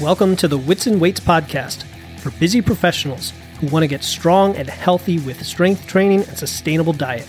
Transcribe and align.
Welcome 0.00 0.34
to 0.36 0.48
the 0.48 0.56
Wits 0.56 0.86
and 0.86 0.98
Weights 0.98 1.20
podcast 1.20 1.82
for 2.20 2.30
busy 2.40 2.62
professionals 2.62 3.34
who 3.58 3.66
want 3.66 3.82
to 3.82 3.86
get 3.86 4.02
strong 4.02 4.56
and 4.56 4.66
healthy 4.66 5.18
with 5.18 5.44
strength 5.44 5.86
training 5.86 6.22
and 6.22 6.38
sustainable 6.38 6.94
diet. 6.94 7.28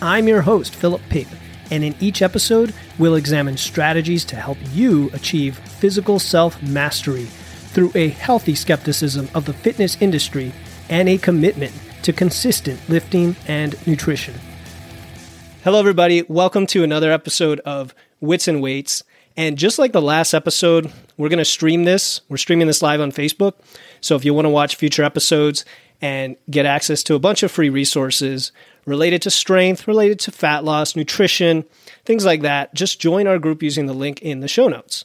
I'm 0.00 0.28
your 0.28 0.40
host, 0.40 0.76
Philip 0.76 1.02
Pape, 1.08 1.26
and 1.72 1.82
in 1.82 1.96
each 1.98 2.22
episode, 2.22 2.72
we'll 3.00 3.16
examine 3.16 3.56
strategies 3.56 4.24
to 4.26 4.36
help 4.36 4.58
you 4.70 5.10
achieve 5.12 5.58
physical 5.58 6.20
self 6.20 6.62
mastery 6.62 7.24
through 7.24 7.90
a 7.96 8.10
healthy 8.10 8.54
skepticism 8.54 9.28
of 9.34 9.44
the 9.44 9.52
fitness 9.52 10.00
industry 10.00 10.52
and 10.88 11.08
a 11.08 11.18
commitment 11.18 11.72
to 12.02 12.12
consistent 12.12 12.78
lifting 12.88 13.34
and 13.48 13.74
nutrition. 13.88 14.34
Hello, 15.64 15.80
everybody. 15.80 16.22
Welcome 16.28 16.68
to 16.68 16.84
another 16.84 17.10
episode 17.10 17.58
of 17.60 17.92
Wits 18.20 18.46
and 18.46 18.62
Weights. 18.62 19.02
And 19.38 19.56
just 19.56 19.78
like 19.78 19.92
the 19.92 20.02
last 20.02 20.34
episode, 20.34 20.92
we're 21.16 21.28
going 21.28 21.38
to 21.38 21.44
stream 21.44 21.84
this. 21.84 22.22
We're 22.28 22.38
streaming 22.38 22.66
this 22.66 22.82
live 22.82 23.00
on 23.00 23.12
Facebook. 23.12 23.54
So 24.00 24.16
if 24.16 24.24
you 24.24 24.34
want 24.34 24.46
to 24.46 24.50
watch 24.50 24.74
future 24.74 25.04
episodes 25.04 25.64
and 26.00 26.34
get 26.50 26.66
access 26.66 27.04
to 27.04 27.14
a 27.14 27.20
bunch 27.20 27.44
of 27.44 27.52
free 27.52 27.70
resources 27.70 28.50
related 28.84 29.22
to 29.22 29.30
strength, 29.30 29.86
related 29.86 30.18
to 30.18 30.32
fat 30.32 30.64
loss, 30.64 30.96
nutrition, 30.96 31.64
things 32.04 32.24
like 32.24 32.42
that, 32.42 32.74
just 32.74 33.00
join 33.00 33.28
our 33.28 33.38
group 33.38 33.62
using 33.62 33.86
the 33.86 33.94
link 33.94 34.20
in 34.22 34.40
the 34.40 34.48
show 34.48 34.66
notes. 34.66 35.04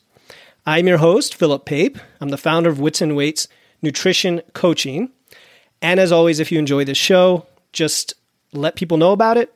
I'm 0.66 0.88
your 0.88 0.98
host, 0.98 1.36
Philip 1.36 1.66
Pape. 1.66 2.00
I'm 2.20 2.30
the 2.30 2.38
founder 2.38 2.72
of 2.72 2.80
Wits 2.80 3.02
and 3.02 3.16
Weights 3.16 3.48
Nutrition 3.84 4.42
Coaching. 4.54 5.12
And 5.80 6.00
as 6.00 6.12
always, 6.12 6.40
if 6.40 6.52
you 6.52 6.58
enjoy 6.58 6.86
this 6.86 6.98
show, 6.98 7.45
just 7.72 8.16
let 8.52 8.78
people 8.78 8.98
know 8.98 9.12
about 9.12 9.38
it, 9.38 9.54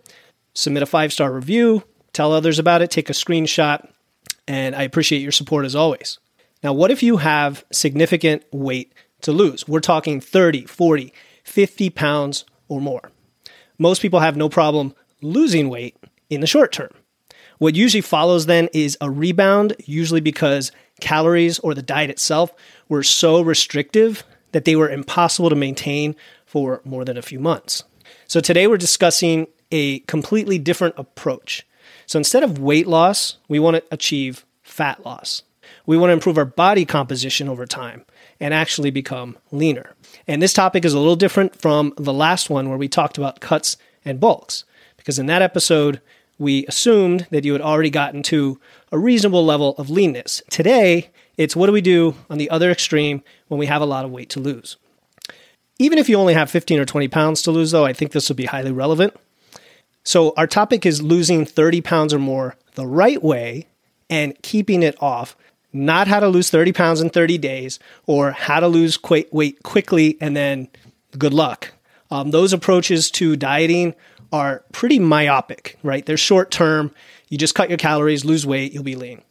submit 0.54 0.84
a 0.84 0.86
five 0.86 1.12
star 1.12 1.34
review, 1.34 1.82
tell 2.14 2.32
others 2.32 2.60
about 2.60 2.84
it, 2.84 2.92
take 2.92 3.10
a 3.10 3.14
screenshot, 3.14 3.88
and 4.48 4.76
I 4.76 4.84
appreciate 4.84 5.22
your 5.22 5.32
support 5.32 5.66
as 5.66 5.76
always. 5.76 6.20
Now, 6.64 6.74
what 6.74 6.92
if 6.92 7.04
you 7.04 7.18
have 7.18 7.66
significant 7.72 8.44
weight 8.52 8.94
to 9.22 9.32
lose? 9.32 9.68
We're 9.68 9.80
talking 9.80 10.20
30, 10.22 10.66
40, 10.66 11.14
50 11.44 11.90
pounds 11.92 12.46
or 12.68 12.82
more. 12.82 13.12
Most 13.78 14.02
people 14.02 14.20
have 14.20 14.38
no 14.38 14.50
problem 14.50 14.96
losing 15.22 15.70
weight 15.70 15.96
in 16.30 16.42
the 16.42 16.48
short 16.48 16.72
term. 16.72 16.92
What 17.60 17.76
usually 17.76 18.02
follows 18.02 18.46
then 18.46 18.70
is 18.74 18.98
a 19.02 19.10
rebound, 19.10 19.76
usually 19.86 20.22
because 20.22 20.72
calories 21.02 21.60
or 21.60 21.74
the 21.74 21.82
diet 21.82 22.10
itself 22.10 22.54
were 22.88 23.04
so 23.04 23.42
restrictive 23.42 24.24
that 24.52 24.66
they 24.66 24.76
were 24.76 24.90
impossible 24.90 25.50
to 25.50 25.56
maintain 25.56 26.16
for 26.46 26.82
more 26.86 27.04
than 27.04 27.18
a 27.18 27.22
few 27.22 27.40
months. 27.40 27.84
So 28.28 28.40
today 28.40 28.68
we're 28.68 28.78
discussing 28.78 29.48
a 29.72 30.00
completely 30.02 30.58
different 30.60 30.96
approach. 30.98 31.67
So 32.08 32.18
instead 32.18 32.42
of 32.42 32.58
weight 32.58 32.88
loss, 32.88 33.38
we 33.50 33.60
want 33.60 33.76
to 33.76 33.84
achieve 33.92 34.46
fat 34.64 35.06
loss. 35.06 35.44
We 35.86 35.98
want 35.98 36.10
to 36.10 36.14
improve 36.14 36.38
our 36.38 36.46
body 36.46 36.86
composition 36.86 37.50
over 37.50 37.66
time 37.66 38.06
and 38.40 38.54
actually 38.54 38.92
become 38.92 39.38
leaner. 39.52 39.94
And 40.26 40.42
this 40.42 40.54
topic 40.54 40.86
is 40.86 40.94
a 40.94 41.00
little 41.00 41.18
different 41.18 41.62
from 41.62 41.94
the 41.98 42.14
last 42.14 42.50
one 42.50 42.70
where 42.70 42.78
we 42.78 42.88
talked 42.88 43.18
about 43.18 43.42
cuts 43.42 43.76
and 44.06 44.22
bulks, 44.22 44.64
because 44.96 45.20
in 45.20 45.26
that 45.26 45.42
episode, 45.42 46.00
we 46.40 46.66
assumed 46.68 47.28
that 47.30 47.44
you 47.44 47.52
had 47.52 47.62
already 47.62 47.90
gotten 47.90 48.24
to 48.24 48.58
a 48.92 48.98
reasonable 48.98 49.44
level 49.44 49.76
of 49.78 49.90
leanness. 49.90 50.42
Today, 50.50 51.10
it's 51.36 51.58
what 51.58 51.66
do 51.66 51.74
we 51.74 51.82
do 51.82 52.16
on 52.30 52.38
the 52.38 52.50
other 52.50 52.72
extreme 52.72 53.22
when 53.50 53.60
we 53.60 53.66
have 53.66 53.82
a 53.82 53.86
lot 53.86 54.06
of 54.06 54.12
weight 54.12 54.30
to 54.30 54.40
lose? 54.40 54.78
Even 55.78 55.98
if 55.98 56.08
you 56.08 56.18
only 56.18 56.36
have 56.36 56.50
15 56.50 56.80
or 56.80 56.86
20 56.86 57.10
pounds 57.10 57.42
to 57.42 57.52
lose, 57.52 57.72
though, 57.72 57.86
I 57.86 57.92
think 57.92 58.14
this 58.14 58.30
will 58.30 58.36
be 58.38 58.46
highly 58.46 58.72
relevant 58.72 59.14
so, 60.08 60.34
our 60.38 60.48
topic 60.48 60.86
is 60.86 61.02
losing 61.02 61.46
30 61.46 61.82
pounds 61.82 62.14
or 62.14 62.18
more 62.18 62.56
the 62.76 62.88
right 62.88 63.22
way 63.22 63.68
and 64.10 64.42
keeping 64.42 64.82
it 64.82 64.96
off, 65.04 65.36
not 65.74 66.08
how 66.08 66.22
to 66.22 66.30
lose 66.30 66.50
30 66.50 66.72
pounds 66.72 67.02
in 67.02 67.10
30 67.10 67.38
days 67.38 67.78
or 68.06 68.32
how 68.32 68.62
to 68.62 68.70
lose 68.70 68.98
weight 69.04 69.64
quickly 69.64 70.18
and 70.22 70.34
then 70.34 70.70
good 71.18 71.34
luck. 71.34 71.74
Um, 72.10 72.32
those 72.32 72.54
approaches 72.54 73.12
to 73.12 73.36
dieting 73.36 73.96
are 74.32 74.64
pretty 74.72 74.98
myopic, 74.98 75.78
right? 75.84 76.06
They're 76.06 76.16
short 76.16 76.52
term. 76.52 76.94
You 77.28 77.38
just 77.38 77.54
cut 77.54 77.68
your 77.68 77.78
calories, 77.78 78.24
lose 78.24 78.46
weight, 78.46 78.72
you'll 78.72 78.84
be 78.84 78.96
lean. 78.96 79.24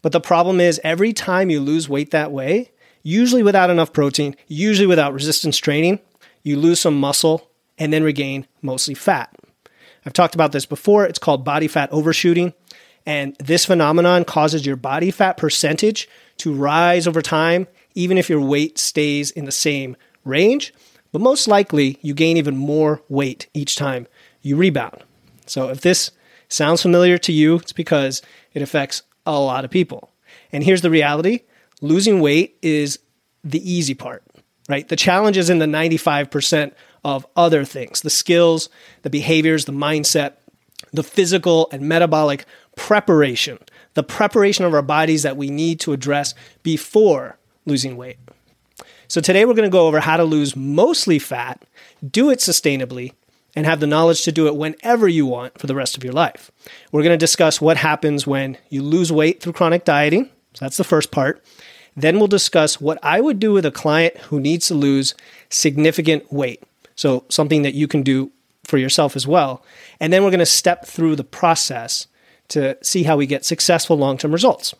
But 0.00 0.12
the 0.12 0.22
problem 0.22 0.58
is, 0.58 0.80
every 0.82 1.12
time 1.12 1.50
you 1.50 1.60
lose 1.60 1.86
weight 1.86 2.12
that 2.12 2.32
way, 2.32 2.70
usually 3.02 3.42
without 3.42 3.68
enough 3.68 3.92
protein, 3.92 4.36
usually 4.48 4.86
without 4.86 5.12
resistance 5.12 5.58
training, 5.58 6.00
you 6.42 6.56
lose 6.56 6.80
some 6.80 6.98
muscle 6.98 7.50
and 7.76 7.92
then 7.92 8.02
regain 8.02 8.46
mostly 8.62 8.94
fat. 8.94 9.30
I've 10.06 10.12
talked 10.12 10.34
about 10.34 10.52
this 10.52 10.66
before. 10.66 11.04
It's 11.04 11.18
called 11.18 11.44
body 11.44 11.68
fat 11.68 11.90
overshooting. 11.92 12.52
And 13.06 13.36
this 13.36 13.64
phenomenon 13.64 14.24
causes 14.24 14.64
your 14.64 14.76
body 14.76 15.10
fat 15.10 15.36
percentage 15.36 16.08
to 16.38 16.52
rise 16.52 17.06
over 17.06 17.22
time, 17.22 17.66
even 17.94 18.18
if 18.18 18.30
your 18.30 18.40
weight 18.40 18.78
stays 18.78 19.30
in 19.30 19.44
the 19.44 19.52
same 19.52 19.96
range. 20.24 20.72
But 21.12 21.20
most 21.20 21.46
likely, 21.46 21.98
you 22.02 22.14
gain 22.14 22.36
even 22.36 22.56
more 22.56 23.02
weight 23.08 23.48
each 23.54 23.76
time 23.76 24.06
you 24.42 24.56
rebound. 24.56 25.04
So 25.46 25.68
if 25.68 25.80
this 25.82 26.10
sounds 26.48 26.82
familiar 26.82 27.18
to 27.18 27.32
you, 27.32 27.56
it's 27.56 27.72
because 27.72 28.22
it 28.52 28.62
affects 28.62 29.02
a 29.26 29.38
lot 29.38 29.64
of 29.64 29.70
people. 29.70 30.10
And 30.52 30.64
here's 30.64 30.82
the 30.82 30.90
reality 30.90 31.40
losing 31.80 32.20
weight 32.20 32.56
is 32.62 32.98
the 33.42 33.70
easy 33.70 33.94
part, 33.94 34.22
right? 34.68 34.88
The 34.88 34.96
challenge 34.96 35.36
is 35.36 35.50
in 35.50 35.58
the 35.58 35.66
95% 35.66 36.72
of 37.04 37.26
other 37.36 37.64
things 37.64 38.00
the 38.00 38.10
skills, 38.10 38.68
the 39.02 39.10
behaviors, 39.10 39.64
the 39.64 39.72
mindset, 39.72 40.34
the 40.92 41.02
physical 41.02 41.68
and 41.72 41.82
metabolic 41.82 42.44
preparation, 42.76 43.58
the 43.94 44.02
preparation 44.02 44.64
of 44.64 44.74
our 44.74 44.82
bodies 44.82 45.22
that 45.22 45.36
we 45.36 45.50
need 45.50 45.80
to 45.80 45.92
address 45.92 46.34
before 46.62 47.38
losing 47.66 47.96
weight. 47.96 48.18
So, 49.08 49.20
today 49.20 49.44
we're 49.44 49.54
going 49.54 49.68
to 49.68 49.72
go 49.72 49.86
over 49.86 50.00
how 50.00 50.16
to 50.16 50.24
lose 50.24 50.56
mostly 50.56 51.18
fat, 51.18 51.64
do 52.08 52.30
it 52.30 52.38
sustainably, 52.38 53.12
and 53.54 53.66
have 53.66 53.80
the 53.80 53.86
knowledge 53.86 54.22
to 54.22 54.32
do 54.32 54.46
it 54.48 54.56
whenever 54.56 55.06
you 55.06 55.26
want 55.26 55.58
for 55.58 55.66
the 55.66 55.74
rest 55.74 55.96
of 55.96 56.02
your 56.02 56.12
life. 56.12 56.50
We're 56.90 57.02
going 57.02 57.12
to 57.14 57.18
discuss 57.18 57.60
what 57.60 57.76
happens 57.76 58.26
when 58.26 58.56
you 58.70 58.82
lose 58.82 59.12
weight 59.12 59.40
through 59.40 59.52
chronic 59.52 59.84
dieting. 59.84 60.30
So, 60.54 60.64
that's 60.64 60.78
the 60.78 60.84
first 60.84 61.10
part. 61.10 61.44
Then 61.96 62.18
we'll 62.18 62.28
discuss 62.28 62.80
what 62.80 62.98
I 63.02 63.20
would 63.20 63.38
do 63.38 63.52
with 63.52 63.64
a 63.66 63.70
client 63.70 64.16
who 64.16 64.40
needs 64.40 64.66
to 64.68 64.74
lose 64.74 65.14
significant 65.48 66.32
weight. 66.32 66.62
So, 66.96 67.24
something 67.28 67.62
that 67.62 67.74
you 67.74 67.88
can 67.88 68.02
do 68.02 68.30
for 68.64 68.78
yourself 68.78 69.16
as 69.16 69.26
well. 69.26 69.64
And 70.00 70.12
then 70.12 70.24
we're 70.24 70.30
going 70.30 70.38
to 70.38 70.46
step 70.46 70.86
through 70.86 71.16
the 71.16 71.24
process 71.24 72.06
to 72.48 72.76
see 72.82 73.02
how 73.02 73.16
we 73.16 73.26
get 73.26 73.44
successful 73.44 73.96
long 73.96 74.18
term 74.18 74.32
results. 74.32 74.74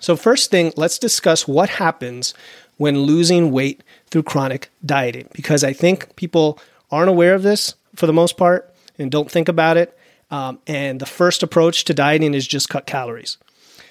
So, 0.00 0.16
first 0.16 0.50
thing, 0.50 0.72
let's 0.76 0.98
discuss 0.98 1.46
what 1.46 1.68
happens 1.68 2.34
when 2.76 3.00
losing 3.00 3.50
weight 3.50 3.82
through 4.10 4.22
chronic 4.22 4.70
dieting, 4.84 5.28
because 5.32 5.62
I 5.62 5.72
think 5.72 6.16
people 6.16 6.58
aren't 6.90 7.10
aware 7.10 7.34
of 7.34 7.42
this 7.42 7.74
for 7.94 8.06
the 8.06 8.12
most 8.12 8.36
part 8.36 8.74
and 8.98 9.10
don't 9.10 9.30
think 9.30 9.48
about 9.48 9.76
it. 9.76 9.96
Um, 10.30 10.60
and 10.66 11.00
the 11.00 11.06
first 11.06 11.42
approach 11.42 11.84
to 11.84 11.94
dieting 11.94 12.34
is 12.34 12.46
just 12.46 12.68
cut 12.68 12.86
calories. 12.86 13.36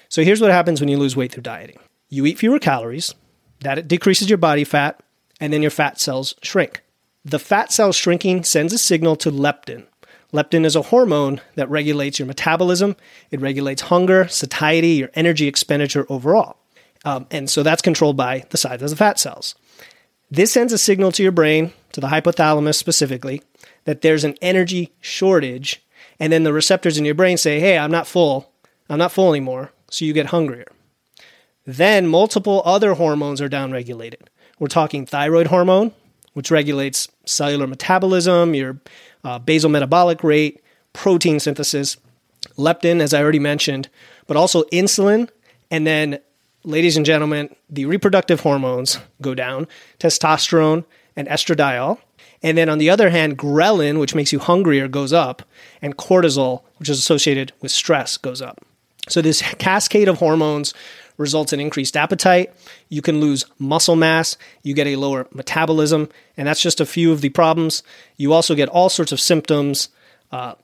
So, 0.08 0.24
here's 0.24 0.40
what 0.40 0.50
happens 0.50 0.80
when 0.80 0.88
you 0.88 0.98
lose 0.98 1.16
weight 1.16 1.32
through 1.32 1.44
dieting 1.44 1.78
you 2.10 2.26
eat 2.26 2.38
fewer 2.38 2.58
calories, 2.58 3.14
that 3.60 3.88
decreases 3.88 4.28
your 4.28 4.38
body 4.38 4.64
fat, 4.64 5.00
and 5.40 5.52
then 5.52 5.62
your 5.62 5.70
fat 5.70 6.00
cells 6.00 6.34
shrink. 6.42 6.82
The 7.24 7.38
fat 7.38 7.70
cell 7.70 7.92
shrinking 7.92 8.44
sends 8.44 8.72
a 8.72 8.78
signal 8.78 9.14
to 9.16 9.30
leptin. 9.30 9.86
Leptin 10.32 10.64
is 10.64 10.76
a 10.76 10.82
hormone 10.82 11.40
that 11.56 11.68
regulates 11.68 12.18
your 12.18 12.26
metabolism, 12.26 12.96
it 13.30 13.40
regulates 13.40 13.82
hunger, 13.82 14.26
satiety, 14.28 14.92
your 14.92 15.10
energy 15.14 15.46
expenditure 15.46 16.06
overall. 16.08 16.56
Um, 17.04 17.26
and 17.30 17.50
so 17.50 17.62
that's 17.62 17.82
controlled 17.82 18.16
by 18.16 18.44
the 18.50 18.56
size 18.56 18.80
of 18.80 18.90
the 18.90 18.96
fat 18.96 19.18
cells. 19.18 19.54
This 20.30 20.52
sends 20.52 20.72
a 20.72 20.78
signal 20.78 21.12
to 21.12 21.22
your 21.22 21.32
brain, 21.32 21.72
to 21.92 22.00
the 22.00 22.06
hypothalamus 22.06 22.76
specifically, 22.76 23.42
that 23.84 24.02
there's 24.02 24.24
an 24.24 24.36
energy 24.40 24.92
shortage. 25.00 25.82
And 26.20 26.32
then 26.32 26.44
the 26.44 26.52
receptors 26.52 26.96
in 26.96 27.04
your 27.04 27.14
brain 27.14 27.36
say, 27.36 27.58
hey, 27.58 27.76
I'm 27.76 27.90
not 27.90 28.06
full. 28.06 28.52
I'm 28.88 28.98
not 28.98 29.12
full 29.12 29.30
anymore. 29.30 29.72
So 29.90 30.04
you 30.04 30.12
get 30.12 30.26
hungrier. 30.26 30.70
Then 31.66 32.06
multiple 32.06 32.62
other 32.64 32.94
hormones 32.94 33.40
are 33.40 33.48
downregulated. 33.48 34.28
We're 34.58 34.68
talking 34.68 35.06
thyroid 35.06 35.48
hormone, 35.48 35.92
which 36.34 36.50
regulates 36.50 37.08
cellular 37.24 37.66
metabolism, 37.66 38.54
your 38.54 38.80
uh, 39.24 39.38
basal 39.38 39.70
metabolic 39.70 40.22
rate, 40.22 40.62
protein 40.92 41.40
synthesis, 41.40 41.96
leptin, 42.56 43.00
as 43.00 43.12
I 43.14 43.22
already 43.22 43.38
mentioned, 43.38 43.88
but 44.26 44.36
also 44.36 44.62
insulin. 44.64 45.28
And 45.70 45.86
then, 45.86 46.18
ladies 46.64 46.96
and 46.96 47.06
gentlemen, 47.06 47.54
the 47.68 47.86
reproductive 47.86 48.40
hormones 48.40 48.98
go 49.20 49.34
down 49.34 49.66
testosterone 49.98 50.84
and 51.16 51.28
estradiol. 51.28 51.98
And 52.42 52.56
then 52.56 52.68
on 52.68 52.78
the 52.78 52.88
other 52.88 53.10
hand, 53.10 53.38
ghrelin, 53.38 54.00
which 54.00 54.14
makes 54.14 54.32
you 54.32 54.38
hungrier, 54.38 54.88
goes 54.88 55.12
up, 55.12 55.42
and 55.82 55.96
cortisol, 55.96 56.62
which 56.78 56.88
is 56.88 56.98
associated 56.98 57.52
with 57.60 57.70
stress, 57.70 58.16
goes 58.16 58.40
up. 58.40 58.64
So, 59.08 59.20
this 59.20 59.42
cascade 59.58 60.08
of 60.08 60.18
hormones 60.18 60.72
results 61.20 61.52
in 61.52 61.60
increased 61.60 61.96
appetite. 61.96 62.52
You 62.88 63.02
can 63.02 63.20
lose 63.20 63.44
muscle 63.58 63.94
mass. 63.94 64.36
You 64.62 64.74
get 64.74 64.86
a 64.86 64.96
lower 64.96 65.28
metabolism. 65.32 66.08
And 66.36 66.48
that's 66.48 66.62
just 66.62 66.80
a 66.80 66.86
few 66.86 67.12
of 67.12 67.20
the 67.20 67.28
problems. 67.28 67.82
You 68.16 68.32
also 68.32 68.54
get 68.54 68.68
all 68.68 68.88
sorts 68.88 69.12
of 69.12 69.20
symptoms, 69.20 69.90
uh, 70.32 70.54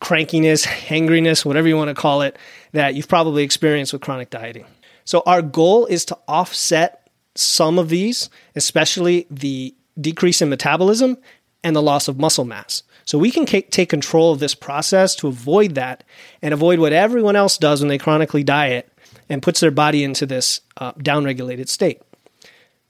crankiness, 0.00 0.64
hangriness, 0.66 1.44
whatever 1.44 1.66
you 1.66 1.76
want 1.76 1.88
to 1.88 2.00
call 2.00 2.22
it, 2.22 2.38
that 2.72 2.94
you've 2.94 3.08
probably 3.08 3.42
experienced 3.42 3.92
with 3.92 4.02
chronic 4.02 4.30
dieting. 4.30 4.66
So, 5.04 5.22
our 5.26 5.42
goal 5.42 5.86
is 5.86 6.04
to 6.06 6.18
offset 6.28 7.10
some 7.34 7.78
of 7.78 7.88
these, 7.88 8.30
especially 8.54 9.26
the 9.30 9.74
decrease 10.00 10.42
in 10.42 10.48
metabolism 10.48 11.18
and 11.64 11.74
the 11.74 11.82
loss 11.82 12.06
of 12.06 12.18
muscle 12.18 12.44
mass. 12.44 12.82
So 13.04 13.18
we 13.18 13.30
can 13.30 13.46
take 13.46 13.88
control 13.88 14.32
of 14.32 14.38
this 14.38 14.54
process 14.54 15.16
to 15.16 15.28
avoid 15.28 15.74
that 15.74 16.04
and 16.40 16.54
avoid 16.54 16.78
what 16.78 16.92
everyone 16.92 17.36
else 17.36 17.58
does 17.58 17.80
when 17.80 17.88
they 17.88 17.98
chronically 17.98 18.44
diet 18.44 18.91
and 19.32 19.42
puts 19.42 19.60
their 19.60 19.70
body 19.70 20.04
into 20.04 20.26
this 20.26 20.60
uh, 20.76 20.92
downregulated 20.92 21.66
state. 21.66 22.02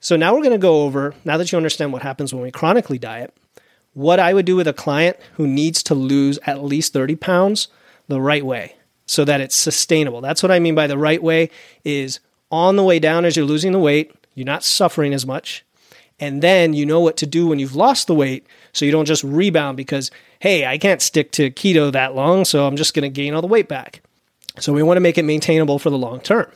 So 0.01 0.17
now 0.17 0.33
we're 0.33 0.41
going 0.41 0.51
to 0.51 0.57
go 0.57 0.81
over, 0.81 1.15
now 1.23 1.37
that 1.37 1.49
you 1.49 1.55
understand 1.55 1.93
what 1.93 2.01
happens 2.01 2.33
when 2.33 2.43
we 2.43 2.51
chronically 2.51 2.97
diet, 2.97 3.33
what 3.93 4.19
I 4.19 4.33
would 4.33 4.45
do 4.45 4.57
with 4.57 4.67
a 4.67 4.73
client 4.73 5.15
who 5.35 5.47
needs 5.47 5.81
to 5.83 5.95
lose 5.95 6.39
at 6.45 6.61
least 6.61 6.91
30 6.91 7.15
pounds 7.15 7.69
the 8.09 8.19
right 8.19 8.45
way 8.45 8.75
so 9.05 9.23
that 9.23 9.39
it's 9.39 9.55
sustainable. 9.55 10.19
That's 10.19 10.43
what 10.43 10.51
I 10.51 10.59
mean 10.59 10.75
by 10.75 10.85
the 10.85 10.97
right 10.97 11.23
way 11.23 11.49
is 11.85 12.19
on 12.51 12.75
the 12.75 12.83
way 12.83 12.99
down 12.99 13.23
as 13.23 13.37
you're 13.37 13.45
losing 13.45 13.71
the 13.71 13.79
weight, 13.79 14.13
you're 14.35 14.45
not 14.45 14.65
suffering 14.65 15.13
as 15.13 15.25
much. 15.25 15.63
And 16.19 16.41
then 16.41 16.73
you 16.73 16.85
know 16.85 16.99
what 16.99 17.15
to 17.17 17.25
do 17.25 17.47
when 17.47 17.59
you've 17.59 17.75
lost 17.75 18.07
the 18.07 18.15
weight 18.15 18.45
so 18.73 18.83
you 18.83 18.91
don't 18.91 19.05
just 19.05 19.23
rebound 19.23 19.77
because, 19.77 20.11
hey, 20.39 20.65
I 20.65 20.77
can't 20.77 21.01
stick 21.01 21.31
to 21.33 21.51
keto 21.51 21.89
that 21.93 22.15
long, 22.15 22.43
so 22.43 22.67
I'm 22.67 22.75
just 22.75 22.93
going 22.93 23.03
to 23.03 23.09
gain 23.09 23.33
all 23.33 23.41
the 23.41 23.47
weight 23.47 23.69
back. 23.69 24.01
So 24.59 24.73
we 24.73 24.83
want 24.83 24.97
to 24.97 25.01
make 25.01 25.17
it 25.17 25.23
maintainable 25.23 25.79
for 25.79 25.89
the 25.89 25.97
long 25.97 26.19
term. 26.19 26.51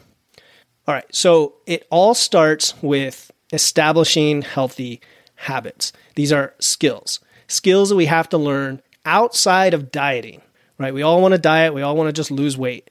All 0.88 0.94
right, 0.94 1.06
so 1.14 1.56
it 1.66 1.86
all 1.90 2.14
starts 2.14 2.74
with 2.82 3.32
establishing 3.52 4.42
healthy 4.42 5.02
habits. 5.36 5.92
These 6.16 6.32
are 6.32 6.54
skills, 6.60 7.20
skills 7.48 7.90
that 7.90 7.96
we 7.96 8.06
have 8.06 8.30
to 8.30 8.38
learn 8.38 8.82
outside 9.06 9.74
of 9.74 9.92
dieting, 9.92 10.42
right? 10.78 10.94
We 10.94 11.02
all 11.02 11.22
want 11.22 11.34
to 11.34 11.38
diet, 11.38 11.74
we 11.74 11.82
all 11.82 11.96
want 11.96 12.08
to 12.08 12.14
just 12.14 12.32
lose 12.32 12.58
weight. 12.58 12.90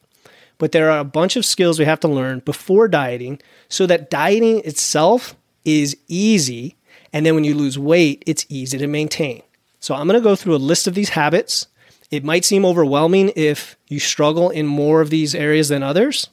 But 0.59 0.73
there 0.73 0.91
are 0.91 0.99
a 0.99 1.05
bunch 1.05 1.37
of 1.37 1.45
skills 1.45 1.79
we 1.79 1.85
have 1.85 2.01
to 2.01 2.09
learn 2.09 2.41
before 2.41 2.89
dieting 2.89 3.41
so 3.69 3.87
that 3.87 4.11
dieting 4.11 4.61
itself 4.61 5.37
is 5.65 5.97
easy. 6.09 6.77
And 7.13 7.27
then 7.27 7.35
when 7.35 7.45
you 7.45 7.55
lose 7.55 7.79
weight, 7.79 8.23
it's 8.27 8.47
easy 8.49 8.79
to 8.79 8.87
maintain. 8.87 9.43
So 9.81 9.95
I'm 9.95 10.07
going 10.07 10.19
to 10.19 10.25
go 10.25 10.37
through 10.37 10.57
a 10.57 10.59
list 10.59 10.87
of 10.87 10.95
these 10.95 11.11
habits. 11.11 11.67
It 12.11 12.25
might 12.25 12.45
seem 12.45 12.65
overwhelming 12.65 13.33
if 13.35 13.77
you 13.89 13.99
struggle 13.99 14.51
in 14.51 14.67
more 14.67 15.01
of 15.01 15.11
these 15.11 15.35
areas 15.35 15.69
than 15.69 15.83
others, 15.83 16.29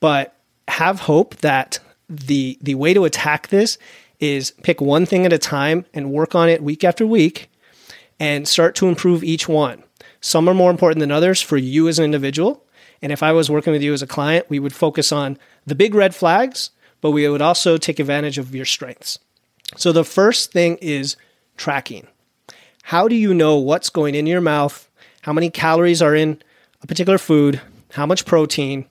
but 0.00 0.36
have 0.68 1.00
hope 1.00 1.36
that 1.36 1.78
the 2.08 2.58
the 2.60 2.74
way 2.74 2.94
to 2.94 3.04
attack 3.04 3.48
this 3.48 3.78
is 4.20 4.52
pick 4.62 4.80
one 4.80 5.06
thing 5.06 5.26
at 5.26 5.32
a 5.32 5.38
time 5.38 5.84
and 5.92 6.10
work 6.10 6.34
on 6.34 6.48
it 6.48 6.62
week 6.62 6.84
after 6.84 7.06
week 7.06 7.50
and 8.18 8.48
start 8.48 8.74
to 8.76 8.88
improve 8.88 9.22
each 9.22 9.48
one. 9.48 9.82
Some 10.20 10.48
are 10.48 10.54
more 10.54 10.70
important 10.70 11.00
than 11.00 11.12
others 11.12 11.42
for 11.42 11.56
you 11.56 11.88
as 11.88 11.98
an 11.98 12.04
individual. 12.04 12.64
And 13.02 13.12
if 13.12 13.22
I 13.22 13.32
was 13.32 13.50
working 13.50 13.72
with 13.72 13.82
you 13.82 13.92
as 13.92 14.02
a 14.02 14.06
client, 14.06 14.46
we 14.48 14.58
would 14.58 14.72
focus 14.72 15.12
on 15.12 15.38
the 15.66 15.74
big 15.74 15.94
red 15.94 16.14
flags, 16.14 16.70
but 17.00 17.10
we 17.10 17.28
would 17.28 17.42
also 17.42 17.76
take 17.76 17.98
advantage 17.98 18.38
of 18.38 18.54
your 18.54 18.64
strengths. 18.64 19.18
So 19.76 19.92
the 19.92 20.04
first 20.04 20.52
thing 20.52 20.78
is 20.80 21.16
tracking. 21.56 22.06
How 22.84 23.06
do 23.06 23.14
you 23.14 23.34
know 23.34 23.56
what's 23.56 23.90
going 23.90 24.14
in 24.14 24.26
your 24.26 24.40
mouth, 24.40 24.85
how 25.26 25.32
many 25.32 25.50
calories 25.50 26.00
are 26.00 26.14
in 26.14 26.40
a 26.82 26.86
particular 26.86 27.18
food, 27.18 27.60
how 27.90 28.06
much 28.06 28.24
protein, 28.26 28.86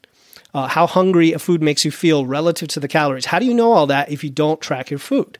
uh, 0.54 0.68
how 0.68 0.86
hungry 0.86 1.32
a 1.32 1.40
food 1.40 1.64
makes 1.64 1.86
you 1.86 1.92
feel 1.92 2.26
relative 2.26 2.68
to 2.68 2.82
the 2.82 2.90
calories. 2.90 3.28
How 3.28 3.40
do 3.40 3.46
you 3.46 3.54
know 3.54 3.72
all 3.72 3.88
that 3.88 4.12
if 4.12 4.22
you 4.22 4.30
don't 4.30 4.60
track 4.60 4.90
your 4.90 5.00
food? 5.00 5.40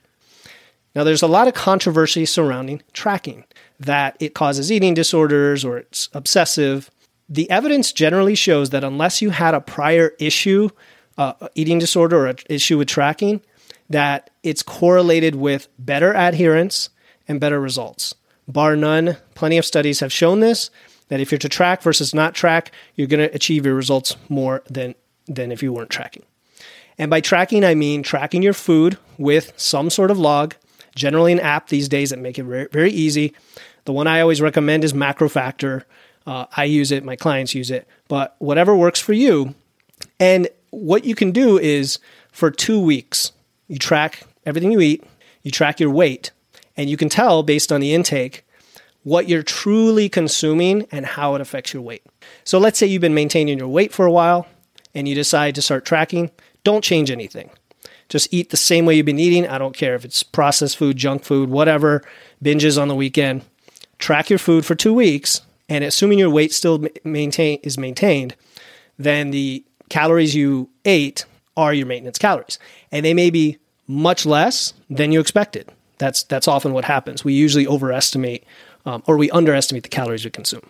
Now, 0.94 1.04
there's 1.04 1.20
a 1.20 1.26
lot 1.26 1.48
of 1.48 1.52
controversy 1.52 2.24
surrounding 2.24 2.80
tracking, 2.94 3.44
that 3.78 4.16
it 4.20 4.32
causes 4.32 4.72
eating 4.72 4.94
disorders 4.94 5.66
or 5.66 5.76
it's 5.76 6.08
obsessive. 6.14 6.90
The 7.28 7.50
evidence 7.50 7.92
generally 7.92 8.34
shows 8.34 8.70
that 8.70 8.82
unless 8.82 9.20
you 9.20 9.28
had 9.28 9.52
a 9.52 9.60
prior 9.60 10.12
issue, 10.18 10.70
uh, 11.18 11.34
eating 11.54 11.78
disorder 11.78 12.20
or 12.20 12.26
an 12.28 12.38
issue 12.48 12.78
with 12.78 12.88
tracking, 12.88 13.42
that 13.90 14.30
it's 14.42 14.62
correlated 14.62 15.34
with 15.34 15.68
better 15.78 16.14
adherence 16.14 16.88
and 17.28 17.38
better 17.38 17.60
results. 17.60 18.14
Bar 18.48 18.76
none, 18.76 19.16
plenty 19.34 19.58
of 19.58 19.64
studies 19.64 20.00
have 20.00 20.12
shown 20.12 20.40
this 20.40 20.70
that 21.08 21.20
if 21.20 21.30
you're 21.30 21.38
to 21.38 21.48
track 21.48 21.82
versus 21.82 22.14
not 22.14 22.34
track, 22.34 22.72
you're 22.94 23.06
going 23.06 23.28
to 23.28 23.34
achieve 23.34 23.64
your 23.64 23.74
results 23.74 24.16
more 24.28 24.62
than 24.68 24.94
than 25.26 25.50
if 25.50 25.62
you 25.62 25.72
weren't 25.72 25.90
tracking. 25.90 26.24
And 26.98 27.10
by 27.10 27.20
tracking, 27.20 27.64
I 27.64 27.74
mean 27.74 28.02
tracking 28.02 28.42
your 28.42 28.52
food 28.52 28.96
with 29.18 29.52
some 29.56 29.90
sort 29.90 30.10
of 30.10 30.18
log, 30.18 30.54
generally 30.94 31.32
an 31.32 31.40
app 31.40 31.68
these 31.68 31.88
days 31.88 32.10
that 32.10 32.18
make 32.18 32.38
it 32.38 32.44
very, 32.44 32.68
very 32.70 32.90
easy. 32.90 33.34
The 33.84 33.92
one 33.92 34.06
I 34.06 34.20
always 34.20 34.40
recommend 34.40 34.84
is 34.84 34.92
MacroFactor. 34.92 35.84
Uh, 36.26 36.46
I 36.56 36.64
use 36.64 36.90
it, 36.90 37.04
my 37.04 37.16
clients 37.16 37.54
use 37.54 37.70
it, 37.70 37.86
but 38.08 38.36
whatever 38.38 38.74
works 38.74 39.00
for 39.00 39.12
you. 39.12 39.54
And 40.18 40.48
what 40.70 41.04
you 41.04 41.14
can 41.14 41.30
do 41.32 41.58
is 41.58 41.98
for 42.32 42.50
two 42.50 42.80
weeks, 42.80 43.32
you 43.68 43.78
track 43.78 44.22
everything 44.44 44.72
you 44.72 44.80
eat, 44.80 45.04
you 45.42 45.50
track 45.50 45.80
your 45.80 45.90
weight, 45.90 46.30
and 46.76 46.90
you 46.90 46.96
can 46.96 47.08
tell 47.08 47.42
based 47.42 47.72
on 47.72 47.80
the 47.80 47.94
intake 47.94 48.44
what 49.02 49.28
you're 49.28 49.42
truly 49.42 50.08
consuming 50.08 50.86
and 50.90 51.06
how 51.06 51.34
it 51.34 51.40
affects 51.40 51.72
your 51.72 51.82
weight. 51.82 52.04
So 52.44 52.58
let's 52.58 52.78
say 52.78 52.86
you've 52.86 53.00
been 53.00 53.14
maintaining 53.14 53.58
your 53.58 53.68
weight 53.68 53.92
for 53.92 54.04
a 54.04 54.10
while 54.10 54.46
and 54.94 55.08
you 55.08 55.14
decide 55.14 55.54
to 55.54 55.62
start 55.62 55.84
tracking, 55.84 56.30
don't 56.64 56.82
change 56.82 57.10
anything. 57.10 57.50
Just 58.08 58.32
eat 58.32 58.50
the 58.50 58.56
same 58.56 58.86
way 58.86 58.94
you've 58.94 59.06
been 59.06 59.18
eating. 59.18 59.46
I 59.46 59.58
don't 59.58 59.76
care 59.76 59.94
if 59.94 60.04
it's 60.04 60.22
processed 60.22 60.76
food, 60.76 60.96
junk 60.96 61.24
food, 61.24 61.50
whatever, 61.50 62.02
binges 62.42 62.80
on 62.80 62.88
the 62.88 62.94
weekend. 62.94 63.42
Track 63.98 64.30
your 64.30 64.38
food 64.38 64.64
for 64.64 64.74
two 64.74 64.94
weeks, 64.94 65.40
and 65.68 65.82
assuming 65.82 66.18
your 66.18 66.30
weight 66.30 66.52
still 66.52 66.84
maintain 67.02 67.58
is 67.62 67.78
maintained, 67.78 68.36
then 68.98 69.30
the 69.30 69.64
calories 69.88 70.34
you 70.34 70.68
ate 70.84 71.24
are 71.56 71.72
your 71.72 71.86
maintenance 71.86 72.18
calories, 72.18 72.58
and 72.92 73.04
they 73.04 73.14
may 73.14 73.30
be 73.30 73.58
much 73.86 74.26
less 74.26 74.74
than 74.90 75.12
you 75.12 75.20
expected. 75.20 75.68
That's 75.98 76.22
that's 76.24 76.48
often 76.48 76.72
what 76.72 76.84
happens. 76.84 77.24
We 77.24 77.32
usually 77.32 77.66
overestimate 77.66 78.44
um, 78.84 79.02
or 79.06 79.16
we 79.16 79.30
underestimate 79.30 79.82
the 79.82 79.88
calories 79.88 80.24
we 80.24 80.30
consume. 80.30 80.62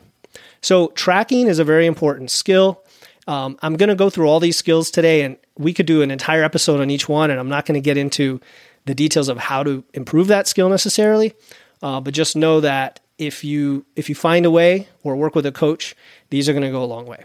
So 0.60 0.88
tracking 0.88 1.46
is 1.46 1.58
a 1.58 1.64
very 1.64 1.86
important 1.86 2.30
skill. 2.30 2.82
Um, 3.28 3.58
I'm 3.62 3.76
going 3.76 3.88
to 3.88 3.94
go 3.94 4.08
through 4.08 4.28
all 4.28 4.40
these 4.40 4.56
skills 4.56 4.90
today, 4.90 5.22
and 5.22 5.36
we 5.58 5.72
could 5.72 5.86
do 5.86 6.02
an 6.02 6.10
entire 6.10 6.44
episode 6.44 6.80
on 6.80 6.90
each 6.90 7.08
one. 7.08 7.30
And 7.30 7.40
I'm 7.40 7.48
not 7.48 7.66
going 7.66 7.74
to 7.74 7.80
get 7.80 7.96
into 7.96 8.40
the 8.84 8.94
details 8.94 9.28
of 9.28 9.36
how 9.36 9.62
to 9.64 9.84
improve 9.94 10.28
that 10.28 10.46
skill 10.46 10.68
necessarily, 10.68 11.34
uh, 11.82 12.00
but 12.00 12.14
just 12.14 12.36
know 12.36 12.60
that 12.60 13.00
if 13.18 13.42
you 13.42 13.84
if 13.96 14.08
you 14.08 14.14
find 14.14 14.46
a 14.46 14.50
way 14.50 14.88
or 15.02 15.16
work 15.16 15.34
with 15.34 15.46
a 15.46 15.52
coach, 15.52 15.94
these 16.30 16.48
are 16.48 16.52
going 16.52 16.62
to 16.62 16.70
go 16.70 16.82
a 16.82 16.86
long 16.86 17.06
way. 17.06 17.24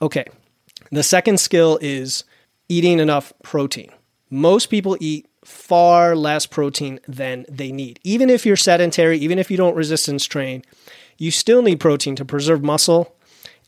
Okay, 0.00 0.24
the 0.90 1.02
second 1.02 1.38
skill 1.38 1.78
is 1.80 2.24
eating 2.68 2.98
enough 2.98 3.32
protein. 3.42 3.90
Most 4.30 4.66
people 4.66 4.96
eat 4.98 5.28
far 5.44 6.16
less 6.16 6.46
protein 6.46 7.00
than 7.06 7.46
they 7.48 7.70
need. 7.70 8.00
Even 8.02 8.30
if 8.30 8.44
you're 8.44 8.56
sedentary, 8.56 9.18
even 9.18 9.38
if 9.38 9.50
you 9.50 9.56
don't 9.56 9.76
resistance 9.76 10.24
train, 10.24 10.64
you 11.18 11.30
still 11.30 11.62
need 11.62 11.80
protein 11.80 12.16
to 12.16 12.24
preserve 12.24 12.62
muscle 12.62 13.14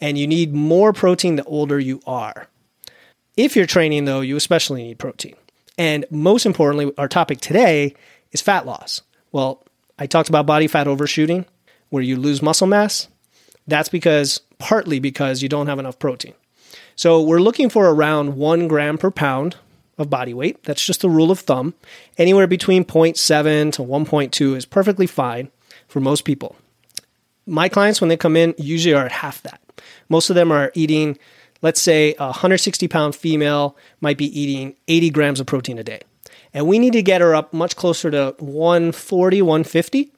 and 0.00 0.18
you 0.18 0.26
need 0.26 0.52
more 0.52 0.92
protein 0.92 1.36
the 1.36 1.44
older 1.44 1.78
you 1.78 2.00
are. 2.06 2.48
If 3.36 3.54
you're 3.54 3.66
training, 3.66 4.06
though, 4.06 4.20
you 4.20 4.36
especially 4.36 4.82
need 4.82 4.98
protein. 4.98 5.34
And 5.78 6.06
most 6.10 6.46
importantly, 6.46 6.92
our 6.96 7.08
topic 7.08 7.40
today 7.40 7.94
is 8.32 8.40
fat 8.40 8.64
loss. 8.66 9.02
Well, 9.32 9.62
I 9.98 10.06
talked 10.06 10.28
about 10.28 10.46
body 10.46 10.66
fat 10.66 10.88
overshooting, 10.88 11.44
where 11.90 12.02
you 12.02 12.16
lose 12.16 12.42
muscle 12.42 12.66
mass. 12.66 13.08
That's 13.66 13.88
because, 13.88 14.40
partly 14.58 15.00
because 15.00 15.42
you 15.42 15.48
don't 15.48 15.66
have 15.66 15.78
enough 15.78 15.98
protein. 15.98 16.34
So 16.94 17.20
we're 17.22 17.40
looking 17.40 17.68
for 17.68 17.90
around 17.90 18.36
one 18.36 18.68
gram 18.68 18.96
per 18.96 19.10
pound 19.10 19.56
of 19.98 20.10
body 20.10 20.34
weight. 20.34 20.62
That's 20.64 20.84
just 20.84 21.04
a 21.04 21.08
rule 21.08 21.30
of 21.30 21.40
thumb. 21.40 21.74
Anywhere 22.18 22.46
between 22.46 22.84
0.7 22.84 23.72
to 23.72 23.82
1.2 23.82 24.56
is 24.56 24.66
perfectly 24.66 25.06
fine 25.06 25.50
for 25.88 26.00
most 26.00 26.24
people. 26.24 26.56
My 27.46 27.68
clients, 27.68 28.00
when 28.00 28.08
they 28.08 28.16
come 28.16 28.36
in, 28.36 28.54
usually 28.58 28.94
are 28.94 29.04
at 29.04 29.12
half 29.12 29.42
that. 29.42 29.60
Most 30.08 30.30
of 30.30 30.36
them 30.36 30.50
are 30.50 30.72
eating, 30.74 31.18
let's 31.62 31.80
say, 31.80 32.14
a 32.18 32.26
160 32.26 32.88
pound 32.88 33.14
female 33.14 33.76
might 34.00 34.18
be 34.18 34.38
eating 34.38 34.76
80 34.88 35.10
grams 35.10 35.40
of 35.40 35.46
protein 35.46 35.78
a 35.78 35.84
day. 35.84 36.00
And 36.52 36.66
we 36.66 36.78
need 36.78 36.94
to 36.94 37.02
get 37.02 37.20
her 37.20 37.34
up 37.34 37.52
much 37.52 37.76
closer 37.76 38.10
to 38.10 38.34
140, 38.38 39.42
150. 39.42 40.12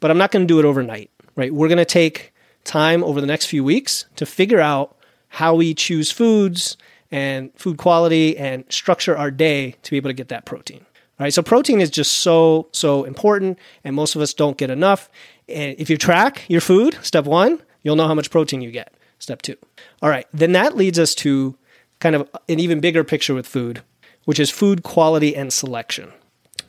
But 0.00 0.10
I'm 0.10 0.18
not 0.18 0.32
going 0.32 0.46
to 0.46 0.52
do 0.52 0.58
it 0.58 0.64
overnight, 0.64 1.10
right? 1.36 1.54
We're 1.54 1.68
going 1.68 1.78
to 1.78 1.84
take 1.84 2.32
time 2.64 3.04
over 3.04 3.20
the 3.20 3.26
next 3.26 3.46
few 3.46 3.62
weeks 3.62 4.06
to 4.16 4.26
figure 4.26 4.60
out 4.60 4.96
how 5.28 5.54
we 5.54 5.74
choose 5.74 6.10
foods 6.10 6.76
and 7.14 7.52
food 7.54 7.78
quality 7.78 8.36
and 8.36 8.64
structure 8.70 9.16
our 9.16 9.30
day 9.30 9.76
to 9.82 9.90
be 9.92 9.96
able 9.96 10.10
to 10.10 10.14
get 10.14 10.30
that 10.30 10.44
protein. 10.44 10.80
All 10.80 11.24
right, 11.24 11.32
so 11.32 11.44
protein 11.44 11.80
is 11.80 11.88
just 11.88 12.14
so 12.14 12.68
so 12.72 13.04
important, 13.04 13.56
and 13.84 13.94
most 13.94 14.16
of 14.16 14.20
us 14.20 14.34
don't 14.34 14.58
get 14.58 14.68
enough. 14.68 15.08
And 15.48 15.76
if 15.78 15.88
you 15.88 15.96
track 15.96 16.44
your 16.48 16.60
food, 16.60 16.98
step 17.02 17.24
one, 17.24 17.62
you'll 17.84 17.94
know 17.94 18.08
how 18.08 18.14
much 18.14 18.32
protein 18.32 18.62
you 18.62 18.72
get. 18.72 18.92
Step 19.20 19.42
two. 19.42 19.54
All 20.02 20.10
right, 20.10 20.26
then 20.34 20.50
that 20.52 20.76
leads 20.76 20.98
us 20.98 21.14
to 21.16 21.56
kind 22.00 22.16
of 22.16 22.28
an 22.48 22.58
even 22.58 22.80
bigger 22.80 23.04
picture 23.04 23.32
with 23.32 23.46
food, 23.46 23.82
which 24.24 24.40
is 24.40 24.50
food 24.50 24.82
quality 24.82 25.36
and 25.36 25.52
selection. 25.52 26.12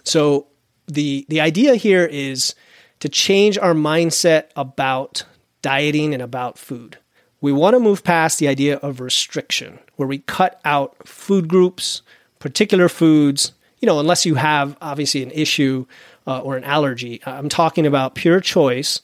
So 0.03 0.45
the 0.85 1.25
the 1.27 1.41
idea 1.41 1.73
here 1.73 2.05
is 2.05 2.53
to 2.99 3.09
change 3.09 3.57
our 3.57 3.73
mindset 3.73 4.49
about 4.55 5.23
dieting 5.63 6.13
and 6.13 6.21
about 6.21 6.59
food. 6.59 6.99
We 7.41 7.51
want 7.51 7.73
to 7.73 7.79
move 7.79 8.03
past 8.03 8.37
the 8.37 8.47
idea 8.47 8.77
of 8.77 9.01
restriction, 9.01 9.79
where 9.95 10.07
we 10.07 10.19
cut 10.19 10.59
out 10.65 11.07
food 11.07 11.47
groups, 11.47 12.01
particular 12.39 12.89
foods, 12.89 13.53
you 13.79 13.85
know, 13.85 13.99
unless 13.99 14.25
you 14.25 14.35
have 14.35 14.77
obviously 14.81 15.23
an 15.23 15.31
issue 15.31 15.85
uh, 16.27 16.39
or 16.39 16.57
an 16.57 16.63
allergy. 16.63 17.21
I'm 17.25 17.49
talking 17.49 17.85
about 17.85 18.15
pure 18.15 18.39
choice. 18.39 19.01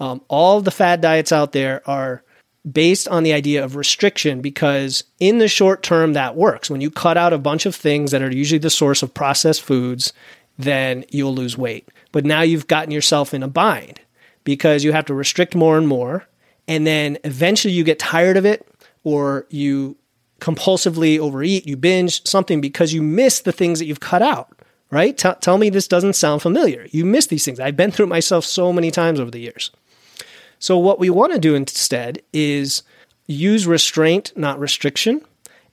Um, 0.00 0.22
all 0.28 0.60
the 0.60 0.70
fad 0.70 1.00
diets 1.00 1.32
out 1.32 1.52
there 1.52 1.88
are 1.88 2.22
based 2.70 3.06
on 3.08 3.22
the 3.22 3.32
idea 3.32 3.64
of 3.64 3.76
restriction 3.76 4.40
because 4.40 5.04
in 5.20 5.38
the 5.38 5.48
short 5.48 5.82
term 5.82 6.14
that 6.14 6.34
works. 6.34 6.68
When 6.68 6.80
you 6.80 6.90
cut 6.90 7.16
out 7.16 7.32
a 7.32 7.38
bunch 7.38 7.66
of 7.66 7.74
things 7.74 8.10
that 8.10 8.22
are 8.22 8.34
usually 8.34 8.58
the 8.58 8.70
source 8.70 9.02
of 9.02 9.14
processed 9.14 9.62
foods, 9.62 10.12
then 10.58 11.04
you'll 11.10 11.34
lose 11.34 11.56
weight. 11.56 11.88
But 12.12 12.24
now 12.24 12.42
you've 12.42 12.66
gotten 12.66 12.90
yourself 12.90 13.32
in 13.32 13.42
a 13.42 13.48
bind 13.48 14.00
because 14.44 14.84
you 14.84 14.92
have 14.92 15.06
to 15.06 15.14
restrict 15.14 15.54
more 15.54 15.78
and 15.78 15.86
more. 15.86 16.26
And 16.66 16.86
then 16.86 17.18
eventually 17.24 17.74
you 17.74 17.84
get 17.84 17.98
tired 17.98 18.36
of 18.36 18.44
it 18.44 18.66
or 19.04 19.46
you 19.50 19.96
compulsively 20.40 21.18
overeat, 21.18 21.66
you 21.66 21.76
binge 21.76 22.26
something 22.26 22.60
because 22.60 22.92
you 22.92 23.02
miss 23.02 23.40
the 23.40 23.52
things 23.52 23.78
that 23.78 23.86
you've 23.86 24.00
cut 24.00 24.22
out, 24.22 24.48
right? 24.90 25.16
T- 25.16 25.30
tell 25.40 25.58
me 25.58 25.70
this 25.70 25.88
doesn't 25.88 26.14
sound 26.14 26.42
familiar. 26.42 26.86
You 26.90 27.04
miss 27.04 27.26
these 27.26 27.44
things. 27.44 27.60
I've 27.60 27.76
been 27.76 27.90
through 27.90 28.06
it 28.06 28.10
myself 28.10 28.44
so 28.44 28.72
many 28.72 28.90
times 28.90 29.18
over 29.18 29.30
the 29.30 29.40
years. 29.40 29.70
So, 30.58 30.78
what 30.78 30.98
we 30.98 31.10
want 31.10 31.32
to 31.32 31.38
do 31.38 31.54
instead 31.54 32.22
is 32.32 32.82
use 33.26 33.66
restraint, 33.66 34.32
not 34.36 34.58
restriction, 34.58 35.22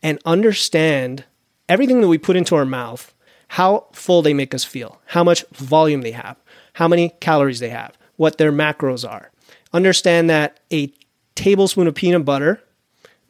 and 0.01 0.19
understand 0.25 1.23
everything 1.69 2.01
that 2.01 2.07
we 2.07 2.17
put 2.17 2.35
into 2.35 2.55
our 2.55 2.65
mouth, 2.65 3.13
how 3.49 3.87
full 3.93 4.21
they 4.21 4.33
make 4.33 4.53
us 4.53 4.63
feel, 4.63 5.01
how 5.07 5.23
much 5.23 5.45
volume 5.51 6.01
they 6.01 6.11
have, 6.11 6.37
how 6.73 6.87
many 6.87 7.09
calories 7.21 7.59
they 7.59 7.69
have, 7.69 7.97
what 8.17 8.37
their 8.37 8.51
macros 8.51 9.09
are. 9.09 9.31
Understand 9.71 10.29
that 10.29 10.59
a 10.71 10.93
tablespoon 11.35 11.87
of 11.87 11.95
peanut 11.95 12.25
butter 12.25 12.61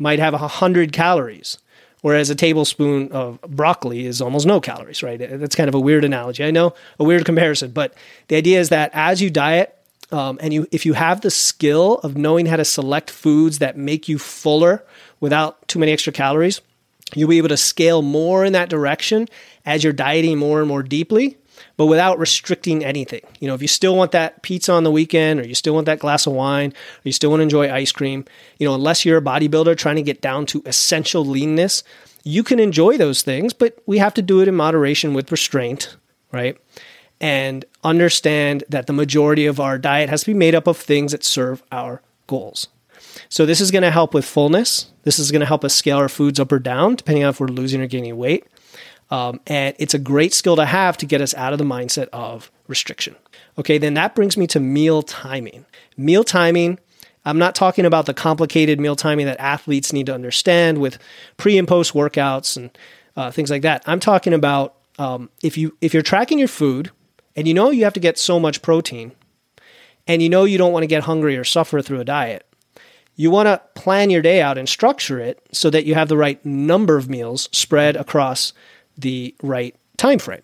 might 0.03 0.19
have 0.19 0.33
100 0.33 0.91
calories, 0.91 1.57
whereas 2.01 2.29
a 2.29 2.35
tablespoon 2.35 3.09
of 3.13 3.39
broccoli 3.41 4.05
is 4.05 4.21
almost 4.21 4.45
no 4.45 4.59
calories, 4.59 5.01
right? 5.01 5.17
That's 5.17 5.55
kind 5.55 5.69
of 5.69 5.73
a 5.73 5.79
weird 5.79 6.03
analogy. 6.03 6.43
I 6.43 6.51
know, 6.51 6.75
a 6.99 7.05
weird 7.05 7.23
comparison, 7.25 7.71
but 7.71 7.93
the 8.27 8.35
idea 8.35 8.59
is 8.59 8.69
that 8.69 8.91
as 8.93 9.21
you 9.21 9.29
diet, 9.29 9.75
um, 10.11 10.37
and 10.41 10.53
you, 10.53 10.67
if 10.71 10.85
you 10.85 10.93
have 10.93 11.21
the 11.21 11.31
skill 11.31 11.99
of 12.03 12.17
knowing 12.17 12.45
how 12.45 12.57
to 12.57 12.65
select 12.65 13.09
foods 13.09 13.59
that 13.59 13.77
make 13.77 14.07
you 14.07 14.19
fuller 14.19 14.83
without 15.21 15.67
too 15.67 15.79
many 15.79 15.93
extra 15.93 16.13
calories, 16.13 16.61
you'll 17.15 17.29
be 17.29 17.37
able 17.37 17.49
to 17.49 17.57
scale 17.57 18.01
more 18.01 18.43
in 18.43 18.53
that 18.53 18.69
direction 18.69 19.27
as 19.65 19.83
you're 19.83 19.93
dieting 19.93 20.37
more 20.37 20.59
and 20.59 20.67
more 20.67 20.83
deeply, 20.83 21.37
but 21.77 21.87
without 21.87 22.19
restricting 22.19 22.83
anything. 22.83 23.21
You 23.39 23.47
know, 23.47 23.55
if 23.55 23.61
you 23.61 23.67
still 23.67 23.95
want 23.95 24.11
that 24.11 24.41
pizza 24.43 24.73
on 24.73 24.83
the 24.83 24.91
weekend, 24.91 25.39
or 25.39 25.47
you 25.47 25.55
still 25.55 25.73
want 25.73 25.85
that 25.85 25.99
glass 25.99 26.27
of 26.27 26.33
wine, 26.33 26.71
or 26.71 27.01
you 27.03 27.11
still 27.11 27.29
want 27.29 27.39
to 27.39 27.43
enjoy 27.43 27.71
ice 27.71 27.91
cream, 27.91 28.25
you 28.59 28.67
know, 28.67 28.75
unless 28.75 29.05
you're 29.05 29.17
a 29.17 29.21
bodybuilder 29.21 29.77
trying 29.77 29.95
to 29.95 30.01
get 30.01 30.21
down 30.21 30.45
to 30.47 30.61
essential 30.65 31.25
leanness, 31.25 31.83
you 32.23 32.43
can 32.43 32.59
enjoy 32.59 32.97
those 32.97 33.21
things, 33.21 33.53
but 33.53 33.81
we 33.85 33.97
have 33.97 34.13
to 34.13 34.21
do 34.21 34.41
it 34.41 34.47
in 34.47 34.55
moderation 34.55 35.13
with 35.13 35.31
restraint, 35.31 35.97
right? 36.31 36.57
and 37.23 37.63
understand 37.85 38.65
that 38.67 38.85
the 38.85 38.91
majority 38.91 39.45
of 39.45 39.57
our 39.57 39.77
diet 39.77 40.09
has 40.09 40.21
to 40.21 40.27
be 40.27 40.33
made 40.33 40.53
up 40.53 40.67
of 40.67 40.75
things 40.75 41.13
that 41.13 41.23
serve 41.23 41.63
our 41.71 42.01
goals. 42.27 42.67
So, 43.29 43.45
this 43.45 43.61
is 43.61 43.71
going 43.71 43.83
to 43.83 43.91
help 43.91 44.13
with 44.13 44.25
fullness. 44.25 44.91
This 45.03 45.19
is 45.19 45.31
going 45.31 45.39
to 45.39 45.45
help 45.45 45.63
us 45.63 45.73
scale 45.73 45.97
our 45.97 46.09
foods 46.09 46.37
up 46.37 46.51
or 46.51 46.59
down, 46.59 46.95
depending 46.95 47.23
on 47.23 47.29
if 47.29 47.39
we're 47.39 47.47
losing 47.47 47.81
or 47.81 47.87
gaining 47.87 48.17
weight. 48.17 48.45
Um, 49.13 49.41
and 49.45 49.75
it's 49.77 49.93
a 49.93 49.99
great 49.99 50.33
skill 50.33 50.55
to 50.55 50.65
have 50.65 50.97
to 50.97 51.05
get 51.05 51.21
us 51.21 51.35
out 51.35 51.53
of 51.53 51.59
the 51.59 51.65
mindset 51.65 52.07
of 52.11 52.51
restriction. 52.67 53.15
Okay, 53.59 53.77
then 53.77 53.93
that 53.93 54.15
brings 54.15 54.37
me 54.37 54.47
to 54.47 54.59
meal 54.59 55.03
timing. 55.03 55.67
Meal 55.95 56.23
timing, 56.23 56.79
I'm 57.23 57.37
not 57.37 57.53
talking 57.53 57.85
about 57.85 58.07
the 58.07 58.15
complicated 58.15 58.79
meal 58.79 58.95
timing 58.95 59.27
that 59.27 59.39
athletes 59.39 59.93
need 59.93 60.07
to 60.07 60.15
understand 60.15 60.79
with 60.79 60.97
pre 61.37 61.59
and 61.59 61.67
post 61.67 61.93
workouts 61.93 62.57
and 62.57 62.75
uh, 63.15 63.29
things 63.29 63.51
like 63.51 63.61
that. 63.61 63.83
I'm 63.85 63.99
talking 63.99 64.33
about 64.33 64.77
um, 64.97 65.29
if 65.43 65.59
you 65.59 65.77
if 65.79 65.93
you're 65.93 66.01
tracking 66.01 66.39
your 66.39 66.47
food 66.47 66.89
and 67.35 67.47
you 67.47 67.53
know 67.53 67.69
you 67.69 67.83
have 67.83 67.93
to 67.93 67.99
get 67.99 68.17
so 68.17 68.39
much 68.39 68.63
protein, 68.63 69.11
and 70.07 70.23
you 70.23 70.29
know 70.29 70.43
you 70.43 70.57
don't 70.57 70.73
want 70.73 70.83
to 70.83 70.87
get 70.87 71.03
hungry 71.03 71.37
or 71.37 71.43
suffer 71.43 71.83
through 71.83 71.99
a 71.99 72.05
diet, 72.05 72.47
you 73.15 73.29
want 73.29 73.45
to 73.45 73.61
plan 73.79 74.09
your 74.09 74.23
day 74.23 74.41
out 74.41 74.57
and 74.57 74.67
structure 74.67 75.19
it 75.19 75.39
so 75.51 75.69
that 75.69 75.85
you 75.85 75.93
have 75.93 76.09
the 76.09 76.17
right 76.17 76.43
number 76.43 76.97
of 76.97 77.09
meals 77.09 77.47
spread 77.51 77.95
across 77.95 78.53
the 78.97 79.35
right 79.41 79.75
time 79.97 80.19
frame. 80.19 80.43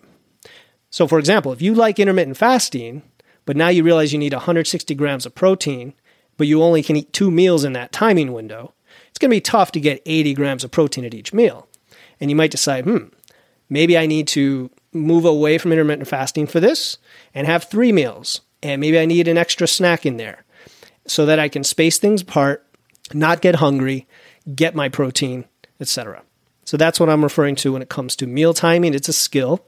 So, 0.90 1.06
for 1.06 1.18
example, 1.18 1.52
if 1.52 1.62
you 1.62 1.74
like 1.74 1.98
intermittent 1.98 2.36
fasting, 2.36 3.02
but 3.44 3.56
now 3.56 3.68
you 3.68 3.82
realize 3.82 4.12
you 4.12 4.18
need 4.18 4.32
160 4.32 4.94
grams 4.94 5.24
of 5.24 5.34
protein, 5.34 5.94
but 6.36 6.46
you 6.46 6.62
only 6.62 6.82
can 6.82 6.96
eat 6.96 7.12
two 7.12 7.30
meals 7.30 7.64
in 7.64 7.72
that 7.74 7.92
timing 7.92 8.32
window, 8.32 8.74
it's 9.08 9.18
going 9.18 9.30
to 9.30 9.36
be 9.36 9.40
tough 9.40 9.72
to 9.72 9.80
get 9.80 10.02
80 10.06 10.34
grams 10.34 10.64
of 10.64 10.70
protein 10.70 11.04
at 11.04 11.14
each 11.14 11.32
meal. 11.32 11.68
And 12.20 12.30
you 12.30 12.36
might 12.36 12.50
decide, 12.50 12.84
hmm, 12.84 13.06
maybe 13.68 13.96
I 13.96 14.06
need 14.06 14.26
to 14.28 14.70
move 14.92 15.24
away 15.24 15.58
from 15.58 15.72
intermittent 15.72 16.08
fasting 16.08 16.46
for 16.46 16.60
this 16.60 16.98
and 17.34 17.46
have 17.46 17.64
three 17.64 17.92
meals. 17.92 18.40
And 18.62 18.80
maybe 18.80 18.98
I 18.98 19.06
need 19.06 19.28
an 19.28 19.38
extra 19.38 19.66
snack 19.66 20.04
in 20.04 20.16
there 20.16 20.44
so 21.06 21.26
that 21.26 21.38
I 21.38 21.48
can 21.48 21.64
space 21.64 21.98
things 21.98 22.22
apart, 22.22 22.66
not 23.12 23.40
get 23.40 23.56
hungry, 23.56 24.06
get 24.54 24.74
my 24.74 24.88
protein, 24.88 25.44
etc. 25.80 26.22
So 26.70 26.76
that's 26.76 27.00
what 27.00 27.08
I'm 27.08 27.24
referring 27.24 27.56
to 27.56 27.72
when 27.72 27.82
it 27.82 27.88
comes 27.88 28.14
to 28.14 28.28
meal 28.28 28.54
timing. 28.54 28.94
It's 28.94 29.08
a 29.08 29.12
skill. 29.12 29.66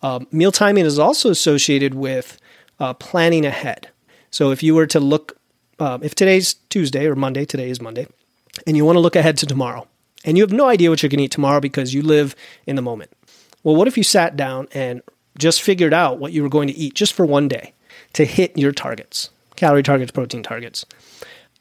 Um, 0.00 0.26
meal 0.32 0.50
timing 0.50 0.86
is 0.86 0.98
also 0.98 1.28
associated 1.28 1.92
with 1.92 2.38
uh, 2.80 2.94
planning 2.94 3.44
ahead. 3.44 3.90
So 4.30 4.50
if 4.50 4.62
you 4.62 4.74
were 4.74 4.86
to 4.86 4.98
look, 4.98 5.36
uh, 5.78 5.98
if 6.00 6.14
today's 6.14 6.54
Tuesday 6.70 7.04
or 7.04 7.14
Monday, 7.14 7.44
today 7.44 7.68
is 7.68 7.82
Monday, 7.82 8.06
and 8.66 8.78
you 8.78 8.84
want 8.86 8.96
to 8.96 9.00
look 9.00 9.14
ahead 9.14 9.36
to 9.36 9.46
tomorrow, 9.46 9.86
and 10.24 10.38
you 10.38 10.42
have 10.42 10.54
no 10.54 10.68
idea 10.68 10.88
what 10.88 11.02
you're 11.02 11.10
going 11.10 11.18
to 11.18 11.24
eat 11.24 11.32
tomorrow 11.32 11.60
because 11.60 11.92
you 11.92 12.00
live 12.00 12.34
in 12.66 12.76
the 12.76 12.82
moment. 12.82 13.10
Well, 13.62 13.76
what 13.76 13.86
if 13.86 13.98
you 13.98 14.02
sat 14.02 14.34
down 14.34 14.68
and 14.72 15.02
just 15.36 15.60
figured 15.60 15.92
out 15.92 16.18
what 16.18 16.32
you 16.32 16.42
were 16.42 16.48
going 16.48 16.68
to 16.68 16.74
eat 16.74 16.94
just 16.94 17.12
for 17.12 17.26
one 17.26 17.46
day 17.46 17.74
to 18.14 18.24
hit 18.24 18.56
your 18.56 18.72
targets, 18.72 19.28
calorie 19.56 19.82
targets, 19.82 20.10
protein 20.10 20.42
targets? 20.42 20.86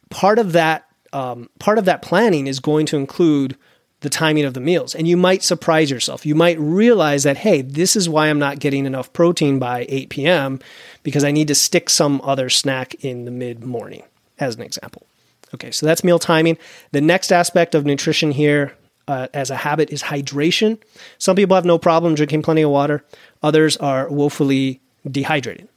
Part 0.09 0.39
of 0.39 0.53
that, 0.53 0.87
um, 1.11 1.49
part 1.59 1.77
of 1.77 1.83
that 1.83 2.01
planning 2.01 2.47
is 2.47 2.61
going 2.61 2.85
to 2.85 2.95
include 2.95 3.57
the 4.01 4.09
timing 4.09 4.45
of 4.45 4.53
the 4.53 4.59
meals, 4.59 4.93
and 4.95 5.07
you 5.07 5.15
might 5.15 5.43
surprise 5.43 5.89
yourself. 5.89 6.25
You 6.25 6.35
might 6.35 6.59
realize 6.59 7.23
that, 7.23 7.37
hey, 7.37 7.61
this 7.61 7.95
is 7.95 8.09
why 8.09 8.27
I'm 8.27 8.39
not 8.39 8.59
getting 8.59 8.85
enough 8.85 9.13
protein 9.13 9.59
by 9.59 9.85
8 9.89 10.09
p.m. 10.09 10.59
because 11.03 11.23
I 11.23 11.31
need 11.31 11.47
to 11.47 11.55
stick 11.55 11.89
some 11.89 12.19
other 12.23 12.49
snack 12.49 12.95
in 13.03 13.25
the 13.25 13.31
mid 13.31 13.63
morning, 13.63 14.03
as 14.39 14.55
an 14.55 14.63
example. 14.63 15.05
Okay, 15.53 15.71
so 15.71 15.85
that's 15.85 16.03
meal 16.03 16.19
timing. 16.19 16.57
The 16.91 17.01
next 17.01 17.31
aspect 17.31 17.75
of 17.75 17.85
nutrition 17.85 18.31
here 18.31 18.75
uh, 19.07 19.27
as 19.33 19.51
a 19.51 19.55
habit 19.55 19.91
is 19.91 20.03
hydration. 20.03 20.81
Some 21.17 21.35
people 21.35 21.55
have 21.55 21.65
no 21.65 21.77
problem 21.77 22.15
drinking 22.15 22.41
plenty 22.41 22.61
of 22.63 22.71
water, 22.71 23.03
others 23.43 23.77
are 23.77 24.09
woefully 24.09 24.81
dehydrated. 25.09 25.67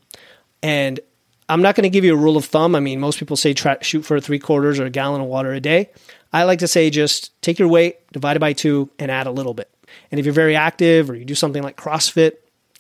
And 0.63 1.01
I'm 1.49 1.61
not 1.61 1.75
going 1.75 1.83
to 1.83 1.91
give 1.91 2.05
you 2.05 2.15
a 2.15 2.17
rule 2.17 2.39
of 2.39 2.47
thumb. 2.47 2.75
I 2.75 2.81
mean, 2.81 3.01
most 3.01 3.19
people 3.19 3.37
say 3.37 3.53
try, 3.53 3.77
shoot 3.83 4.03
for 4.03 4.19
three 4.19 4.39
quarters 4.39 4.81
or 4.81 4.87
a 4.87 4.91
gallon 4.91 5.21
of 5.21 5.27
water 5.27 5.53
a 5.53 5.61
day. 5.61 5.91
I 6.35 6.43
like 6.43 6.59
to 6.59 6.69
say 6.69 6.91
just 6.91 7.41
take 7.43 7.61
your 7.61 7.69
weight, 7.69 8.11
divide 8.11 8.37
it 8.37 8.41
by 8.41 8.55
two, 8.55 8.91
and 8.99 9.09
add 9.09 9.29
a 9.29 9.31
little 9.31 9.55
bit. 9.55 9.71
And 10.11 10.19
if 10.19 10.27
you're 10.27 10.33
very 10.33 10.57
active 10.57 11.09
or 11.09 11.15
you 11.15 11.25
do 11.25 11.37
something 11.37 11.63
like 11.63 11.77
CrossFit, 11.77 12.33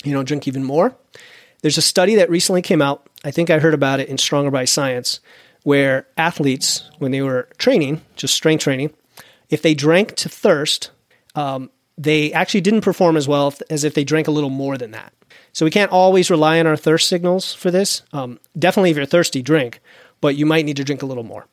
you 0.02 0.12
know, 0.12 0.24
drink 0.24 0.48
even 0.48 0.64
more. 0.64 0.96
There's 1.62 1.78
a 1.78 1.82
study 1.82 2.16
that 2.16 2.28
recently 2.28 2.62
came 2.62 2.82
out. 2.82 3.08
I 3.24 3.30
think 3.30 3.50
I 3.50 3.60
heard 3.60 3.72
about 3.72 4.00
it 4.00 4.08
in 4.08 4.18
Stronger 4.18 4.50
by 4.50 4.64
Science, 4.64 5.20
where 5.62 6.08
athletes, 6.16 6.90
when 6.98 7.12
they 7.12 7.22
were 7.22 7.48
training, 7.56 8.02
just 8.16 8.34
strength 8.34 8.64
training, 8.64 8.92
if 9.48 9.62
they 9.62 9.72
drank 9.72 10.16
to 10.16 10.28
thirst, 10.28 10.90
um, 11.36 11.70
they 11.96 12.32
actually 12.32 12.60
didn't 12.60 12.80
perform 12.80 13.16
as 13.16 13.28
well 13.28 13.54
as 13.70 13.84
if 13.84 13.94
they 13.94 14.02
drank 14.02 14.26
a 14.26 14.32
little 14.32 14.50
more 14.50 14.76
than 14.76 14.90
that. 14.90 15.12
So 15.52 15.64
we 15.64 15.70
can't 15.70 15.92
always 15.92 16.28
rely 16.28 16.58
on 16.58 16.66
our 16.66 16.76
thirst 16.76 17.08
signals 17.08 17.54
for 17.54 17.70
this. 17.70 18.02
Um, 18.12 18.40
definitely, 18.58 18.90
if 18.90 18.96
you're 18.96 19.06
thirsty, 19.06 19.42
drink, 19.42 19.80
but 20.20 20.34
you 20.34 20.44
might 20.44 20.64
need 20.64 20.76
to 20.78 20.84
drink 20.84 21.02
a 21.02 21.06
little 21.06 21.22
more. 21.22 21.46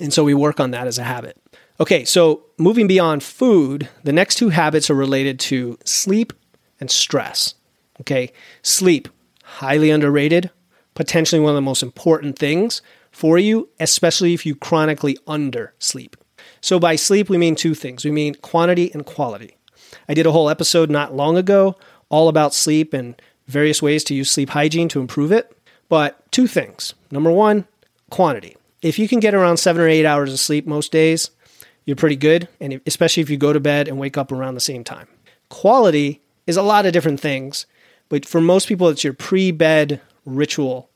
And 0.00 0.12
so 0.12 0.24
we 0.24 0.34
work 0.34 0.58
on 0.58 0.72
that 0.72 0.88
as 0.88 0.98
a 0.98 1.04
habit. 1.04 1.40
Okay, 1.80 2.04
so 2.04 2.44
moving 2.56 2.86
beyond 2.86 3.22
food, 3.22 3.88
the 4.04 4.12
next 4.12 4.36
two 4.36 4.50
habits 4.50 4.88
are 4.90 4.94
related 4.94 5.40
to 5.40 5.76
sleep 5.84 6.32
and 6.78 6.88
stress. 6.88 7.54
Okay, 8.00 8.32
sleep, 8.62 9.08
highly 9.42 9.90
underrated, 9.90 10.50
potentially 10.94 11.40
one 11.40 11.50
of 11.50 11.56
the 11.56 11.60
most 11.62 11.82
important 11.82 12.38
things 12.38 12.80
for 13.10 13.38
you, 13.38 13.68
especially 13.80 14.34
if 14.34 14.46
you 14.46 14.54
chronically 14.54 15.18
undersleep. 15.26 16.14
So 16.60 16.78
by 16.78 16.96
sleep, 16.96 17.28
we 17.28 17.38
mean 17.38 17.56
two 17.56 17.74
things 17.74 18.04
we 18.04 18.10
mean 18.12 18.36
quantity 18.36 18.92
and 18.92 19.04
quality. 19.04 19.56
I 20.08 20.14
did 20.14 20.26
a 20.26 20.32
whole 20.32 20.50
episode 20.50 20.90
not 20.90 21.14
long 21.14 21.36
ago 21.36 21.76
all 22.08 22.28
about 22.28 22.54
sleep 22.54 22.94
and 22.94 23.20
various 23.48 23.82
ways 23.82 24.04
to 24.04 24.14
use 24.14 24.30
sleep 24.30 24.50
hygiene 24.50 24.88
to 24.90 25.00
improve 25.00 25.32
it. 25.32 25.56
But 25.88 26.30
two 26.30 26.46
things. 26.46 26.94
Number 27.10 27.30
one, 27.30 27.66
quantity. 28.10 28.56
If 28.82 28.98
you 28.98 29.08
can 29.08 29.20
get 29.20 29.34
around 29.34 29.56
seven 29.56 29.82
or 29.82 29.88
eight 29.88 30.06
hours 30.06 30.32
of 30.32 30.38
sleep 30.38 30.66
most 30.66 30.92
days, 30.92 31.30
you're 31.84 31.96
pretty 31.96 32.16
good, 32.16 32.48
and 32.60 32.80
especially 32.86 33.22
if 33.22 33.30
you 33.30 33.36
go 33.36 33.52
to 33.52 33.60
bed 33.60 33.88
and 33.88 33.98
wake 33.98 34.16
up 34.16 34.32
around 34.32 34.54
the 34.54 34.60
same 34.60 34.84
time. 34.84 35.08
Quality 35.48 36.20
is 36.46 36.56
a 36.56 36.62
lot 36.62 36.86
of 36.86 36.92
different 36.92 37.20
things, 37.20 37.66
but 38.08 38.26
for 38.26 38.40
most 38.40 38.68
people, 38.68 38.88
it's 38.88 39.04
your 39.04 39.12
pre 39.12 39.50
bed 39.50 40.00
ritual 40.24 40.88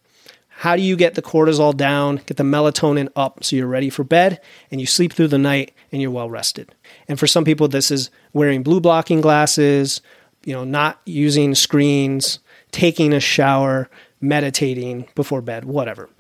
how 0.59 0.75
do 0.75 0.83
you 0.83 0.97
get 0.97 1.14
the 1.14 1.23
cortisol 1.23 1.76
down, 1.76 2.16
get 2.26 2.37
the 2.37 2.42
melatonin 2.42 3.09
up 3.14 3.45
so 3.45 3.54
you're 3.54 3.68
ready 3.68 3.90
for 3.90 4.02
bed 4.02 4.40
and 4.73 4.80
you 4.80 4.88
sleep 4.88 5.12
through 5.12 5.28
the 5.28 5.38
night 5.38 5.73
and 5.92 6.02
you're 6.02 6.11
well 6.11 6.28
rested? 6.28 6.75
And 7.07 7.16
for 7.16 7.28
some 7.28 7.45
people, 7.45 7.68
this 7.68 7.92
is 7.92 8.11
wearing 8.33 8.64
blue 8.64 8.80
blocking 8.80 9.21
glasses, 9.21 10.00
you 10.45 10.52
know, 10.52 10.64
not 10.64 11.00
using 11.04 11.54
screens, 11.54 12.40
taking 12.73 13.12
a 13.12 13.21
shower, 13.21 13.88
meditating 14.21 15.07
before 15.14 15.42
bed, 15.42 15.64
whatever. 15.64 16.11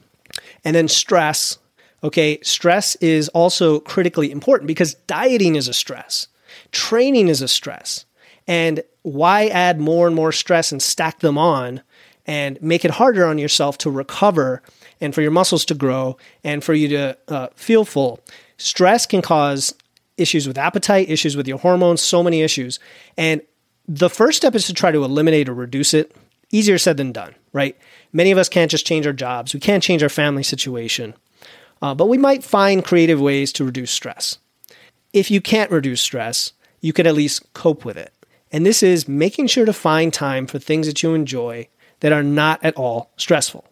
And 0.64 0.76
then 0.76 0.86
stress. 0.86 1.58
Okay, 2.02 2.38
stress 2.42 2.94
is 2.96 3.28
also 3.30 3.80
critically 3.80 4.30
important 4.30 4.68
because 4.68 4.94
dieting 5.06 5.56
is 5.56 5.68
a 5.68 5.74
stress, 5.74 6.28
training 6.70 7.28
is 7.28 7.42
a 7.42 7.48
stress. 7.48 8.04
And 8.46 8.82
why 9.02 9.48
add 9.48 9.80
more 9.80 10.06
and 10.06 10.16
more 10.16 10.32
stress 10.32 10.72
and 10.72 10.80
stack 10.80 11.20
them 11.20 11.36
on 11.36 11.82
and 12.26 12.60
make 12.62 12.84
it 12.84 12.92
harder 12.92 13.26
on 13.26 13.38
yourself 13.38 13.78
to 13.78 13.90
recover 13.90 14.62
and 15.00 15.14
for 15.14 15.22
your 15.22 15.30
muscles 15.30 15.64
to 15.66 15.74
grow 15.74 16.16
and 16.44 16.64
for 16.64 16.72
you 16.74 16.88
to 16.88 17.18
uh, 17.28 17.48
feel 17.54 17.84
full? 17.84 18.20
Stress 18.56 19.06
can 19.06 19.22
cause 19.22 19.74
issues 20.16 20.46
with 20.46 20.58
appetite, 20.58 21.10
issues 21.10 21.36
with 21.36 21.46
your 21.46 21.58
hormones, 21.58 22.00
so 22.00 22.22
many 22.22 22.42
issues. 22.42 22.78
And 23.16 23.42
the 23.86 24.10
first 24.10 24.36
step 24.36 24.54
is 24.54 24.66
to 24.66 24.74
try 24.74 24.92
to 24.92 25.04
eliminate 25.04 25.48
or 25.48 25.54
reduce 25.54 25.94
it. 25.94 26.14
Easier 26.50 26.78
said 26.78 26.96
than 26.96 27.12
done, 27.12 27.34
right? 27.52 27.76
Many 28.12 28.30
of 28.30 28.38
us 28.38 28.48
can't 28.48 28.70
just 28.70 28.86
change 28.86 29.06
our 29.06 29.12
jobs. 29.12 29.52
We 29.52 29.60
can't 29.60 29.82
change 29.82 30.02
our 30.02 30.08
family 30.08 30.42
situation. 30.42 31.14
Uh, 31.80 31.94
but 31.94 32.08
we 32.08 32.18
might 32.18 32.44
find 32.44 32.84
creative 32.84 33.20
ways 33.20 33.52
to 33.52 33.64
reduce 33.64 33.90
stress. 33.90 34.38
If 35.12 35.30
you 35.30 35.40
can't 35.40 35.70
reduce 35.70 36.00
stress, 36.00 36.52
you 36.80 36.92
could 36.92 37.06
at 37.06 37.14
least 37.14 37.52
cope 37.52 37.84
with 37.84 37.96
it. 37.96 38.12
And 38.50 38.64
this 38.64 38.82
is 38.82 39.08
making 39.08 39.48
sure 39.48 39.66
to 39.66 39.72
find 39.72 40.12
time 40.12 40.46
for 40.46 40.58
things 40.58 40.86
that 40.86 41.02
you 41.02 41.14
enjoy 41.14 41.68
that 42.00 42.12
are 42.12 42.22
not 42.22 42.62
at 42.64 42.76
all 42.76 43.10
stressful. 43.16 43.64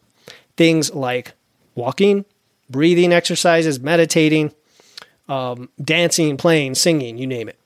Things 0.57 0.93
like 0.95 1.33
walking, 1.75 2.25
breathing 2.69 3.13
exercises, 3.13 3.81
meditating, 3.81 4.53
um, 5.29 5.69
dancing, 5.83 6.37
playing, 6.37 6.75
singing, 6.75 7.19
you 7.19 7.27
name 7.27 7.49
it. 7.49 7.59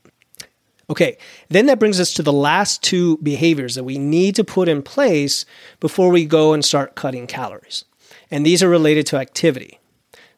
Okay, 0.89 1.19
then 1.49 1.67
that 1.67 1.79
brings 1.79 2.01
us 2.01 2.13
to 2.15 2.23
the 2.23 2.33
last 2.33 2.83
two 2.83 3.17
behaviors 3.19 3.77
that 3.77 3.85
we 3.85 3.97
need 3.97 4.35
to 4.35 4.45
put 4.45 4.69
in 4.69 4.83
place 4.83 5.45
before 5.79 6.11
we 6.11 6.25
go 6.25 6.53
and 6.53 6.65
start 6.65 6.97
cutting 6.97 7.29
calories. 7.29 7.85
And 8.31 8.45
these 8.45 8.63
are 8.63 8.69
related 8.69 9.07
to 9.09 9.17
activity. 9.17 9.80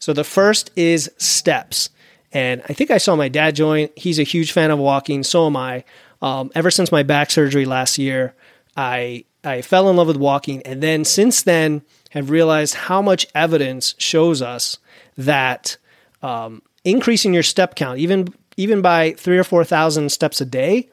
So 0.03 0.13
the 0.13 0.25
first 0.25 0.73
is 0.75 1.09
steps. 1.17 1.89
And 2.33 2.61
I 2.69 2.73
think 2.73 2.91
I 2.91 2.99
saw 2.99 3.15
my 3.15 3.29
dad 3.29 3.55
join. 3.55 3.89
He's 3.95 4.19
a 4.19 4.25
huge 4.25 4.51
fan 4.51 4.73
of 4.73 4.81
walking, 4.81 5.23
so 5.23 5.47
am 5.47 5.57
I. 5.57 5.85
Um, 6.21 6.51
ever 6.57 6.73
since 6.73 6.91
my 6.91 7.05
back 7.05 7.31
surgery 7.31 7.65
last 7.67 7.99
year, 7.99 8.35
I 8.77 9.27
I 9.45 9.63
fell 9.63 9.89
in 9.89 9.95
love 9.95 10.09
with 10.09 10.17
walking, 10.17 10.61
and 10.63 10.83
then 10.83 11.05
since 11.05 11.43
then 11.43 11.83
have 12.11 12.31
realized 12.31 12.75
how 12.75 13.01
much 13.01 13.29
evidence 13.33 13.95
shows 13.97 14.43
us 14.43 14.79
that 15.17 15.77
um, 16.21 16.63
increasing 16.83 17.33
your 17.33 17.45
step 17.45 17.77
count, 17.77 18.01
even 18.01 18.35
even 18.57 18.83
by 18.83 19.13
three 19.13 19.39
or 19.39 19.45
four 19.45 19.63
thousand 19.63 20.11
steps 20.11 20.41
a 20.41 20.45
day, 20.45 20.91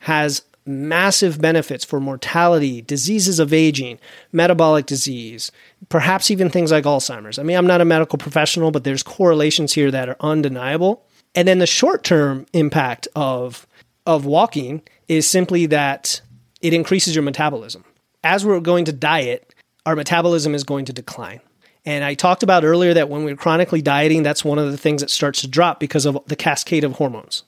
has 0.00 0.42
massive 0.66 1.40
benefits 1.40 1.84
for 1.84 2.00
mortality, 2.00 2.82
diseases 2.82 3.38
of 3.38 3.52
aging, 3.52 3.98
metabolic 4.32 4.86
disease, 4.86 5.50
perhaps 5.88 6.30
even 6.30 6.50
things 6.50 6.70
like 6.70 6.84
Alzheimer's. 6.84 7.38
I 7.38 7.42
mean, 7.42 7.56
I'm 7.56 7.66
not 7.66 7.80
a 7.80 7.84
medical 7.84 8.18
professional, 8.18 8.70
but 8.70 8.84
there's 8.84 9.02
correlations 9.02 9.72
here 9.72 9.90
that 9.90 10.08
are 10.08 10.16
undeniable. 10.20 11.04
And 11.34 11.46
then 11.46 11.58
the 11.58 11.66
short 11.66 12.04
term 12.04 12.46
impact 12.52 13.08
of 13.14 13.66
of 14.06 14.24
walking 14.24 14.82
is 15.08 15.26
simply 15.26 15.66
that 15.66 16.20
it 16.60 16.74
increases 16.74 17.14
your 17.14 17.22
metabolism. 17.22 17.84
As 18.24 18.44
we're 18.44 18.60
going 18.60 18.84
to 18.86 18.92
diet, 18.92 19.54
our 19.86 19.94
metabolism 19.94 20.54
is 20.54 20.64
going 20.64 20.84
to 20.86 20.92
decline. 20.92 21.40
And 21.84 22.04
I 22.04 22.14
talked 22.14 22.42
about 22.42 22.64
earlier 22.64 22.92
that 22.94 23.08
when 23.08 23.24
we're 23.24 23.36
chronically 23.36 23.80
dieting, 23.80 24.22
that's 24.22 24.44
one 24.44 24.58
of 24.58 24.70
the 24.70 24.76
things 24.76 25.00
that 25.00 25.10
starts 25.10 25.40
to 25.40 25.48
drop 25.48 25.80
because 25.80 26.06
of 26.06 26.18
the 26.26 26.36
cascade 26.36 26.84
of 26.84 26.92
hormones. 26.92 27.44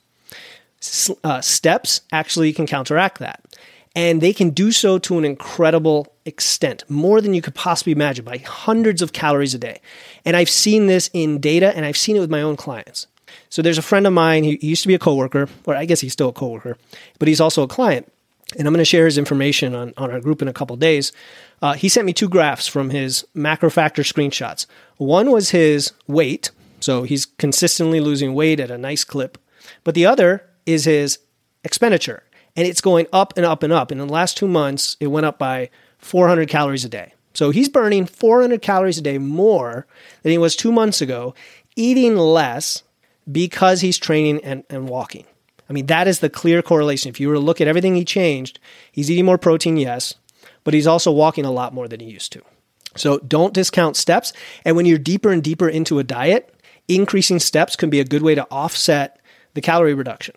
Uh, 1.23 1.41
steps 1.41 2.01
actually 2.11 2.53
can 2.53 2.67
counteract 2.67 3.19
that. 3.19 3.41
And 3.95 4.21
they 4.21 4.33
can 4.33 4.51
do 4.51 4.73
so 4.73 4.99
to 4.99 5.19
an 5.19 5.25
incredible 5.25 6.13
extent, 6.25 6.83
more 6.89 7.21
than 7.21 7.35
you 7.35 7.43
could 7.43 7.55
possibly 7.55 7.93
imagine, 7.93 8.25
by 8.25 8.39
hundreds 8.39 9.03
of 9.03 9.13
calories 9.13 9.55
a 9.55 9.59
day. 9.59 9.81
And 10.25 10.37
I've 10.37 10.49
seen 10.49 10.87
this 10.87 11.11
in 11.13 11.41
data 11.41 11.77
and 11.77 11.85
I've 11.85 11.97
seen 11.97 12.17
it 12.17 12.21
with 12.21 12.31
my 12.31 12.43
own 12.43 12.57
clients. 12.57 13.07
So 13.49 13.61
there's 13.61 13.79
a 13.79 13.83
friend 13.83 14.07
of 14.07 14.13
mine, 14.13 14.45
he 14.45 14.59
used 14.61 14.83
to 14.83 14.89
be 14.89 14.95
a 14.95 14.99
coworker, 14.99 15.49
or 15.67 15.77
I 15.77 15.85
guess 15.85 16.01
he's 16.01 16.13
still 16.13 16.31
a 16.31 16.33
coworker, 16.33 16.77
but 17.19 17.29
he's 17.29 17.41
also 17.41 17.63
a 17.63 17.69
client. 17.69 18.11
And 18.59 18.67
I'm 18.67 18.75
going 18.75 18.81
to 18.81 18.85
share 18.85 19.07
his 19.07 19.19
information 19.19 19.75
on, 19.75 19.95
on 19.97 20.11
our 20.11 20.21
group 20.21 20.43
in 20.43 20.49
a 20.49 20.53
couple 20.53 20.77
days. 20.77 21.13
Uh, 21.61 21.75
he 21.75 21.89
sent 21.89 22.07
me 22.07 22.13
two 22.13 22.29
graphs 22.29 22.67
from 22.67 22.91
his 22.91 23.27
macrofactor 23.35 24.05
screenshots. 24.05 24.67
One 24.97 25.31
was 25.31 25.51
his 25.51 25.93
weight, 26.07 26.51
so 26.81 27.03
he's 27.05 27.25
consistently 27.25 28.01
losing 28.01 28.35
weight 28.35 28.61
at 28.61 28.71
a 28.71 28.77
nice 28.77 29.05
clip. 29.05 29.39
But 29.85 29.95
the 29.95 30.07
other 30.07 30.45
is 30.67 30.85
his 30.85 31.19
expenditure, 31.65 32.23
and 32.57 32.67
it's 32.67 32.81
going 32.81 33.07
up 33.13 33.35
and 33.37 33.47
up 33.47 33.63
and 33.63 33.73
up. 33.73 33.91
And 33.91 34.01
in 34.01 34.07
the 34.07 34.13
last 34.13 34.37
two 34.37 34.49
months, 34.49 34.97
it 35.01 35.09
went 35.09 35.27
up 35.27 35.39
by 35.39 35.71
400 35.99 36.49
calories 36.49 36.85
a 36.85 36.89
day. 36.89 37.15
So 37.35 37.51
he's 37.51 37.69
burning 37.69 38.07
400 38.07 38.61
calories 38.61 38.99
a 38.99 39.03
day 39.03 39.19
more 39.19 39.87
than 40.23 40.33
he 40.33 40.39
was 40.39 40.55
two 40.55 40.73
months 40.73 41.01
ago, 41.01 41.35
eating 41.77 42.17
less 42.17 42.83
because 43.31 43.81
he's 43.81 43.99
training 43.99 44.41
and, 44.45 44.65
and 44.69 44.89
walking. 44.89 45.25
I 45.71 45.73
mean, 45.73 45.87
that 45.87 46.09
is 46.09 46.19
the 46.19 46.29
clear 46.29 46.61
correlation. 46.61 47.09
If 47.09 47.21
you 47.21 47.29
were 47.29 47.35
to 47.35 47.41
look 47.41 47.61
at 47.61 47.69
everything 47.69 47.95
he 47.95 48.05
changed, 48.05 48.59
he's 48.91 49.11
eating 49.11 49.25
more 49.25 49.39
protein, 49.39 49.77
yes, 49.77 50.15
but 50.65 50.75
he's 50.75 50.87
also 50.87 51.11
walking 51.11 51.45
a 51.45 51.51
lot 51.51 51.73
more 51.73 51.89
than 51.89 52.01
he 52.01 52.11
used 52.11 52.33
to. 52.33 52.43
So 52.97 53.19
don't 53.21 53.55
discount 53.55 53.97
steps. 53.97 54.33
And 54.65 54.77
when 54.77 54.85
you're 54.85 54.99
deeper 54.99 55.31
and 55.31 55.43
deeper 55.43 55.69
into 55.69 55.99
a 55.99 56.05
diet, 56.05 56.55
increasing 56.89 57.39
steps 57.39 57.77
can 57.77 57.89
be 57.89 58.01
a 58.01 58.05
good 58.05 58.23
way 58.23 58.35
to 58.35 58.47
offset 58.51 59.21
the 59.55 59.61
calorie 59.61 59.95
reduction. 59.95 60.35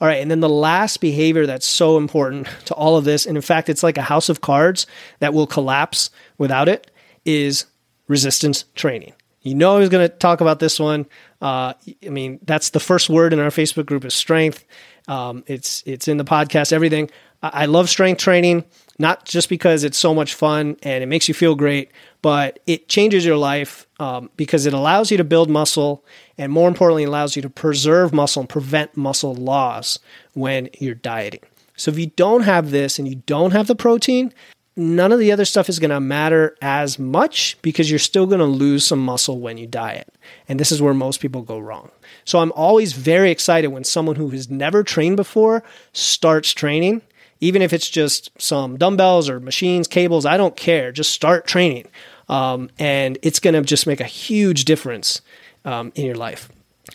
All 0.00 0.08
right, 0.08 0.20
and 0.20 0.30
then 0.30 0.40
the 0.40 0.48
last 0.48 1.00
behavior 1.00 1.46
that's 1.46 1.66
so 1.66 1.96
important 1.96 2.48
to 2.66 2.74
all 2.74 2.96
of 2.96 3.04
this, 3.04 3.26
and 3.26 3.36
in 3.36 3.42
fact, 3.42 3.68
it's 3.68 3.82
like 3.82 3.96
a 3.96 4.02
house 4.02 4.28
of 4.28 4.40
cards 4.40 4.86
that 5.20 5.32
will 5.32 5.46
collapse 5.46 6.10
without 6.36 6.68
it, 6.68 6.90
is 7.24 7.66
resistance 8.08 8.64
training. 8.74 9.14
You 9.42 9.54
know, 9.54 9.76
I 9.76 9.78
was 9.78 9.90
going 9.90 10.08
to 10.08 10.14
talk 10.14 10.40
about 10.40 10.58
this 10.58 10.80
one. 10.80 11.06
Uh, 11.40 11.74
I 12.04 12.08
mean, 12.08 12.40
that's 12.42 12.70
the 12.70 12.80
first 12.80 13.10
word 13.10 13.32
in 13.32 13.38
our 13.38 13.50
Facebook 13.50 13.86
group 13.86 14.04
is 14.04 14.14
strength. 14.14 14.64
Um, 15.06 15.44
it's 15.46 15.82
it's 15.84 16.08
in 16.08 16.16
the 16.16 16.24
podcast, 16.24 16.72
everything. 16.72 17.10
I, 17.52 17.66
love 17.66 17.88
strength 17.88 18.18
training, 18.18 18.64
not 18.98 19.24
just 19.24 19.48
because 19.48 19.84
it's 19.84 19.98
so 19.98 20.14
much 20.14 20.34
fun 20.34 20.76
and 20.82 21.02
it 21.02 21.06
makes 21.06 21.28
you 21.28 21.34
feel 21.34 21.54
great, 21.54 21.90
but 22.22 22.58
it 22.66 22.88
changes 22.88 23.24
your 23.24 23.36
life 23.36 23.86
um, 24.00 24.30
because 24.36 24.66
it 24.66 24.72
allows 24.72 25.10
you 25.10 25.16
to 25.16 25.24
build 25.24 25.50
muscle, 25.50 26.04
and 26.38 26.52
more 26.52 26.68
importantly, 26.68 27.04
allows 27.04 27.36
you 27.36 27.42
to 27.42 27.50
preserve 27.50 28.12
muscle 28.12 28.40
and 28.40 28.48
prevent 28.48 28.96
muscle 28.96 29.34
loss 29.34 29.98
when 30.32 30.68
you're 30.78 30.94
dieting. 30.94 31.40
So 31.76 31.90
if 31.90 31.98
you 31.98 32.06
don't 32.06 32.42
have 32.42 32.70
this 32.70 32.98
and 32.98 33.08
you 33.08 33.16
don't 33.26 33.50
have 33.50 33.66
the 33.66 33.74
protein, 33.74 34.32
none 34.76 35.12
of 35.12 35.18
the 35.18 35.32
other 35.32 35.44
stuff 35.44 35.68
is 35.68 35.78
going 35.78 35.90
to 35.90 36.00
matter 36.00 36.56
as 36.60 36.98
much 36.98 37.56
because 37.62 37.90
you're 37.90 37.98
still 37.98 38.26
going 38.26 38.40
to 38.40 38.44
lose 38.44 38.86
some 38.86 39.04
muscle 39.04 39.40
when 39.40 39.58
you 39.58 39.66
diet. 39.66 40.12
And 40.48 40.58
this 40.58 40.72
is 40.72 40.82
where 40.82 40.94
most 40.94 41.20
people 41.20 41.42
go 41.42 41.58
wrong. 41.58 41.90
So 42.24 42.40
I'm 42.40 42.52
always 42.52 42.92
very 42.92 43.30
excited 43.30 43.68
when 43.68 43.84
someone 43.84 44.16
who 44.16 44.30
has 44.30 44.50
never 44.50 44.82
trained 44.82 45.16
before 45.16 45.62
starts 45.92 46.52
training, 46.52 47.02
even 47.44 47.60
if 47.60 47.74
it's 47.74 47.90
just 47.90 48.30
some 48.40 48.78
dumbbells 48.78 49.28
or 49.28 49.38
machines, 49.38 49.86
cables, 49.86 50.24
I 50.24 50.38
don't 50.38 50.56
care. 50.56 50.90
Just 50.90 51.12
start 51.12 51.46
training. 51.46 51.86
Um, 52.26 52.70
and 52.78 53.18
it's 53.20 53.38
going 53.38 53.52
to 53.52 53.60
just 53.60 53.86
make 53.86 54.00
a 54.00 54.04
huge 54.04 54.64
difference 54.64 55.20
um, 55.66 55.92
in 55.94 56.06
your 56.06 56.14
life. 56.14 56.50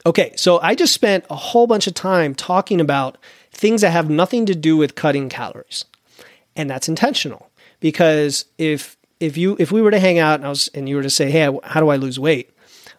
Okay, 0.08 0.34
so 0.36 0.60
I 0.62 0.74
just 0.74 0.92
spent 0.92 1.24
a 1.30 1.36
whole 1.36 1.68
bunch 1.68 1.86
of 1.86 1.94
time 1.94 2.34
talking 2.34 2.82
about 2.82 3.20
things 3.52 3.82
that 3.82 3.92
have 3.92 4.10
nothing 4.10 4.48
to 4.48 4.56
do 4.56 4.76
with 4.76 4.96
cutting 4.96 5.30
calories. 5.30 5.86
And 6.56 6.68
that's 6.68 6.90
intentional 6.90 7.52
because 7.80 8.46
if 8.58 8.98
if 9.20 9.38
you 9.38 9.56
if 9.60 9.72
we 9.72 9.84
were 9.84 9.92
to 9.92 10.00
hang 10.00 10.18
out 10.18 10.40
and 10.40 10.46
I 10.48 10.50
was 10.50 10.68
and 10.74 10.90
you 10.90 10.96
were 10.96 11.04
to 11.04 11.12
say, 11.12 11.30
hey, 11.30 11.48
how 11.64 11.80
do 11.80 11.90
I 11.90 11.96
lose 11.96 12.20
weight? 12.20 12.50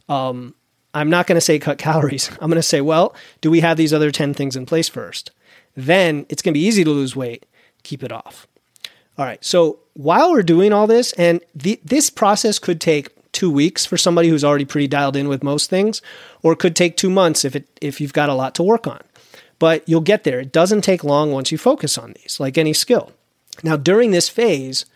Um, 0.08 0.54
I'm 0.94 1.10
not 1.10 1.26
going 1.26 1.36
to 1.36 1.40
say 1.40 1.58
cut 1.58 1.78
calories. 1.86 2.30
I'm 2.40 2.48
going 2.48 2.56
to 2.56 2.62
say, 2.62 2.80
well, 2.80 3.12
do 3.40 3.50
we 3.50 3.58
have 3.58 3.76
these 3.76 3.92
other 3.92 4.12
ten 4.12 4.34
things 4.34 4.54
in 4.54 4.66
place 4.66 4.88
first? 4.88 5.32
Then 5.76 6.26
it's 6.28 6.42
going 6.42 6.52
to 6.52 6.58
be 6.58 6.64
easy 6.64 6.84
to 6.84 6.90
lose 6.90 7.14
weight. 7.16 7.46
Keep 7.82 8.02
it 8.02 8.12
off. 8.12 8.46
All 9.16 9.24
right. 9.24 9.44
So 9.44 9.80
while 9.94 10.30
we're 10.32 10.42
doing 10.42 10.72
all 10.72 10.86
this, 10.86 11.12
and 11.14 11.40
the, 11.54 11.80
this 11.84 12.10
process 12.10 12.58
could 12.58 12.80
take 12.80 13.08
two 13.32 13.50
weeks 13.50 13.86
for 13.86 13.96
somebody 13.96 14.28
who's 14.28 14.44
already 14.44 14.64
pretty 14.64 14.88
dialed 14.88 15.16
in 15.16 15.28
with 15.28 15.42
most 15.42 15.70
things, 15.70 16.02
or 16.42 16.52
it 16.52 16.58
could 16.58 16.74
take 16.74 16.96
two 16.96 17.10
months 17.10 17.44
if 17.44 17.54
it 17.54 17.68
if 17.80 18.00
you've 18.00 18.12
got 18.12 18.28
a 18.28 18.34
lot 18.34 18.54
to 18.56 18.62
work 18.62 18.86
on. 18.86 19.00
But 19.58 19.88
you'll 19.88 20.00
get 20.00 20.24
there. 20.24 20.40
It 20.40 20.52
doesn't 20.52 20.82
take 20.82 21.04
long 21.04 21.32
once 21.32 21.52
you 21.52 21.58
focus 21.58 21.98
on 21.98 22.14
these, 22.14 22.40
like 22.40 22.56
any 22.56 22.72
skill. 22.72 23.12
Now, 23.62 23.76
during 23.76 24.10
this 24.10 24.28
phase, 24.28 24.86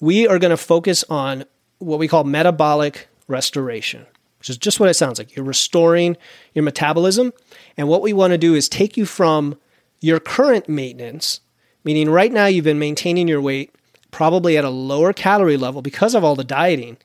we 0.00 0.26
are 0.26 0.38
going 0.38 0.50
to 0.50 0.56
focus 0.56 1.04
on 1.10 1.44
what 1.78 1.98
we 1.98 2.08
call 2.08 2.24
metabolic 2.24 3.08
restoration, 3.28 4.06
which 4.38 4.48
is 4.48 4.56
just 4.56 4.80
what 4.80 4.88
it 4.88 4.94
sounds 4.94 5.18
like. 5.18 5.36
You're 5.36 5.44
restoring 5.44 6.16
your 6.54 6.62
metabolism. 6.62 7.32
And 7.76 7.88
what 7.88 8.02
we 8.02 8.12
want 8.12 8.32
to 8.32 8.38
do 8.38 8.54
is 8.54 8.68
take 8.68 8.96
you 8.96 9.04
from 9.04 9.56
your 10.00 10.20
current 10.20 10.68
maintenance, 10.68 11.40
meaning 11.84 12.10
right 12.10 12.32
now 12.32 12.46
you've 12.46 12.64
been 12.64 12.78
maintaining 12.78 13.28
your 13.28 13.40
weight 13.40 13.74
probably 14.10 14.56
at 14.58 14.64
a 14.64 14.70
lower 14.70 15.12
calorie 15.12 15.56
level 15.56 15.82
because 15.82 16.14
of 16.14 16.24
all 16.24 16.34
the 16.34 16.44
dieting. 16.44 16.96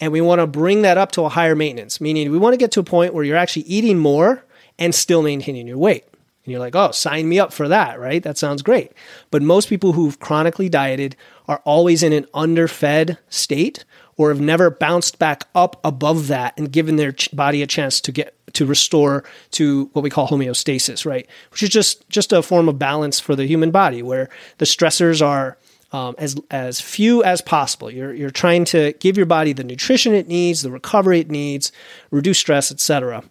And 0.00 0.12
we 0.12 0.20
want 0.20 0.40
to 0.40 0.46
bring 0.46 0.82
that 0.82 0.98
up 0.98 1.12
to 1.12 1.22
a 1.22 1.28
higher 1.28 1.54
maintenance, 1.54 2.00
meaning 2.00 2.30
we 2.30 2.38
want 2.38 2.54
to 2.54 2.58
get 2.58 2.72
to 2.72 2.80
a 2.80 2.84
point 2.84 3.14
where 3.14 3.24
you're 3.24 3.36
actually 3.36 3.62
eating 3.62 3.98
more 3.98 4.44
and 4.78 4.94
still 4.94 5.22
maintaining 5.22 5.68
your 5.68 5.78
weight. 5.78 6.04
And 6.44 6.50
you're 6.50 6.60
like, 6.60 6.74
oh, 6.74 6.90
sign 6.90 7.28
me 7.28 7.38
up 7.38 7.52
for 7.52 7.68
that, 7.68 8.00
right? 8.00 8.22
That 8.22 8.36
sounds 8.36 8.62
great. 8.62 8.92
But 9.30 9.42
most 9.42 9.68
people 9.68 9.92
who've 9.92 10.18
chronically 10.18 10.68
dieted 10.68 11.14
are 11.46 11.62
always 11.64 12.02
in 12.02 12.12
an 12.12 12.26
underfed 12.34 13.16
state 13.28 13.84
or 14.22 14.28
have 14.28 14.40
never 14.40 14.70
bounced 14.70 15.18
back 15.18 15.48
up 15.54 15.80
above 15.82 16.28
that 16.28 16.56
and 16.56 16.70
given 16.70 16.94
their 16.94 17.12
body 17.32 17.60
a 17.60 17.66
chance 17.66 18.00
to 18.00 18.12
get 18.12 18.36
to 18.52 18.64
restore 18.64 19.24
to 19.50 19.90
what 19.94 20.02
we 20.02 20.10
call 20.10 20.28
homeostasis, 20.28 21.04
right? 21.04 21.26
Which 21.50 21.62
is 21.62 21.70
just 21.70 22.08
just 22.08 22.32
a 22.32 22.40
form 22.40 22.68
of 22.68 22.78
balance 22.78 23.18
for 23.18 23.34
the 23.34 23.46
human 23.46 23.72
body 23.72 24.00
where 24.00 24.28
the 24.58 24.64
stressors 24.64 25.24
are 25.26 25.58
um, 25.90 26.14
as 26.18 26.36
as 26.52 26.80
few 26.80 27.24
as 27.24 27.40
possible. 27.40 27.90
You're 27.90 28.14
you're 28.14 28.30
trying 28.30 28.64
to 28.66 28.92
give 29.00 29.16
your 29.16 29.26
body 29.26 29.52
the 29.52 29.64
nutrition 29.64 30.14
it 30.14 30.28
needs, 30.28 30.62
the 30.62 30.70
recovery 30.70 31.18
it 31.18 31.30
needs, 31.30 31.72
reduce 32.12 32.38
stress, 32.38 32.70
etc. 32.70 33.24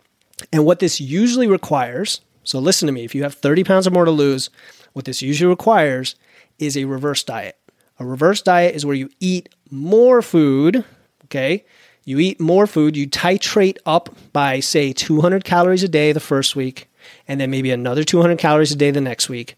And 0.52 0.66
what 0.66 0.80
this 0.80 1.00
usually 1.00 1.48
requires, 1.48 2.20
so 2.44 2.60
listen 2.60 2.88
to 2.88 2.92
me, 2.92 3.06
if 3.06 3.16
you 3.16 3.24
have 3.24 3.36
30 3.36 3.64
pounds 3.64 3.88
or 3.88 3.92
more 3.92 4.06
to 4.06 4.12
lose, 4.12 4.50
what 4.92 5.06
this 5.06 5.22
usually 5.22 5.50
requires 5.50 6.16
is 6.60 6.76
a 6.76 6.84
reverse 6.84 7.24
diet. 7.24 7.58
A 8.00 8.06
reverse 8.06 8.42
diet 8.42 8.76
is 8.76 8.86
where 8.86 8.96
you 8.96 9.10
eat 9.20 9.50
more 9.72 10.22
food, 10.22 10.84
okay? 11.26 11.66
You 12.04 12.20
eat 12.20 12.40
more 12.40 12.68
food, 12.68 12.98
you 12.98 13.08
titrate 13.08 13.78
up 13.86 14.16
by, 14.34 14.60
say, 14.60 14.92
200 14.92 15.44
calories 15.44 15.84
a 15.84 15.88
day 15.88 16.12
the 16.12 16.20
first 16.20 16.56
week, 16.56 16.90
and 17.28 17.40
then 17.40 17.50
maybe 17.50 17.72
another 17.72 18.04
200 18.04 18.38
calories 18.38 18.72
a 18.72 18.76
day 18.76 18.92
the 18.92 19.02
next 19.02 19.30
week. 19.30 19.56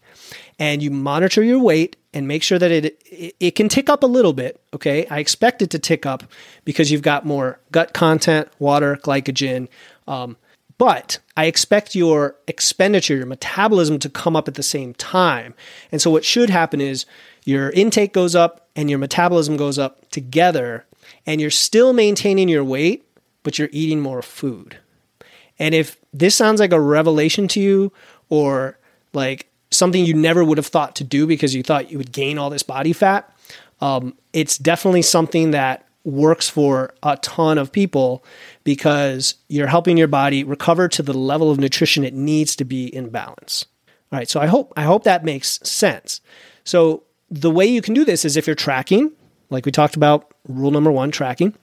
And 0.58 0.82
you 0.82 0.90
monitor 0.90 1.42
your 1.42 1.58
weight 1.58 1.96
and 2.12 2.28
make 2.28 2.44
sure 2.44 2.58
that 2.58 2.70
it, 2.70 3.02
it, 3.40 3.56
can 3.56 3.68
tick 3.68 3.90
up 3.90 4.04
a 4.04 4.06
little 4.06 4.32
bit, 4.32 4.60
okay? 4.72 5.06
I 5.08 5.18
expect 5.18 5.62
it 5.62 5.70
to 5.70 5.78
tick 5.78 6.06
up 6.06 6.22
because 6.64 6.92
you've 6.92 7.02
got 7.02 7.26
more 7.26 7.58
gut 7.72 7.92
content, 7.92 8.48
water, 8.60 8.96
glycogen, 8.96 9.68
um, 10.06 10.36
but 10.78 11.18
I 11.36 11.46
expect 11.46 11.94
your 11.94 12.36
expenditure, 12.48 13.16
your 13.16 13.26
metabolism 13.26 13.98
to 14.00 14.08
come 14.08 14.36
up 14.36 14.48
at 14.48 14.54
the 14.54 14.62
same 14.62 14.94
time. 14.94 15.54
And 15.92 16.00
so 16.02 16.10
what 16.10 16.24
should 16.24 16.50
happen 16.50 16.80
is 16.80 17.06
your 17.44 17.70
intake 17.70 18.12
goes 18.12 18.34
up 18.34 18.68
and 18.74 18.90
your 18.90 18.98
metabolism 18.98 19.56
goes 19.56 19.78
up 19.78 20.10
together, 20.10 20.84
and 21.26 21.40
you're 21.40 21.50
still 21.50 21.92
maintaining 21.92 22.48
your 22.48 22.64
weight, 22.64 23.06
but 23.42 23.58
you're 23.58 23.68
eating 23.70 24.00
more 24.00 24.22
food. 24.22 24.78
And 25.58 25.74
if 25.74 25.96
this 26.12 26.34
sounds 26.34 26.60
like 26.60 26.72
a 26.72 26.80
revelation 26.80 27.46
to 27.48 27.60
you 27.60 27.92
or 28.28 28.78
like 29.12 29.48
something 29.70 30.04
you 30.04 30.14
never 30.14 30.44
would 30.44 30.58
have 30.58 30.66
thought 30.66 30.96
to 30.96 31.04
do 31.04 31.26
because 31.26 31.54
you 31.54 31.62
thought 31.62 31.90
you 31.90 31.98
would 31.98 32.12
gain 32.12 32.38
all 32.38 32.50
this 32.50 32.62
body 32.62 32.92
fat, 32.92 33.30
um, 33.80 34.16
it's 34.32 34.58
definitely 34.58 35.02
something 35.02 35.52
that 35.52 35.86
works 36.04 36.48
for 36.48 36.92
a 37.02 37.16
ton 37.18 37.58
of 37.58 37.72
people 37.72 38.24
because 38.62 39.36
you're 39.48 39.66
helping 39.66 39.96
your 39.96 40.08
body 40.08 40.44
recover 40.44 40.88
to 40.88 41.02
the 41.02 41.14
level 41.14 41.50
of 41.50 41.58
nutrition 41.58 42.04
it 42.04 42.14
needs 42.14 42.56
to 42.56 42.64
be 42.64 42.86
in 42.94 43.08
balance. 43.08 43.66
All 44.12 44.18
right, 44.18 44.28
so 44.28 44.40
I 44.40 44.46
hope 44.46 44.72
I 44.76 44.82
hope 44.82 45.04
that 45.04 45.24
makes 45.24 45.58
sense. 45.62 46.20
So 46.64 47.03
the 47.30 47.50
way 47.50 47.66
you 47.66 47.82
can 47.82 47.94
do 47.94 48.04
this 48.04 48.24
is 48.24 48.36
if 48.36 48.46
you're 48.46 48.56
tracking, 48.56 49.12
like 49.50 49.66
we 49.66 49.72
talked 49.72 49.96
about, 49.96 50.32
rule 50.48 50.70
number 50.70 50.92
one, 50.92 51.10
tracking, 51.10 51.54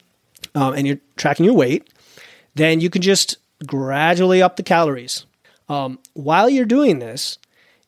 um, 0.55 0.73
and 0.73 0.87
you're 0.87 0.99
tracking 1.15 1.45
your 1.45 1.55
weight, 1.55 1.89
then 2.55 2.81
you 2.81 2.89
can 2.89 3.01
just 3.01 3.37
gradually 3.65 4.41
up 4.41 4.55
the 4.55 4.63
calories. 4.63 5.25
Um, 5.69 5.99
while 6.13 6.49
you're 6.49 6.65
doing 6.65 6.99
this, 6.99 7.37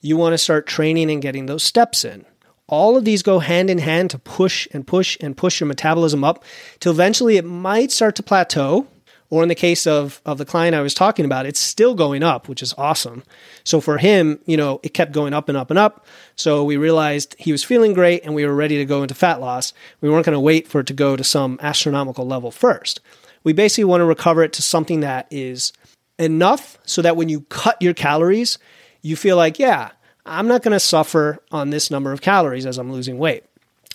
you 0.02 0.18
want 0.18 0.34
to 0.34 0.38
start 0.38 0.68
training 0.68 1.10
and 1.10 1.22
getting 1.22 1.46
those 1.46 1.64
steps 1.64 2.06
in. 2.06 2.26
All 2.68 2.96
of 2.96 3.06
these 3.06 3.24
go 3.24 3.40
hand 3.40 3.70
in 3.70 3.80
hand 3.80 4.10
to 4.12 4.20
push 4.20 4.68
and 4.72 4.88
push 4.88 5.18
and 5.20 5.36
push 5.36 5.60
your 5.60 5.68
metabolism 5.68 6.24
up 6.24 6.44
till 6.80 6.92
eventually 6.92 7.38
it 7.38 7.46
might 7.46 7.92
start 7.92 8.16
to 8.16 8.24
plateau 8.24 8.88
or 9.34 9.42
in 9.42 9.50
the 9.50 9.56
case 9.56 9.88
of, 9.88 10.22
of 10.28 10.38
the 10.38 10.46
client 10.46 10.76
I 10.76 10.82
was 10.82 10.94
talking 10.94 11.26
about, 11.26 11.48
it's 11.48 11.60
still 11.60 11.96
going 11.96 12.22
up, 12.22 12.48
which 12.48 12.62
is 12.62 12.72
awesome. 12.78 13.24
So 13.64 13.82
for 13.82 13.98
him, 13.98 14.38
you 14.46 14.56
know, 14.56 14.80
it 14.84 14.94
kept 14.94 15.12
going 15.12 15.34
up 15.34 15.50
and 15.50 15.58
up 15.58 15.72
and 15.72 15.80
up. 15.80 16.06
So 16.36 16.64
we 16.64 16.78
realized 16.78 17.36
he 17.40 17.52
was 17.52 17.64
feeling 17.64 17.94
great 17.94 18.24
and 18.24 18.36
we 18.36 18.46
were 18.46 18.54
ready 18.54 18.78
to 18.78 18.86
go 18.86 19.02
into 19.02 19.16
fat 19.16 19.42
loss. 19.42 19.74
We 20.02 20.10
weren't 20.12 20.28
going 20.28 20.36
to 20.36 20.40
wait 20.40 20.68
for 20.68 20.82
it 20.82 20.86
to 20.86 20.94
go 20.94 21.16
to 21.16 21.24
some 21.24 21.58
astronomical 21.64 22.28
level 22.28 22.52
first. 22.52 23.02
We 23.44 23.54
basically 23.54 23.86
want 23.86 24.02
to 24.02 24.06
recover 24.06 24.44
it 24.44 24.54
to 24.54 24.62
something 24.62 25.00
that 25.00 25.26
is 25.32 25.74
enough 26.20 26.78
so 26.86 27.02
that 27.02 27.16
when 27.16 27.28
you 27.28 27.42
cut 27.50 27.82
your 27.82 27.96
calories, 27.96 28.60
you 29.02 29.16
feel 29.16 29.36
like, 29.36 29.58
yeah, 29.58 29.94
I'm 30.28 30.48
not 30.48 30.62
going 30.62 30.74
to 30.74 30.80
suffer 30.80 31.40
on 31.52 31.72
this 31.72 31.90
number 31.90 32.12
of 32.12 32.22
calories 32.22 32.68
as 32.68 32.78
I'm 32.78 32.92
losing 32.92 33.18
weight. 33.18 33.46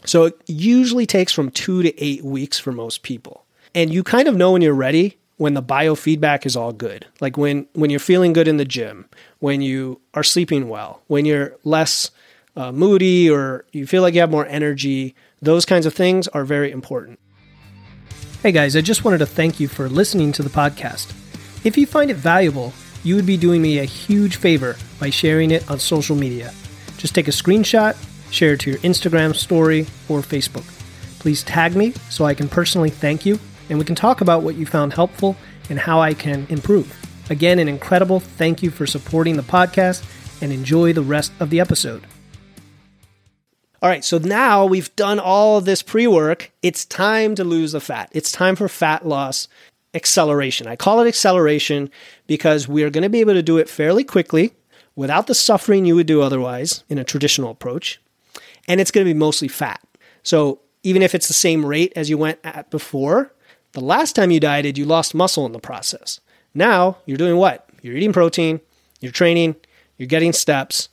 So 0.05 0.25
it 0.25 0.43
usually 0.49 1.07
takes 1.07 1.33
from 1.33 1.53
two 1.53 1.85
to 1.85 2.03
eight 2.03 2.25
weeks 2.25 2.59
for 2.59 2.73
most 2.73 3.05
people. 3.05 3.45
And 3.73 3.95
you 3.95 4.03
kind 4.03 4.27
of 4.27 4.35
know 4.35 4.51
when 4.51 4.63
you're 4.63 4.75
ready 4.75 5.17
when 5.39 5.55
the 5.55 5.63
biofeedback 5.63 6.45
is 6.45 6.57
all 6.57 6.73
good. 6.73 7.07
Like 7.21 7.39
when 7.39 7.67
when 7.73 7.89
you're 7.89 8.01
feeling 8.01 8.35
good 8.35 8.49
in 8.49 8.59
the 8.59 8.65
gym, 8.65 9.09
when 9.39 9.63
you 9.63 10.01
are 10.13 10.25
sleeping 10.25 10.69
well, 10.69 11.01
when 11.07 11.25
you're 11.25 11.57
less 11.65 12.11
uh, 12.57 12.73
moody 12.73 13.31
or 13.31 13.65
you 13.73 13.87
feel 13.87 14.03
like 14.03 14.15
you 14.15 14.21
have 14.21 14.31
more 14.31 14.47
energy, 14.47 15.15
those 15.41 15.65
kinds 15.65 15.87
of 15.87 15.95
things 15.95 16.29
are 16.29 16.45
very 16.45 16.71
important. 16.71 17.19
Hey 18.43 18.53
guys, 18.53 18.77
I 18.77 18.83
just 18.83 19.05
wanted 19.05 19.19
to 19.19 19.27
thank 19.27 19.59
you 19.59 19.69
for 19.69 19.89
listening 19.89 20.33
to 20.33 20.43
the 20.43 20.51
podcast. 20.51 21.13
If 21.65 21.79
you 21.79 21.87
find 21.87 22.11
it 22.11 22.17
valuable, 22.17 22.73
you 23.05 23.15
would 23.15 23.27
be 23.27 23.37
doing 23.37 23.63
me 23.63 23.79
a 23.79 23.85
huge 23.85 24.37
favor 24.37 24.77
by 25.01 25.11
sharing 25.11 25.53
it 25.53 25.69
on 25.71 25.79
social 25.79 26.17
media. 26.17 26.53
Just 26.99 27.15
take 27.15 27.29
a 27.29 27.33
screenshot, 27.33 27.97
share 28.33 28.55
it 28.55 28.61
to 28.61 28.71
your 28.71 28.81
Instagram 28.81 29.35
story 29.35 29.83
or 30.09 30.21
Facebook. 30.21 30.67
Please 31.21 31.45
tag 31.45 31.77
me 31.77 31.93
so 32.11 32.25
I 32.25 32.35
can 32.35 32.49
personally 32.49 32.91
thank 32.91 33.25
you 33.25 33.39
and 33.69 33.79
we 33.79 33.85
can 33.85 33.95
talk 33.95 34.21
about 34.21 34.43
what 34.43 34.55
you 34.55 34.67
found 34.67 34.93
helpful 34.93 35.37
and 35.71 35.79
how 35.79 36.01
I 36.01 36.15
can 36.15 36.47
improve. 36.49 36.95
Again, 37.31 37.59
an 37.59 37.69
incredible 37.69 38.21
thank 38.21 38.63
you 38.63 38.71
for 38.71 38.87
supporting 38.87 39.37
the 39.37 39.43
podcast 39.43 40.05
and 40.41 40.53
enjoy 40.53 40.93
the 40.93 41.03
rest 41.03 41.33
of 41.41 41.51
the 41.51 41.61
episode. 41.61 42.07
All 43.81 43.89
right, 43.89 44.05
so 44.05 44.19
now 44.19 44.65
we've 44.65 44.95
done 44.97 45.21
all 45.21 45.59
of 45.59 45.65
this 45.65 45.83
pre 45.83 46.07
work. 46.07 46.51
It's 46.63 46.85
time 46.85 47.35
to 47.37 47.45
lose 47.45 47.73
the 47.73 47.81
fat. 47.81 48.09
It's 48.13 48.33
time 48.33 48.57
for 48.57 48.69
fat 48.69 49.07
loss 49.07 49.47
acceleration. 49.95 50.67
I 50.67 50.77
call 50.77 51.01
it 51.01 51.09
acceleration 51.09 51.91
because 52.27 52.67
we 52.67 52.83
are 52.83 52.91
going 52.91 53.03
to 53.03 53.09
be 53.09 53.21
able 53.21 53.35
to 53.35 53.43
do 53.43 53.59
it 53.59 53.69
fairly 53.69 54.05
quickly 54.05 54.53
without 54.97 55.29
the 55.29 55.35
suffering 55.35 55.85
you 55.85 55.95
would 55.95 56.09
do 56.09 56.23
otherwise 56.23 56.83
in 56.89 56.99
a 56.99 57.05
traditional 57.05 57.51
approach. 57.51 58.01
And 58.67 58.81
it's 58.81 58.91
going 58.91 59.07
to 59.07 59.13
be 59.13 59.19
mostly 59.19 59.49
fat. 59.49 59.81
So 60.25 60.61
even 60.83 61.03
if 61.03 61.15
it's 61.15 61.29
the 61.29 61.35
same 61.35 61.65
rate 61.65 61.93
as 61.95 62.11
you 62.11 62.19
went 62.19 62.39
at 62.43 62.71
before, 62.71 63.33
the 63.79 63.85
last 63.85 64.17
time 64.17 64.31
you 64.31 64.41
dieted, 64.41 64.77
you 64.77 64.85
lost 64.85 65.15
muscle 65.15 65.47
in 65.47 65.53
the 65.53 65.61
process. 65.61 66.21
Now 66.53 66.99
you're 67.07 67.17
doing 67.17 67.37
what? 67.37 67.69
You're 67.81 67.97
eating 67.97 68.13
protein, 68.13 68.61
you're 69.01 69.13
training, 69.13 69.55
you're 69.97 70.09
getting 70.09 70.33
steps, 70.33 70.89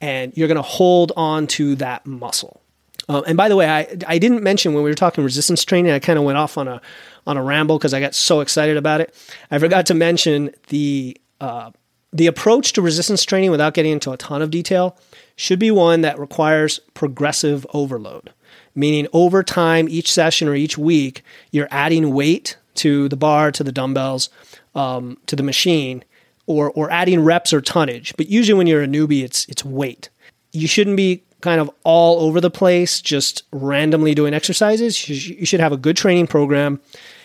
and 0.00 0.36
you're 0.36 0.48
going 0.48 0.56
to 0.56 0.62
hold 0.62 1.12
on 1.16 1.46
to 1.48 1.76
that 1.76 2.04
muscle. 2.04 2.62
Um, 3.08 3.22
and 3.28 3.36
by 3.36 3.48
the 3.48 3.54
way, 3.54 3.68
I, 3.68 3.96
I 4.08 4.18
didn't 4.18 4.42
mention 4.42 4.74
when 4.74 4.82
we 4.82 4.90
were 4.90 4.94
talking 4.94 5.22
resistance 5.22 5.64
training, 5.64 5.92
I 5.92 6.00
kind 6.00 6.18
of 6.18 6.24
went 6.24 6.38
off 6.38 6.58
on 6.58 6.66
a 6.66 6.80
on 7.28 7.36
a 7.36 7.42
ramble 7.42 7.78
because 7.78 7.94
I 7.94 8.00
got 8.00 8.14
so 8.14 8.40
excited 8.40 8.76
about 8.76 9.00
it. 9.00 9.14
I 9.50 9.58
forgot 9.58 9.86
to 9.86 9.94
mention 9.94 10.50
the 10.68 11.16
uh, 11.40 11.70
the 12.12 12.26
approach 12.26 12.72
to 12.72 12.82
resistance 12.82 13.24
training 13.24 13.52
without 13.52 13.74
getting 13.74 13.92
into 13.92 14.10
a 14.10 14.16
ton 14.16 14.42
of 14.42 14.50
detail 14.50 14.98
should 15.36 15.60
be 15.60 15.70
one 15.70 16.00
that 16.00 16.18
requires 16.18 16.80
progressive 16.94 17.66
overload 17.72 18.32
meaning 18.76 19.08
over 19.12 19.42
time, 19.42 19.88
each 19.88 20.12
session 20.12 20.46
or 20.46 20.54
each 20.54 20.78
week, 20.78 21.24
you're 21.50 21.68
adding 21.70 22.12
weight 22.12 22.56
to 22.76 23.08
the 23.08 23.16
bar, 23.16 23.50
to 23.50 23.64
the 23.64 23.72
dumbbells, 23.72 24.28
um, 24.74 25.18
to 25.26 25.34
the 25.34 25.42
machine, 25.42 26.04
or 26.46 26.70
or 26.72 26.90
adding 26.90 27.24
reps 27.24 27.52
or 27.52 27.60
tonnage. 27.60 28.14
But 28.16 28.28
usually, 28.28 28.56
when 28.56 28.66
you're 28.66 28.82
a 28.82 28.86
newbie, 28.86 29.24
it's 29.24 29.46
it's 29.46 29.64
weight. 29.64 30.10
You 30.52 30.68
shouldn't 30.68 30.96
be 30.96 31.22
kind 31.40 31.60
of 31.60 31.70
all 31.84 32.20
over 32.20 32.40
the 32.40 32.50
place, 32.50 33.00
just 33.00 33.42
randomly 33.52 34.14
doing 34.14 34.34
exercises. 34.34 35.08
You 35.08 35.46
should 35.46 35.60
have 35.60 35.72
a 35.72 35.76
good 35.76 35.96
training 35.96 36.26
program, 36.28 36.80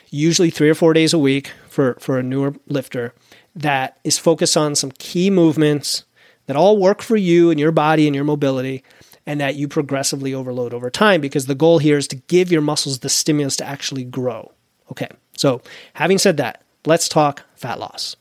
usually 0.10 0.50
three 0.50 0.70
or 0.70 0.76
four 0.76 0.94
days 0.94 1.14
a 1.14 1.20
week 1.20 1.52
for 1.70 1.96
for 2.00 2.18
a 2.18 2.24
newer 2.24 2.56
lifter 2.68 3.14
that 3.56 3.98
is 4.04 4.18
focused 4.18 4.56
on 4.56 4.76
some 4.76 4.92
key 4.92 5.30
movements 5.30 6.06
that 6.48 6.56
all 6.56 6.78
work 6.78 7.02
for 7.02 7.18
you 7.18 7.50
and 7.50 7.60
your 7.60 7.72
body 7.72 8.08
and 8.08 8.16
your 8.16 8.24
mobility 8.26 8.84
and 9.26 9.40
that 9.40 9.56
you 9.56 9.68
progressively 9.68 10.34
overload 10.34 10.74
over 10.74 10.90
time 10.90 11.22
because 11.22 11.46
the 11.46 11.56
goal 11.56 11.80
here 11.80 11.98
is 11.98 12.08
to 12.08 12.16
give 12.16 12.52
your 12.52 12.62
muscles 12.62 13.00
the 13.00 13.10
stimulus 13.10 13.56
to 13.58 13.66
actually 13.66 14.04
grow. 14.04 14.52
Okay, 14.92 15.10
so 15.38 15.62
having 15.94 16.18
said 16.18 16.38
that, 16.38 16.64
let's 16.86 17.08
talk 17.08 17.44
fat 17.56 17.80
loss. 17.80 18.16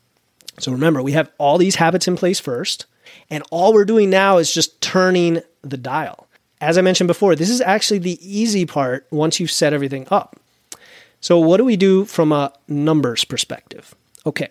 So 0.59 0.73
remember, 0.73 1.03
we 1.03 1.13
have 1.13 1.31
all 1.39 1.59
these 1.59 1.77
habits 1.77 2.07
in 2.07 2.17
place 2.17 2.39
first, 2.39 2.87
and 3.31 3.43
all 3.51 3.73
we're 3.73 3.85
doing 3.85 4.11
now 4.11 4.39
is 4.39 4.53
just 4.53 4.81
turning 4.81 5.43
the 5.63 5.77
dial. 5.77 6.27
As 6.61 6.77
I 6.77 6.83
mentioned 6.83 7.09
before, 7.09 7.35
this 7.35 7.49
is 7.49 7.63
actually 7.63 7.99
the 7.99 8.19
easy 8.21 8.67
part 8.67 9.07
once 9.11 9.41
you've 9.41 9.51
set 9.51 9.73
everything 9.73 10.07
up. 10.11 10.39
So, 11.21 11.39
what 11.39 11.57
do 11.57 11.65
we 11.65 11.77
do 11.77 12.05
from 12.05 12.33
a 12.33 12.53
numbers 12.69 13.25
perspective? 13.25 13.95
Okay, 14.27 14.49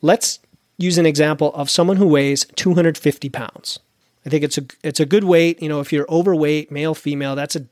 let's 0.00 0.40
use 0.78 0.98
an 0.98 1.06
example 1.06 1.54
of 1.54 1.70
someone 1.70 1.96
who 1.96 2.06
weighs 2.06 2.46
250 2.56 3.28
pounds. 3.28 3.78
I 4.24 4.30
think 4.30 4.44
it's 4.44 4.58
a 4.58 4.64
it's 4.82 5.00
a 5.00 5.06
good 5.06 5.24
weight. 5.24 5.62
You 5.62 5.68
know, 5.68 5.80
if 5.80 5.92
you're 5.92 6.06
overweight, 6.08 6.70
male, 6.70 6.94
female, 6.94 7.34
that's 7.34 7.56
a 7.56 7.66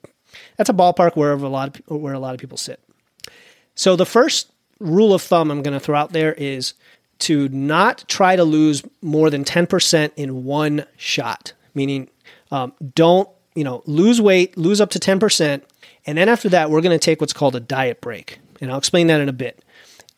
that's 0.56 0.70
a 0.70 0.74
ballpark 0.74 1.16
where 1.16 1.32
a 1.32 1.36
lot 1.36 1.78
of 1.78 2.00
where 2.00 2.14
a 2.14 2.18
lot 2.18 2.34
of 2.34 2.40
people 2.40 2.58
sit. 2.58 2.80
So 3.74 3.96
the 3.96 4.06
first 4.06 4.50
rule 4.78 5.14
of 5.14 5.22
thumb 5.22 5.50
I'm 5.50 5.62
going 5.62 5.74
to 5.74 5.80
throw 5.80 5.96
out 5.96 6.12
there 6.12 6.32
is 6.32 6.74
to 7.20 7.48
not 7.50 8.04
try 8.08 8.34
to 8.34 8.44
lose 8.44 8.82
more 9.02 9.30
than 9.30 9.44
10% 9.44 10.10
in 10.16 10.44
one 10.44 10.86
shot, 10.96 11.52
meaning 11.74 12.08
um, 12.50 12.72
don't, 12.94 13.28
you 13.54 13.62
know, 13.62 13.82
lose 13.86 14.20
weight, 14.20 14.56
lose 14.56 14.80
up 14.80 14.90
to 14.90 14.98
10%. 14.98 15.62
And 16.06 16.18
then 16.18 16.28
after 16.28 16.48
that, 16.48 16.70
we're 16.70 16.80
going 16.80 16.98
to 16.98 17.04
take 17.04 17.20
what's 17.20 17.34
called 17.34 17.54
a 17.54 17.60
diet 17.60 18.00
break. 18.00 18.40
And 18.60 18.70
I'll 18.70 18.78
explain 18.78 19.06
that 19.08 19.20
in 19.20 19.28
a 19.28 19.34
bit. 19.34 19.62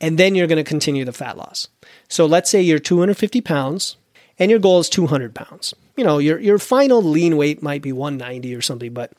And 0.01 0.19
then 0.19 0.35
you're 0.35 0.47
going 0.47 0.65
to 0.65 0.69
continue 0.69 1.05
the 1.05 1.13
fat 1.13 1.37
loss. 1.37 1.69
So 2.09 2.25
let's 2.27 2.51
say 2.51 2.63
you're 2.63 2.79
250 2.79 3.41
pounds 3.41 3.97
and 4.43 4.51
your 4.51 4.59
goal 4.59 4.81
is 4.81 4.89
200 4.89 5.37
pounds. 5.37 5.73
You 5.97 6.03
know, 6.03 6.19
your, 6.19 6.41
your 6.41 6.59
final 6.59 7.01
lean 7.01 7.37
weight 7.37 7.63
might 7.63 7.81
be 7.81 7.93
190 7.93 8.57
or 8.57 8.61
something, 8.61 8.93
but 8.93 9.13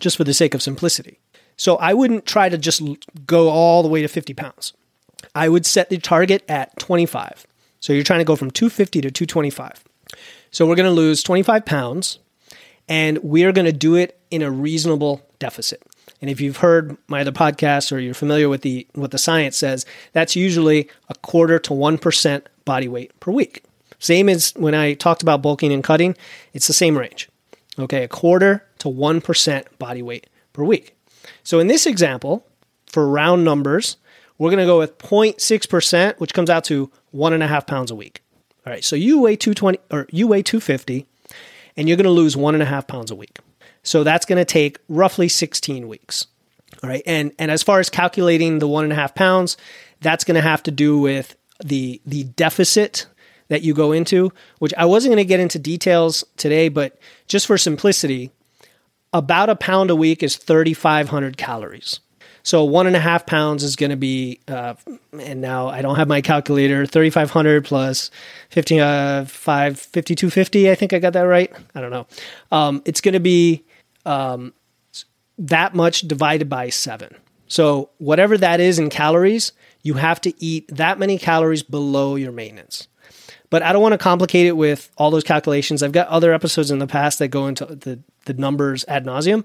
just 0.00 0.16
for 0.16 0.24
the 0.24 0.34
sake 0.34 0.52
of 0.52 0.62
simplicity. 0.62 1.20
So 1.56 1.76
I 1.76 1.94
wouldn't 1.94 2.26
try 2.26 2.48
to 2.48 2.58
just 2.58 2.82
go 3.24 3.50
all 3.50 3.84
the 3.84 3.88
way 3.88 4.02
to 4.02 4.08
50 4.08 4.34
pounds. 4.34 4.72
I 5.32 5.48
would 5.48 5.64
set 5.64 5.90
the 5.90 5.98
target 5.98 6.42
at 6.48 6.76
25. 6.80 7.46
So 7.78 7.92
you're 7.92 8.02
trying 8.02 8.18
to 8.18 8.24
go 8.24 8.34
from 8.34 8.50
250 8.50 9.00
to 9.02 9.12
225. 9.12 9.84
So 10.50 10.66
we're 10.66 10.74
going 10.74 10.86
to 10.86 10.90
lose 10.90 11.22
25 11.22 11.64
pounds 11.64 12.18
and 12.88 13.18
we 13.18 13.44
are 13.44 13.52
going 13.52 13.66
to 13.66 13.72
do 13.72 13.94
it 13.94 14.18
in 14.32 14.42
a 14.42 14.50
reasonable 14.50 15.24
deficit. 15.38 15.84
And 16.20 16.30
if 16.30 16.40
you've 16.40 16.56
heard 16.56 16.96
my 17.06 17.20
other 17.20 17.30
podcasts 17.30 17.92
or 17.92 18.00
you're 18.00 18.12
familiar 18.12 18.48
with 18.48 18.62
the 18.62 18.88
what 18.94 19.12
the 19.12 19.18
science 19.18 19.56
says, 19.56 19.86
that's 20.12 20.34
usually 20.34 20.88
a 21.08 21.14
quarter 21.14 21.60
to 21.60 21.70
1% 21.70 22.42
body 22.64 22.88
weight 22.88 23.18
per 23.20 23.30
week. 23.30 23.63
Same 24.04 24.28
as 24.28 24.52
when 24.54 24.74
I 24.74 24.92
talked 24.92 25.22
about 25.22 25.40
bulking 25.40 25.72
and 25.72 25.82
cutting, 25.82 26.14
it's 26.52 26.66
the 26.66 26.74
same 26.74 26.98
range. 26.98 27.30
Okay, 27.78 28.04
a 28.04 28.08
quarter 28.08 28.62
to 28.80 28.88
1% 28.88 29.78
body 29.78 30.02
weight 30.02 30.26
per 30.52 30.62
week. 30.62 30.94
So 31.42 31.58
in 31.58 31.68
this 31.68 31.86
example, 31.86 32.46
for 32.86 33.08
round 33.08 33.44
numbers, 33.44 33.96
we're 34.36 34.50
going 34.50 34.60
to 34.60 34.66
go 34.66 34.78
with 34.78 34.98
0.6%, 34.98 36.20
which 36.20 36.34
comes 36.34 36.50
out 36.50 36.64
to 36.64 36.90
one 37.12 37.32
and 37.32 37.42
a 37.42 37.46
half 37.46 37.66
pounds 37.66 37.90
a 37.90 37.94
week. 37.94 38.20
All 38.66 38.74
right, 38.74 38.84
so 38.84 38.94
you 38.94 39.22
weigh 39.22 39.36
220 39.36 39.78
or 39.90 40.06
you 40.10 40.26
weigh 40.26 40.42
250, 40.42 41.06
and 41.74 41.88
you're 41.88 41.96
going 41.96 42.04
to 42.04 42.10
lose 42.10 42.36
one 42.36 42.52
and 42.52 42.62
a 42.62 42.66
half 42.66 42.86
pounds 42.86 43.10
a 43.10 43.14
week. 43.14 43.38
So 43.82 44.04
that's 44.04 44.26
going 44.26 44.38
to 44.38 44.44
take 44.44 44.80
roughly 44.86 45.28
16 45.28 45.88
weeks. 45.88 46.26
All 46.82 46.90
right, 46.90 47.02
and 47.06 47.32
and 47.38 47.50
as 47.50 47.62
far 47.62 47.80
as 47.80 47.88
calculating 47.88 48.58
the 48.58 48.68
one 48.68 48.84
and 48.84 48.92
a 48.92 48.96
half 48.96 49.14
pounds, 49.14 49.56
that's 50.02 50.24
going 50.24 50.34
to 50.34 50.42
have 50.42 50.62
to 50.64 50.70
do 50.70 50.98
with 50.98 51.36
the 51.64 52.02
the 52.04 52.24
deficit 52.24 53.06
that 53.48 53.62
you 53.62 53.74
go 53.74 53.92
into, 53.92 54.32
which 54.58 54.74
I 54.76 54.84
wasn't 54.84 55.12
going 55.12 55.24
to 55.24 55.28
get 55.28 55.40
into 55.40 55.58
details 55.58 56.24
today, 56.36 56.68
but 56.68 56.98
just 57.28 57.46
for 57.46 57.58
simplicity, 57.58 58.30
about 59.12 59.48
a 59.48 59.56
pound 59.56 59.90
a 59.90 59.96
week 59.96 60.22
is 60.22 60.36
3,500 60.36 61.36
calories. 61.36 62.00
So 62.42 62.62
one 62.62 62.86
and 62.86 62.94
a 62.94 63.00
half 63.00 63.24
pounds 63.24 63.62
is 63.62 63.74
going 63.74 63.90
to 63.90 63.96
be, 63.96 64.40
uh, 64.48 64.74
and 65.18 65.40
now 65.40 65.68
I 65.68 65.80
don't 65.80 65.96
have 65.96 66.08
my 66.08 66.20
calculator, 66.20 66.84
3,500 66.84 67.64
plus 67.64 68.10
50, 68.50 68.80
uh, 68.80 69.24
5, 69.24 69.78
5250. 69.80 70.70
I 70.70 70.74
think 70.74 70.92
I 70.92 70.98
got 70.98 71.14
that 71.14 71.22
right. 71.22 71.50
I 71.74 71.80
don't 71.80 71.90
know. 71.90 72.06
Um, 72.52 72.82
it's 72.84 73.00
going 73.00 73.14
to 73.14 73.20
be 73.20 73.64
um, 74.04 74.52
that 75.38 75.74
much 75.74 76.02
divided 76.02 76.50
by 76.50 76.68
seven. 76.68 77.16
So 77.46 77.90
whatever 77.96 78.36
that 78.36 78.60
is 78.60 78.78
in 78.78 78.90
calories, 78.90 79.52
you 79.82 79.94
have 79.94 80.20
to 80.22 80.44
eat 80.44 80.68
that 80.68 80.98
many 80.98 81.18
calories 81.18 81.62
below 81.62 82.16
your 82.16 82.32
maintenance. 82.32 82.88
But 83.54 83.62
I 83.62 83.72
don't 83.72 83.82
want 83.82 83.92
to 83.92 83.98
complicate 83.98 84.46
it 84.46 84.56
with 84.56 84.90
all 84.96 85.12
those 85.12 85.22
calculations. 85.22 85.84
I've 85.84 85.92
got 85.92 86.08
other 86.08 86.34
episodes 86.34 86.72
in 86.72 86.80
the 86.80 86.88
past 86.88 87.20
that 87.20 87.28
go 87.28 87.46
into 87.46 87.64
the, 87.66 88.00
the 88.24 88.34
numbers 88.34 88.84
ad 88.88 89.06
nauseum. 89.06 89.44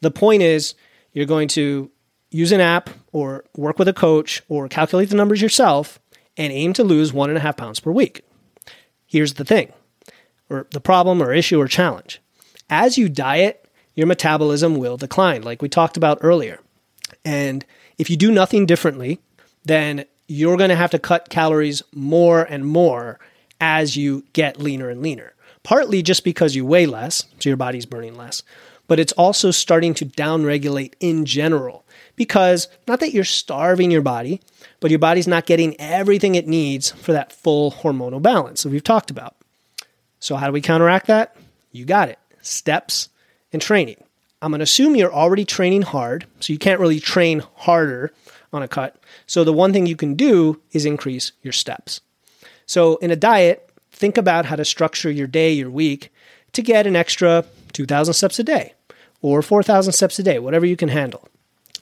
The 0.00 0.10
point 0.10 0.40
is, 0.40 0.74
you're 1.12 1.26
going 1.26 1.48
to 1.48 1.90
use 2.30 2.52
an 2.52 2.62
app 2.62 2.88
or 3.12 3.44
work 3.54 3.78
with 3.78 3.86
a 3.86 3.92
coach 3.92 4.42
or 4.48 4.66
calculate 4.66 5.10
the 5.10 5.16
numbers 5.16 5.42
yourself 5.42 6.00
and 6.38 6.54
aim 6.54 6.72
to 6.72 6.84
lose 6.84 7.12
one 7.12 7.28
and 7.28 7.36
a 7.36 7.42
half 7.42 7.58
pounds 7.58 7.80
per 7.80 7.90
week. 7.90 8.22
Here's 9.04 9.34
the 9.34 9.44
thing, 9.44 9.74
or 10.48 10.66
the 10.70 10.80
problem 10.80 11.22
or 11.22 11.30
issue 11.30 11.60
or 11.60 11.68
challenge. 11.68 12.22
As 12.70 12.96
you 12.96 13.10
diet, 13.10 13.68
your 13.92 14.06
metabolism 14.06 14.76
will 14.76 14.96
decline, 14.96 15.42
like 15.42 15.60
we 15.60 15.68
talked 15.68 15.98
about 15.98 16.16
earlier. 16.22 16.60
And 17.26 17.62
if 17.98 18.08
you 18.08 18.16
do 18.16 18.32
nothing 18.32 18.64
differently, 18.64 19.20
then 19.66 20.06
you're 20.28 20.56
going 20.56 20.70
to 20.70 20.76
have 20.76 20.92
to 20.92 20.98
cut 20.98 21.28
calories 21.28 21.82
more 21.92 22.40
and 22.40 22.64
more 22.64 23.20
as 23.64 23.96
you 23.96 24.22
get 24.34 24.60
leaner 24.60 24.90
and 24.90 25.00
leaner. 25.00 25.32
Partly 25.62 26.02
just 26.02 26.22
because 26.22 26.54
you 26.54 26.66
weigh 26.66 26.84
less, 26.84 27.24
so 27.38 27.48
your 27.48 27.56
body's 27.56 27.86
burning 27.86 28.14
less, 28.14 28.42
but 28.86 29.00
it's 29.00 29.14
also 29.14 29.50
starting 29.50 29.94
to 29.94 30.04
downregulate 30.04 30.92
in 31.00 31.24
general 31.24 31.82
because 32.14 32.68
not 32.86 33.00
that 33.00 33.14
you're 33.14 33.24
starving 33.24 33.90
your 33.90 34.02
body, 34.02 34.42
but 34.80 34.90
your 34.90 34.98
body's 34.98 35.26
not 35.26 35.46
getting 35.46 35.74
everything 35.80 36.34
it 36.34 36.46
needs 36.46 36.90
for 36.90 37.12
that 37.12 37.32
full 37.32 37.72
hormonal 37.72 38.20
balance 38.20 38.62
that 38.62 38.68
we've 38.68 38.84
talked 38.84 39.10
about. 39.10 39.34
So, 40.20 40.36
how 40.36 40.46
do 40.46 40.52
we 40.52 40.60
counteract 40.60 41.06
that? 41.06 41.34
You 41.72 41.86
got 41.86 42.10
it 42.10 42.18
steps 42.42 43.08
and 43.50 43.62
training. 43.62 44.04
I'm 44.42 44.50
going 44.50 44.58
to 44.58 44.64
assume 44.64 44.94
you're 44.94 45.10
already 45.10 45.46
training 45.46 45.82
hard, 45.82 46.26
so 46.40 46.52
you 46.52 46.58
can't 46.58 46.80
really 46.80 47.00
train 47.00 47.42
harder 47.54 48.12
on 48.52 48.62
a 48.62 48.68
cut. 48.68 49.02
So, 49.26 49.42
the 49.42 49.54
one 49.54 49.72
thing 49.72 49.86
you 49.86 49.96
can 49.96 50.16
do 50.16 50.60
is 50.72 50.84
increase 50.84 51.32
your 51.42 51.54
steps. 51.54 52.02
So, 52.66 52.96
in 52.96 53.10
a 53.10 53.16
diet, 53.16 53.70
think 53.92 54.16
about 54.16 54.46
how 54.46 54.56
to 54.56 54.64
structure 54.64 55.10
your 55.10 55.26
day, 55.26 55.52
your 55.52 55.70
week 55.70 56.12
to 56.52 56.62
get 56.62 56.86
an 56.86 56.96
extra 56.96 57.44
2,000 57.72 58.14
steps 58.14 58.38
a 58.38 58.44
day 58.44 58.74
or 59.22 59.42
4,000 59.42 59.92
steps 59.92 60.18
a 60.18 60.22
day, 60.22 60.38
whatever 60.38 60.66
you 60.66 60.76
can 60.76 60.90
handle. 60.90 61.28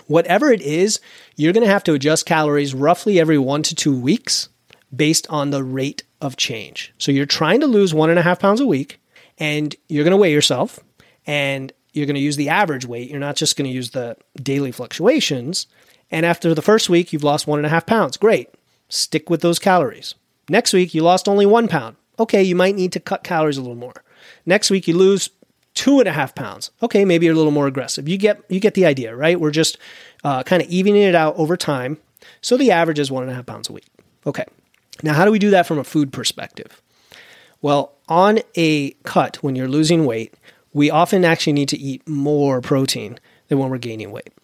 Whatever 0.07 0.53
it 0.53 0.61
is, 0.61 1.01
you're 1.37 1.53
going 1.53 1.66
to 1.66 1.73
have 1.73 1.85
to 1.85 1.95
adjust 1.95 2.27
calories 2.27 2.75
roughly 2.75 3.18
every 3.18 3.38
one 3.38 3.62
to 3.64 3.75
two 3.75 3.99
weeks 3.99 4.49
based 4.95 5.27
on 5.29 5.51
the 5.51 5.64
rate 5.64 6.03
of 6.21 6.37
change. 6.37 6.92
So 6.99 7.12
you're 7.12 7.27
trying 7.27 7.61
to 7.61 7.66
lose 7.66 7.95
one 7.95 8.11
and 8.11 8.18
a 8.18 8.23
half 8.23 8.38
pounds 8.38 8.61
a 8.61 8.66
week, 8.66 9.01
and 9.38 9.75
you're 9.88 10.05
going 10.05 10.12
to 10.12 10.16
weigh 10.16 10.33
yourself, 10.33 10.79
and 11.27 11.73
you're 11.92 12.07
going 12.07 12.14
to 12.14 12.21
use 12.21 12.37
the 12.37 12.49
average 12.49 12.87
weight. 12.87 13.11
You're 13.11 13.21
not 13.21 13.37
just 13.37 13.57
going 13.57 13.68
to 13.68 13.75
use 13.75 13.90
the 13.90 14.16
daily 14.37 14.73
fluctuations. 14.73 15.66
And 16.11 16.25
after 16.27 16.55
the 16.55 16.62
first 16.62 16.88
week, 16.88 17.12
you've 17.12 17.25
lost 17.25 17.47
one 17.47 17.59
and 17.59 17.66
a 17.66 17.71
half 17.71 17.87
pounds. 17.87 18.16
Great. 18.16 18.51
Stick 18.88 19.31
with 19.31 19.40
those 19.40 19.59
calories. 19.59 20.14
Next 20.53 20.75
week, 20.75 20.93
you 20.93 21.03
lost 21.03 21.31
only 21.31 21.47
one 21.47 21.67
pound. 21.67 21.97
Okay, 22.19 22.43
you 22.43 22.55
might 22.55 22.75
need 22.75 22.93
to 22.93 23.01
cut 23.01 23.25
calories 23.25 23.57
a 23.57 23.62
little 23.62 23.75
more. 23.75 24.05
Next 24.45 24.71
week, 24.71 24.87
you 24.87 24.95
lose 24.95 25.31
two 25.73 25.99
and 25.99 26.07
a 26.07 26.12
half 26.12 26.35
pounds. 26.35 26.71
Okay, 26.83 27.07
maybe 27.07 27.25
you're 27.25 27.35
a 27.35 27.38
little 27.38 27.53
more 27.53 27.67
aggressive. 27.67 28.07
You 28.07 28.19
get 28.19 28.43
you 28.51 28.61
get 28.61 28.75
the 28.75 28.85
idea, 28.85 29.17
right? 29.17 29.41
We're 29.41 29.51
just 29.51 29.79
uh, 30.25 30.43
kind 30.43 30.62
of 30.62 30.69
evening 30.69 30.97
it 30.97 31.15
out 31.15 31.35
over 31.38 31.57
time. 31.57 31.97
So 32.43 32.59
the 32.59 32.71
average 32.71 32.99
is 32.99 33.11
one 33.11 33.23
and 33.23 33.33
a 33.33 33.35
half 33.35 33.47
pounds 33.47 33.71
a 33.71 33.73
week. 33.73 33.87
Okay. 34.27 34.45
Now, 35.03 35.15
how 35.15 35.25
do 35.25 35.33
we 35.33 35.38
do 35.38 35.49
that 35.49 35.67
from 35.67 35.79
a 35.79 35.85
food 35.85 36.12
perspective? 36.12 36.83
Well, 37.62 37.95
on 38.07 38.41
a 38.55 38.91
cut, 39.05 39.37
when 39.37 39.57
you're 39.57 39.69
losing 39.69 40.05
weight, 40.05 40.35
we 40.75 40.91
often 40.91 41.25
actually 41.25 41.55
need 41.55 41.71
to 41.71 41.79
eat 41.79 42.07
more 42.07 42.61
protein 42.61 43.19
than 43.49 43.59
when 43.59 43.71
we're 43.71 43.79
gaining 43.79 44.11
weight. 44.11 44.35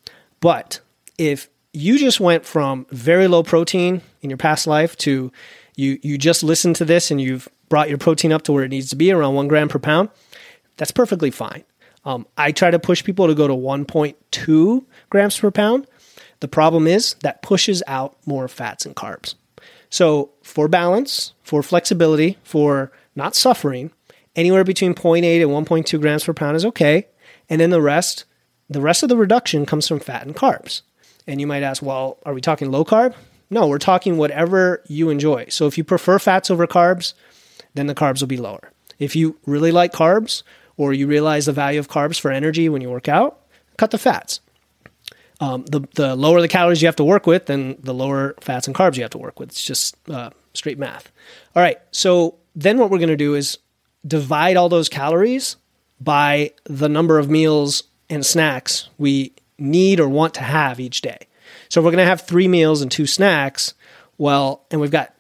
But 0.41 0.81
if 1.19 1.51
you 1.75 1.99
just 1.99 2.19
went 2.19 2.47
from 2.47 2.87
very 2.91 3.29
low 3.29 3.43
protein 3.43 4.01
in 4.23 4.31
your 4.31 4.39
past 4.39 4.67
life 4.67 4.97
to 4.99 5.31
you 5.79 5.99
you 6.03 6.19
just 6.19 6.43
listened 6.43 6.77
to 6.77 6.85
this 6.85 7.11
and 7.11 7.21
you've 7.21 7.49
brought 7.69 7.89
your 7.89 7.99
protein 7.99 8.33
up 8.33 8.43
to 8.43 8.53
where 8.53 8.65
it 8.65 8.69
needs 8.69 8.91
to 8.91 8.97
be 8.97 9.13
around 9.13 9.35
one 9.35 9.47
gram 9.47 9.69
per 9.69 9.79
pound, 9.79 10.11
that's 10.77 10.91
perfectly 10.91 11.31
fine. 11.31 11.65
Um, 12.05 12.27
I 12.37 12.53
try 12.53 12.71
to 12.71 12.79
push 12.79 13.05
people 13.05 13.29
to 13.29 13.35
go 13.35 13.47
to 13.47 13.55
1.2 13.55 14.85
grams 15.11 15.39
per 15.39 15.51
pound. 15.51 15.87
The 16.41 16.49
problem 16.49 16.87
is 16.87 17.15
that 17.23 17.43
pushes 17.43 17.83
out 17.87 18.17
more 18.27 18.49
fats 18.49 18.87
and 18.87 18.97
carbs. 18.97 19.35
So, 19.91 20.31
for 20.43 20.69
balance, 20.69 21.33
for 21.43 21.63
flexibility, 21.63 22.39
for 22.43 22.91
not 23.15 23.35
suffering, 23.35 23.91
anywhere 24.37 24.65
between 24.65 24.95
0.8 24.95 25.43
and 25.43 25.67
1.2 25.67 26.01
grams 26.01 26.25
per 26.25 26.35
pound 26.35 26.57
is 26.57 26.65
okay. 26.67 27.07
And 27.49 27.61
then 27.61 27.71
the 27.71 27.83
rest, 27.83 28.25
the 28.69 28.81
rest 28.81 29.03
of 29.03 29.09
the 29.09 29.17
reduction 29.17 29.65
comes 29.65 29.87
from 29.87 30.01
fat 30.01 30.27
and 30.27 30.35
carbs. 30.35 30.83
And 31.27 31.41
you 31.41 31.47
might 31.47 31.63
ask, 31.63 31.83
well, 31.83 32.19
are 32.25 32.35
we 32.35 32.41
talking 32.41 32.71
low 32.71 32.85
carb? 32.85 33.15
No, 33.51 33.67
we're 33.67 33.79
talking 33.79 34.17
whatever 34.17 34.83
you 34.87 35.11
enjoy. 35.11 35.47
So 35.49 35.67
if 35.67 35.79
you 35.79 35.85
prefer 35.85 36.19
fats 36.19 36.51
over 36.51 36.67
carbs, 36.67 37.15
then 37.75 37.87
the 37.87 37.95
carbs 37.95 38.21
will 38.21 38.29
be 38.29 38.37
lower. 38.37 38.73
If 38.99 39.17
you 39.17 39.39
really 39.47 39.73
like 39.73 39.93
carbs, 39.93 40.43
or 40.79 40.93
you 40.93 41.07
realize 41.07 41.45
the 41.47 41.53
value 41.53 41.81
of 41.81 41.89
carbs 41.89 42.19
for 42.19 42.31
energy 42.31 42.69
when 42.69 42.81
you 42.81 42.89
work 42.89 43.09
out, 43.09 43.41
cut 43.77 43.91
the 43.91 43.99
fats. 43.99 44.41
Um, 45.41 45.65
the, 45.67 45.81
the 45.95 46.17
lower 46.17 46.41
the 46.41 46.49
calories 46.49 46.81
you 46.81 46.89
have 46.89 46.97
to 46.97 47.05
work 47.05 47.27
with, 47.27 47.47
then 47.47 47.77
the 47.81 47.95
lower 47.95 48.35
fats 48.41 48.67
and 48.67 48.75
carbs 48.75 48.97
you 48.97 49.03
have 49.03 49.11
to 49.11 49.19
work 49.19 49.39
with. 49.39 49.51
It's 49.51 49.63
just 49.63 49.97
uh, 50.09 50.31
straight 50.55 50.79
math. 50.79 51.13
All 51.55 51.63
right. 51.63 51.79
So 51.91 52.37
then 52.57 52.79
what 52.79 52.91
we're 52.91 52.99
going 52.99 53.09
to 53.09 53.17
do 53.17 53.35
is 53.35 53.59
divide 54.07 54.57
all 54.57 54.69
those 54.69 54.89
calories 54.89 55.57
by 56.01 56.53
the 56.65 56.89
number 56.89 57.19
of 57.19 57.29
meals 57.29 57.85
and 58.09 58.25
snacks 58.25 58.89
we 58.99 59.33
need 59.59 60.01
or 60.01 60.09
want 60.09 60.35
to 60.35 60.43
have 60.43 60.81
each 60.81 61.03
day. 61.03 61.28
So 61.69 61.81
we're 61.81 61.91
going 61.91 62.05
to 62.05 62.07
have 62.07 62.23
three 62.23 62.49
meals 62.49 62.83
and 62.83 62.91
two 62.91 63.07
snacks, 63.07 63.75
well, 64.17 64.65
and 64.71 64.81
we've 64.81 64.91
got 64.91 65.15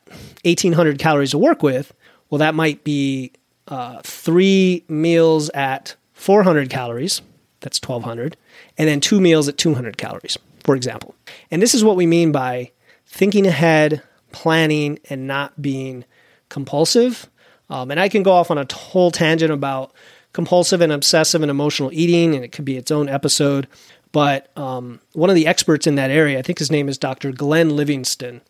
1800 0.44 0.98
calories 0.98 1.32
to 1.32 1.38
work 1.38 1.62
with, 1.62 1.92
well, 2.30 2.38
that 2.38 2.54
might 2.54 2.84
be 2.84 3.32
uh, 3.66 4.00
three 4.02 4.84
meals 4.88 5.50
at 5.50 5.96
400 6.14 6.70
calories, 6.70 7.22
that's 7.61 7.80
1200, 7.82 8.37
and 8.76 8.88
then 8.88 9.00
two 9.00 9.20
meals 9.20 9.48
at 9.48 9.58
200 9.58 9.96
calories, 9.96 10.38
for 10.64 10.74
example. 10.74 11.14
And 11.50 11.62
this 11.62 11.74
is 11.74 11.84
what 11.84 11.96
we 11.96 12.06
mean 12.06 12.32
by 12.32 12.72
thinking 13.06 13.46
ahead, 13.46 14.02
planning 14.32 14.98
and 15.08 15.26
not 15.26 15.61
being 15.61 16.04
compulsive. 16.48 17.28
Um, 17.70 17.90
and 17.90 18.00
I 18.00 18.08
can 18.08 18.22
go 18.22 18.32
off 18.32 18.50
on 18.50 18.58
a 18.58 18.66
whole 18.72 19.11
tangent 19.11 19.52
about 19.52 19.92
compulsive 20.32 20.80
and 20.80 20.92
obsessive 20.92 21.42
and 21.42 21.50
emotional 21.50 21.90
eating, 21.92 22.34
and 22.34 22.44
it 22.44 22.52
could 22.52 22.64
be 22.64 22.76
its 22.76 22.90
own 22.90 23.08
episode. 23.08 23.66
But 24.12 24.56
um, 24.56 25.00
one 25.12 25.30
of 25.30 25.36
the 25.36 25.46
experts 25.46 25.86
in 25.86 25.96
that 25.96 26.10
area, 26.10 26.38
I 26.38 26.42
think 26.42 26.58
his 26.58 26.70
name 26.70 26.88
is 26.88 26.98
Dr. 26.98 27.32
Glenn 27.32 27.76
Livingston, 27.76 28.40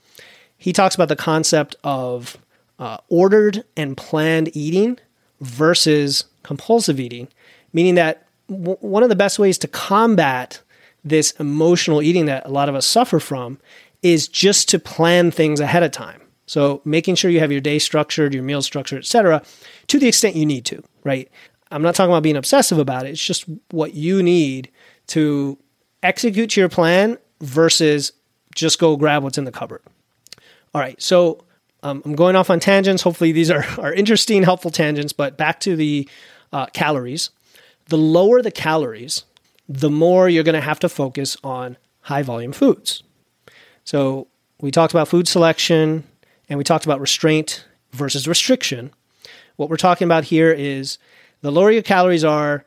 he 0.57 0.73
talks 0.73 0.95
about 0.95 1.09
the 1.09 1.17
concept 1.17 1.77
of 1.85 2.37
uh, 2.79 2.99
ordered 3.09 3.65
and 3.77 3.97
planned 3.97 4.55
eating 4.57 4.99
versus 5.41 6.25
compulsive 6.43 7.01
eating, 7.01 7.29
meaning 7.73 7.95
that 7.97 8.27
w- 8.49 8.79
one 8.81 9.03
of 9.03 9.09
the 9.09 9.17
best 9.17 9.39
ways 9.39 9.59
to 9.59 9.69
combat 9.69 10.61
this 11.05 11.31
emotional 11.33 12.03
eating 12.03 12.27
that 12.27 12.45
a 12.45 12.51
lot 12.51 12.69
of 12.69 12.75
us 12.75 12.87
suffer 12.87 13.21
from 13.21 13.59
is 14.03 14.29
just 14.29 14.69
to 14.69 14.79
plan 14.79 15.31
things 15.31 15.61
ahead 15.61 15.83
of 15.83 15.91
time. 15.91 16.21
So 16.47 16.81
making 16.85 17.17
sure 17.17 17.31
you 17.31 17.41
have 17.41 17.53
your 17.53 17.61
day 17.61 17.79
structured, 17.79 18.33
your 18.33 18.43
meal 18.43 18.63
structured, 18.63 19.01
etc., 19.01 19.43
to 19.89 19.99
the 19.99 20.09
extent 20.09 20.37
you 20.37 20.47
need 20.47 20.65
to, 20.67 20.83
right? 21.05 21.31
I'm 21.71 21.83
not 21.83 21.95
talking 21.95 22.11
about 22.11 22.23
being 22.23 22.37
obsessive 22.37 22.79
about 22.79 23.07
it. 23.07 23.11
It's 23.11 23.25
just 23.25 23.45
what 23.71 23.95
you 23.95 24.23
need 24.23 24.71
to 25.09 25.59
execute 26.03 26.57
your 26.57 26.69
plan 26.69 27.19
versus 27.41 28.13
just 28.55 28.79
go 28.79 28.97
grab 28.97 29.23
what's 29.23 29.39
in 29.39 29.45
the 29.45 29.53
cupboard. 29.53 29.83
All 30.75 30.81
right, 30.81 31.01
so 31.01 31.45
um, 31.83 32.03
I'm 32.05 32.15
going 32.15 32.37
off 32.37 32.51
on 32.51 32.61
tangents. 32.61 33.03
Hopefully, 33.03 33.33
these 33.33 33.51
are, 33.51 33.65
are 33.79 33.93
interesting, 33.93 34.43
helpful 34.43 34.71
tangents, 34.71 35.13
but 35.13 35.37
back 35.37 35.61
to 35.61 35.77
the 35.77 36.09
uh, 36.53 36.67
calories. 36.67 37.31
The 37.87 37.99
lower 37.99 38.43
the 38.43 38.51
calories, 38.51 39.25
the 39.69 39.91
more 39.91 40.29
you're 40.29 40.45
going 40.45 40.55
to 40.55 40.61
have 40.61 40.81
to 40.81 40.89
focus 40.89 41.37
on 41.43 41.77
high 42.03 42.23
volume 42.23 42.53
foods. 42.53 43.03
So, 43.85 44.29
we 44.61 44.71
talked 44.71 44.93
about 44.93 45.09
food 45.09 45.29
selection 45.29 46.05
and 46.49 46.59
we 46.59 46.65
talked 46.65 46.85
about 46.85 47.01
restraint 47.01 47.65
versus 47.93 48.27
restriction. 48.27 48.93
What 49.57 49.71
we're 49.71 49.77
talking 49.77 50.07
about 50.07 50.25
here 50.25 50.51
is 50.51 50.99
the 51.43 51.53
lower 51.53 51.71
your 51.71 51.83
calories 51.83 52.25
are, 52.25 52.65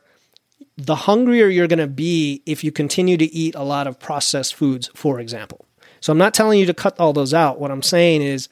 the 0.76 0.94
hungrier 0.94 1.48
you're 1.48 1.68
going 1.68 1.78
to 1.78 1.86
be 1.86 2.42
if 2.46 2.64
you 2.64 2.72
continue 2.72 3.16
to 3.16 3.32
eat 3.32 3.54
a 3.54 3.62
lot 3.62 3.86
of 3.86 3.98
processed 3.98 4.54
foods, 4.54 4.90
for 4.94 5.20
example. 5.20 5.66
So 6.00 6.12
I'm 6.12 6.18
not 6.18 6.34
telling 6.34 6.58
you 6.58 6.66
to 6.66 6.74
cut 6.74 6.98
all 6.98 7.12
those 7.12 7.32
out. 7.34 7.60
What 7.60 7.70
I'm 7.70 7.82
saying 7.82 8.22
is 8.22 8.48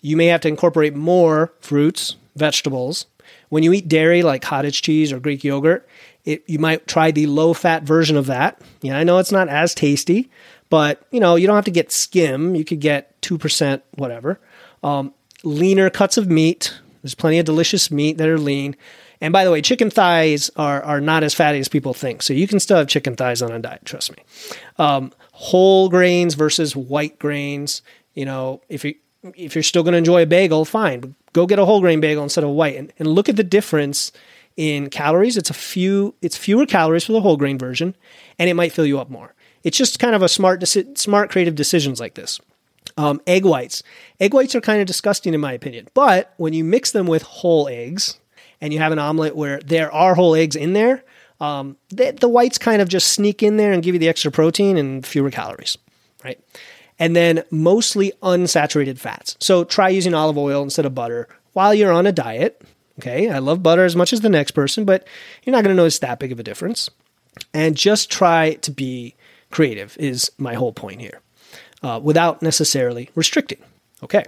you 0.00 0.16
may 0.16 0.26
have 0.26 0.40
to 0.42 0.48
incorporate 0.48 0.94
more 0.94 1.52
fruits, 1.60 2.16
vegetables. 2.36 3.06
When 3.48 3.62
you 3.62 3.72
eat 3.72 3.88
dairy 3.88 4.22
like 4.22 4.42
cottage 4.42 4.82
cheese 4.82 5.12
or 5.12 5.18
Greek 5.18 5.42
yogurt, 5.42 5.88
it, 6.24 6.44
you 6.46 6.58
might 6.58 6.86
try 6.86 7.10
the 7.10 7.26
low 7.26 7.52
fat 7.54 7.82
version 7.82 8.16
of 8.16 8.26
that. 8.26 8.60
Yeah, 8.82 8.96
I 8.96 9.04
know 9.04 9.18
it's 9.18 9.32
not 9.32 9.48
as 9.48 9.74
tasty, 9.74 10.30
but 10.70 11.04
you 11.10 11.20
know 11.20 11.34
you 11.36 11.46
don't 11.46 11.56
have 11.56 11.64
to 11.64 11.70
get 11.70 11.90
skim. 11.90 12.54
You 12.54 12.64
could 12.64 12.80
get 12.80 13.20
two 13.20 13.36
percent, 13.36 13.82
whatever. 13.96 14.40
Um, 14.82 15.12
leaner 15.42 15.90
cuts 15.90 16.16
of 16.16 16.30
meat. 16.30 16.78
There's 17.02 17.16
plenty 17.16 17.40
of 17.40 17.44
delicious 17.44 17.90
meat 17.90 18.18
that 18.18 18.28
are 18.28 18.38
lean. 18.38 18.76
And 19.22 19.32
by 19.32 19.44
the 19.44 19.52
way, 19.52 19.62
chicken 19.62 19.88
thighs 19.88 20.50
are, 20.56 20.82
are 20.82 21.00
not 21.00 21.22
as 21.22 21.32
fatty 21.32 21.60
as 21.60 21.68
people 21.68 21.94
think. 21.94 22.22
So 22.22 22.34
you 22.34 22.48
can 22.48 22.58
still 22.58 22.76
have 22.76 22.88
chicken 22.88 23.14
thighs 23.14 23.40
on 23.40 23.52
a 23.52 23.58
diet, 23.60 23.84
trust 23.84 24.10
me. 24.10 24.22
Um, 24.78 25.12
whole 25.30 25.88
grains 25.88 26.34
versus 26.34 26.74
white 26.74 27.20
grains. 27.20 27.82
You 28.14 28.24
know, 28.24 28.62
if 28.68 28.84
you 28.84 28.96
if 29.36 29.54
you're 29.54 29.62
still 29.62 29.84
going 29.84 29.92
to 29.92 29.98
enjoy 29.98 30.22
a 30.22 30.26
bagel, 30.26 30.64
fine. 30.64 31.14
Go 31.32 31.46
get 31.46 31.60
a 31.60 31.64
whole 31.64 31.80
grain 31.80 32.00
bagel 32.00 32.24
instead 32.24 32.42
of 32.42 32.50
white, 32.50 32.76
and, 32.76 32.92
and 32.98 33.06
look 33.06 33.28
at 33.28 33.36
the 33.36 33.44
difference 33.44 34.10
in 34.56 34.90
calories. 34.90 35.36
It's 35.36 35.50
a 35.50 35.54
few. 35.54 36.16
It's 36.20 36.36
fewer 36.36 36.66
calories 36.66 37.04
for 37.04 37.12
the 37.12 37.20
whole 37.20 37.36
grain 37.36 37.58
version, 37.58 37.94
and 38.40 38.50
it 38.50 38.54
might 38.54 38.72
fill 38.72 38.86
you 38.86 38.98
up 38.98 39.08
more. 39.08 39.34
It's 39.62 39.78
just 39.78 40.00
kind 40.00 40.16
of 40.16 40.22
a 40.22 40.28
smart, 40.28 40.60
deci- 40.60 40.98
smart, 40.98 41.30
creative 41.30 41.54
decisions 41.54 42.00
like 42.00 42.14
this. 42.14 42.40
Um, 42.96 43.20
egg 43.28 43.44
whites. 43.44 43.84
Egg 44.18 44.34
whites 44.34 44.56
are 44.56 44.60
kind 44.60 44.80
of 44.80 44.88
disgusting 44.88 45.32
in 45.32 45.40
my 45.40 45.52
opinion, 45.52 45.86
but 45.94 46.34
when 46.38 46.52
you 46.52 46.64
mix 46.64 46.90
them 46.90 47.06
with 47.06 47.22
whole 47.22 47.68
eggs, 47.68 48.18
and 48.62 48.72
you 48.72 48.78
have 48.78 48.92
an 48.92 48.98
omelet 48.98 49.36
where 49.36 49.58
there 49.58 49.92
are 49.92 50.14
whole 50.14 50.34
eggs 50.36 50.56
in 50.56 50.72
there, 50.72 51.04
um, 51.40 51.76
the, 51.90 52.12
the 52.12 52.28
whites 52.28 52.56
kind 52.56 52.80
of 52.80 52.88
just 52.88 53.12
sneak 53.12 53.42
in 53.42 53.56
there 53.56 53.72
and 53.72 53.82
give 53.82 53.94
you 53.94 53.98
the 53.98 54.08
extra 54.08 54.30
protein 54.30 54.76
and 54.76 55.04
fewer 55.04 55.30
calories, 55.30 55.76
right? 56.24 56.40
And 56.98 57.16
then 57.16 57.42
mostly 57.50 58.12
unsaturated 58.22 58.98
fats. 58.98 59.36
So 59.40 59.64
try 59.64 59.88
using 59.88 60.14
olive 60.14 60.38
oil 60.38 60.62
instead 60.62 60.86
of 60.86 60.94
butter 60.94 61.28
while 61.52 61.74
you're 61.74 61.92
on 61.92 62.06
a 62.06 62.12
diet. 62.12 62.62
Okay, 63.00 63.28
I 63.28 63.38
love 63.38 63.62
butter 63.62 63.84
as 63.84 63.96
much 63.96 64.12
as 64.12 64.20
the 64.20 64.28
next 64.28 64.52
person, 64.52 64.84
but 64.84 65.08
you're 65.42 65.52
not 65.52 65.64
going 65.64 65.74
to 65.74 65.82
notice 65.82 65.98
that 65.98 66.20
big 66.20 66.30
of 66.30 66.38
a 66.38 66.44
difference. 66.44 66.88
And 67.52 67.76
just 67.76 68.10
try 68.10 68.54
to 68.54 68.70
be 68.70 69.16
creative, 69.50 69.96
is 69.98 70.30
my 70.38 70.54
whole 70.54 70.72
point 70.72 71.00
here, 71.00 71.20
uh, 71.82 71.98
without 72.02 72.42
necessarily 72.42 73.10
restricting. 73.14 73.58
Okay, 74.04 74.24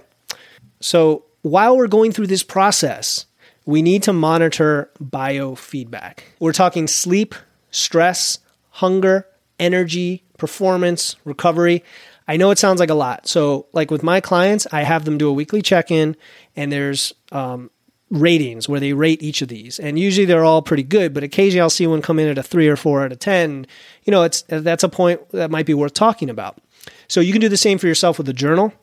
so 0.81 1.23
while 1.43 1.77
we're 1.77 1.87
going 1.87 2.11
through 2.11 2.27
this 2.27 2.43
process, 2.43 3.27
we 3.65 3.81
need 3.81 4.03
to 4.03 4.13
monitor 4.13 4.91
biofeedback. 5.03 6.19
We're 6.39 6.53
talking 6.53 6.87
sleep, 6.87 7.35
stress, 7.71 8.39
hunger, 8.69 9.27
energy, 9.59 10.23
performance, 10.37 11.15
recovery. 11.25 11.83
I 12.27 12.37
know 12.37 12.51
it 12.51 12.59
sounds 12.59 12.79
like 12.79 12.89
a 12.89 12.95
lot. 12.95 13.27
So, 13.27 13.67
like 13.73 13.91
with 13.91 14.03
my 14.03 14.19
clients, 14.21 14.67
I 14.71 14.83
have 14.83 15.05
them 15.05 15.17
do 15.17 15.29
a 15.29 15.33
weekly 15.33 15.61
check 15.61 15.91
in, 15.91 16.15
and 16.55 16.71
there's 16.71 17.13
um, 17.31 17.69
ratings 18.09 18.67
where 18.67 18.79
they 18.79 18.93
rate 18.93 19.21
each 19.21 19.41
of 19.41 19.47
these. 19.47 19.79
And 19.79 19.97
usually 19.97 20.25
they're 20.25 20.43
all 20.43 20.61
pretty 20.61 20.83
good, 20.83 21.13
but 21.13 21.23
occasionally 21.23 21.61
I'll 21.61 21.69
see 21.69 21.87
one 21.87 22.01
come 22.01 22.19
in 22.19 22.27
at 22.27 22.37
a 22.37 22.43
three 22.43 22.67
or 22.67 22.75
four 22.75 23.03
out 23.03 23.11
of 23.11 23.19
10. 23.19 23.67
You 24.03 24.11
know, 24.11 24.23
it's, 24.23 24.43
that's 24.47 24.83
a 24.83 24.89
point 24.89 25.29
that 25.31 25.51
might 25.51 25.65
be 25.65 25.73
worth 25.73 25.93
talking 25.93 26.29
about. 26.29 26.59
So, 27.07 27.19
you 27.19 27.31
can 27.31 27.41
do 27.41 27.49
the 27.49 27.57
same 27.57 27.77
for 27.77 27.87
yourself 27.87 28.17
with 28.17 28.29
a 28.29 28.33
journal. 28.33 28.73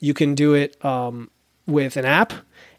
You 0.00 0.14
can 0.14 0.34
do 0.34 0.54
it 0.54 0.82
um, 0.84 1.30
with 1.66 1.96
an 1.96 2.04
app. 2.04 2.32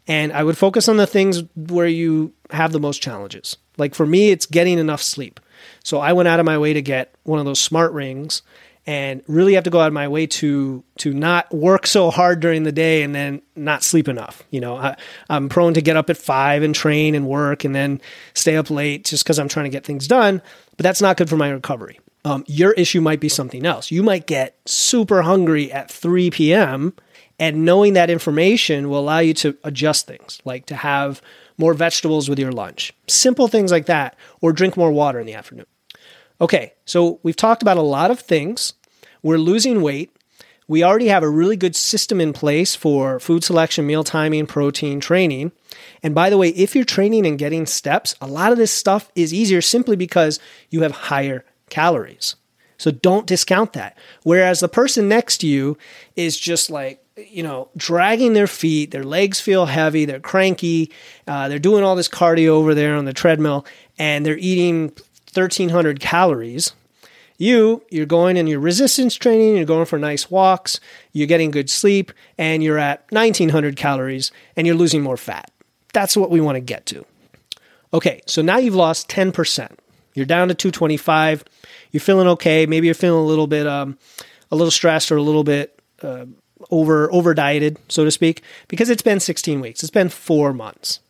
And 0.06 0.32
I 0.32 0.42
would 0.42 0.58
focus 0.58 0.88
on 0.88 0.96
the 0.96 1.06
things 1.06 1.42
where 1.54 1.86
you 1.86 2.32
have 2.50 2.72
the 2.72 2.80
most 2.80 3.02
challenges. 3.02 3.56
Like 3.76 3.94
for 3.94 4.06
me, 4.06 4.30
it's 4.30 4.46
getting 4.46 4.78
enough 4.78 5.02
sleep. 5.02 5.40
So 5.84 5.98
I 5.98 6.12
went 6.12 6.28
out 6.28 6.40
of 6.40 6.46
my 6.46 6.58
way 6.58 6.72
to 6.72 6.82
get 6.82 7.14
one 7.22 7.38
of 7.38 7.44
those 7.44 7.60
smart 7.60 7.92
rings 7.92 8.42
and 8.86 9.22
really 9.28 9.54
have 9.54 9.64
to 9.64 9.70
go 9.70 9.80
out 9.80 9.88
of 9.88 9.92
my 9.92 10.08
way 10.08 10.26
to 10.26 10.82
to 10.96 11.12
not 11.12 11.52
work 11.52 11.86
so 11.86 12.10
hard 12.10 12.40
during 12.40 12.62
the 12.62 12.72
day 12.72 13.02
and 13.02 13.14
then 13.14 13.42
not 13.54 13.82
sleep 13.82 14.08
enough. 14.08 14.42
You 14.50 14.60
know, 14.60 14.76
I, 14.76 14.96
am 15.28 15.48
prone 15.48 15.74
to 15.74 15.82
get 15.82 15.96
up 15.96 16.10
at 16.10 16.16
five 16.16 16.62
and 16.62 16.74
train 16.74 17.14
and 17.14 17.26
work 17.26 17.64
and 17.64 17.74
then 17.74 18.00
stay 18.34 18.56
up 18.56 18.70
late 18.70 19.04
just 19.04 19.22
because 19.22 19.38
I'm 19.38 19.48
trying 19.48 19.64
to 19.64 19.70
get 19.70 19.84
things 19.84 20.08
done. 20.08 20.40
But 20.76 20.84
that's 20.84 21.02
not 21.02 21.16
good 21.16 21.28
for 21.28 21.36
my 21.36 21.50
recovery. 21.50 22.00
Um, 22.24 22.44
your 22.46 22.72
issue 22.72 23.00
might 23.00 23.20
be 23.20 23.28
something 23.28 23.64
else. 23.64 23.90
You 23.90 24.02
might 24.02 24.26
get 24.26 24.56
super 24.66 25.22
hungry 25.22 25.72
at 25.72 25.90
3 25.90 26.30
p.m. 26.30 26.94
And 27.40 27.64
knowing 27.64 27.94
that 27.94 28.10
information 28.10 28.90
will 28.90 29.00
allow 29.00 29.18
you 29.18 29.32
to 29.34 29.56
adjust 29.64 30.06
things, 30.06 30.40
like 30.44 30.66
to 30.66 30.76
have 30.76 31.22
more 31.56 31.74
vegetables 31.74 32.28
with 32.28 32.38
your 32.38 32.52
lunch, 32.52 32.92
simple 33.08 33.48
things 33.48 33.72
like 33.72 33.86
that, 33.86 34.16
or 34.42 34.52
drink 34.52 34.76
more 34.76 34.92
water 34.92 35.18
in 35.18 35.26
the 35.26 35.34
afternoon. 35.34 35.66
Okay, 36.40 36.74
so 36.84 37.18
we've 37.22 37.36
talked 37.36 37.62
about 37.62 37.78
a 37.78 37.82
lot 37.82 38.10
of 38.10 38.20
things. 38.20 38.74
We're 39.22 39.38
losing 39.38 39.82
weight. 39.82 40.14
We 40.68 40.84
already 40.84 41.08
have 41.08 41.22
a 41.22 41.28
really 41.28 41.56
good 41.56 41.74
system 41.74 42.20
in 42.20 42.32
place 42.32 42.76
for 42.76 43.18
food 43.18 43.42
selection, 43.42 43.86
meal 43.86 44.04
timing, 44.04 44.46
protein, 44.46 45.00
training. 45.00 45.52
And 46.02 46.14
by 46.14 46.30
the 46.30 46.38
way, 46.38 46.50
if 46.50 46.76
you're 46.76 46.84
training 46.84 47.26
and 47.26 47.38
getting 47.38 47.66
steps, 47.66 48.14
a 48.20 48.26
lot 48.26 48.52
of 48.52 48.58
this 48.58 48.70
stuff 48.70 49.10
is 49.14 49.34
easier 49.34 49.60
simply 49.62 49.96
because 49.96 50.38
you 50.68 50.82
have 50.82 50.92
higher 50.92 51.44
calories. 51.70 52.36
So 52.78 52.90
don't 52.90 53.26
discount 53.26 53.72
that. 53.72 53.98
Whereas 54.22 54.60
the 54.60 54.68
person 54.68 55.08
next 55.08 55.38
to 55.38 55.46
you 55.46 55.76
is 56.16 56.38
just 56.38 56.70
like, 56.70 57.04
you 57.28 57.42
know, 57.42 57.68
dragging 57.76 58.32
their 58.32 58.46
feet, 58.46 58.90
their 58.90 59.04
legs 59.04 59.40
feel 59.40 59.66
heavy, 59.66 60.04
they're 60.04 60.20
cranky, 60.20 60.90
uh, 61.26 61.48
they're 61.48 61.58
doing 61.58 61.84
all 61.84 61.96
this 61.96 62.08
cardio 62.08 62.48
over 62.48 62.74
there 62.74 62.96
on 62.96 63.04
the 63.04 63.12
treadmill, 63.12 63.66
and 63.98 64.24
they're 64.24 64.38
eating 64.38 64.88
1,300 65.34 66.00
calories. 66.00 66.72
You, 67.38 67.82
you're 67.90 68.06
going 68.06 68.36
in 68.36 68.46
your 68.46 68.60
resistance 68.60 69.14
training, 69.14 69.56
you're 69.56 69.64
going 69.64 69.86
for 69.86 69.98
nice 69.98 70.30
walks, 70.30 70.78
you're 71.12 71.26
getting 71.26 71.50
good 71.50 71.70
sleep, 71.70 72.12
and 72.36 72.62
you're 72.62 72.78
at 72.78 73.10
1,900 73.10 73.76
calories, 73.76 74.30
and 74.56 74.66
you're 74.66 74.76
losing 74.76 75.02
more 75.02 75.16
fat. 75.16 75.50
That's 75.92 76.16
what 76.16 76.30
we 76.30 76.40
want 76.40 76.56
to 76.56 76.60
get 76.60 76.86
to. 76.86 77.04
Okay, 77.92 78.20
so 78.26 78.42
now 78.42 78.58
you've 78.58 78.74
lost 78.74 79.08
10%. 79.08 79.70
You're 80.14 80.26
down 80.26 80.48
to 80.48 80.54
225 80.54 81.44
you're 81.90 82.00
feeling 82.00 82.28
okay. 82.28 82.66
Maybe 82.66 82.86
you're 82.86 82.94
feeling 82.94 83.22
a 83.22 83.26
little 83.26 83.46
bit, 83.46 83.66
um, 83.66 83.98
a 84.50 84.56
little 84.56 84.70
stressed 84.70 85.10
or 85.12 85.16
a 85.16 85.22
little 85.22 85.44
bit 85.44 85.78
uh, 86.02 86.26
over 86.70 87.12
over 87.12 87.34
dieted, 87.34 87.78
so 87.88 88.04
to 88.04 88.10
speak, 88.10 88.42
because 88.68 88.90
it's 88.90 89.02
been 89.02 89.20
16 89.20 89.60
weeks. 89.60 89.82
It's 89.82 89.90
been 89.90 90.08
four 90.08 90.52
months. 90.52 91.00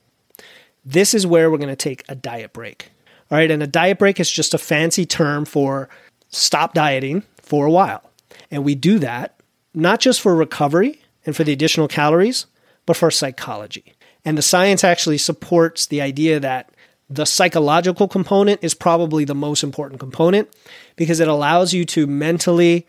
This 0.85 1.15
is 1.15 1.27
where 1.27 1.51
we're 1.51 1.59
going 1.59 1.69
to 1.69 1.77
take 1.77 2.05
a 2.09 2.15
diet 2.15 2.53
break. 2.53 2.91
All 3.31 3.39
right, 3.39 3.51
and 3.51 3.63
a 3.63 3.67
diet 3.67 3.99
break 3.99 4.19
is 4.19 4.31
just 4.31 4.55
a 4.55 4.59
fancy 4.59 5.07
term 5.07 5.45
for 5.45 5.89
stop 6.29 6.75
dieting 6.75 7.23
for 7.37 7.67
a 7.67 7.71
while, 7.71 8.11
and 8.51 8.65
we 8.65 8.75
do 8.75 8.99
that 8.99 9.41
not 9.75 10.01
just 10.01 10.21
for 10.21 10.35
recovery 10.35 11.01
and 11.27 11.37
for 11.37 11.45
the 11.45 11.53
additional 11.53 11.89
calories, 11.89 12.47
but 12.87 12.97
for 12.97 13.11
psychology. 13.11 13.95
And 14.25 14.37
the 14.37 14.43
science 14.43 14.85
actually 14.85 15.19
supports 15.19 15.87
the 15.87 16.01
idea 16.01 16.41
that 16.41 16.71
the 17.09 17.25
psychological 17.25 18.07
component 18.07 18.63
is 18.63 18.75
probably 18.75 19.25
the 19.25 19.35
most 19.35 19.65
important 19.65 19.99
component 19.99 20.49
because 20.97 21.19
it 21.21 21.29
allows 21.29 21.73
you 21.75 21.85
to 21.85 22.07
mentally 22.07 22.87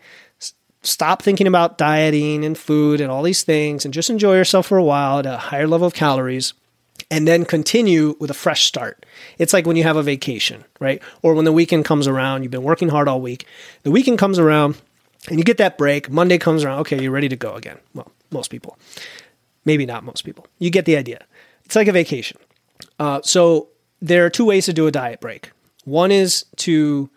stop 0.82 1.22
thinking 1.22 1.46
about 1.46 1.78
dieting 1.78 2.44
and 2.44 2.58
food 2.58 3.00
and 3.00 3.10
all 3.10 3.22
these 3.22 3.42
things 3.42 3.84
and 3.84 3.94
just 3.94 4.10
enjoy 4.10 4.36
yourself 4.36 4.66
for 4.66 4.78
a 4.78 4.84
while 4.84 5.20
at 5.20 5.26
a 5.26 5.36
higher 5.36 5.68
level 5.68 5.86
of 5.86 5.94
calories 5.94 6.54
and 7.10 7.26
then 7.26 7.44
continue 7.44 8.16
with 8.20 8.30
a 8.30 8.34
fresh 8.34 8.64
start. 8.64 9.04
It's 9.38 9.52
like 9.52 9.66
when 9.66 9.76
you 9.76 9.82
have 9.84 9.96
a 9.96 10.02
vacation, 10.02 10.64
right? 10.80 11.00
Or 11.22 11.34
when 11.34 11.44
the 11.44 11.52
weekend 11.52 11.84
comes 11.84 12.08
around, 12.08 12.42
you've 12.42 12.52
been 12.52 12.62
working 12.62 12.88
hard 12.88 13.08
all 13.08 13.20
week. 13.20 13.46
The 13.82 13.90
weekend 13.90 14.18
comes 14.18 14.38
around 14.38 14.80
and 15.28 15.38
you 15.38 15.44
get 15.44 15.58
that 15.58 15.78
break. 15.78 16.10
Monday 16.10 16.38
comes 16.38 16.64
around, 16.64 16.80
okay, 16.80 17.00
you're 17.00 17.12
ready 17.12 17.28
to 17.28 17.36
go 17.36 17.54
again. 17.54 17.78
Well, 17.94 18.10
most 18.30 18.50
people. 18.50 18.78
Maybe 19.64 19.86
not 19.86 20.04
most 20.04 20.22
people. 20.22 20.46
You 20.58 20.70
get 20.70 20.84
the 20.84 20.96
idea. 20.96 21.24
It's 21.64 21.76
like 21.76 21.88
a 21.88 21.92
vacation. 21.92 22.38
Uh, 22.98 23.20
so 23.22 23.68
there 24.00 24.26
are 24.26 24.30
two 24.30 24.44
ways 24.44 24.66
to 24.66 24.72
do 24.72 24.86
a 24.86 24.90
diet 24.90 25.20
break. 25.20 25.52
One 25.84 26.10
is 26.10 26.44
to 26.56 27.08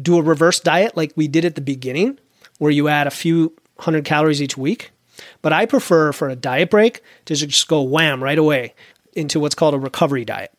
do 0.00 0.18
a 0.18 0.22
reverse 0.22 0.60
diet 0.60 0.96
like 0.96 1.12
we 1.16 1.28
did 1.28 1.44
at 1.44 1.54
the 1.54 1.60
beginning, 1.60 2.18
where 2.58 2.70
you 2.70 2.88
add 2.88 3.06
a 3.06 3.10
few 3.10 3.54
hundred 3.78 4.04
calories 4.04 4.42
each 4.42 4.56
week. 4.56 4.90
But 5.42 5.52
I 5.52 5.66
prefer 5.66 6.12
for 6.12 6.28
a 6.28 6.36
diet 6.36 6.70
break 6.70 7.02
to 7.26 7.34
just 7.34 7.68
go 7.68 7.82
wham 7.82 8.22
right 8.22 8.38
away 8.38 8.74
into 9.14 9.38
what's 9.38 9.54
called 9.54 9.74
a 9.74 9.78
recovery 9.78 10.24
diet, 10.24 10.52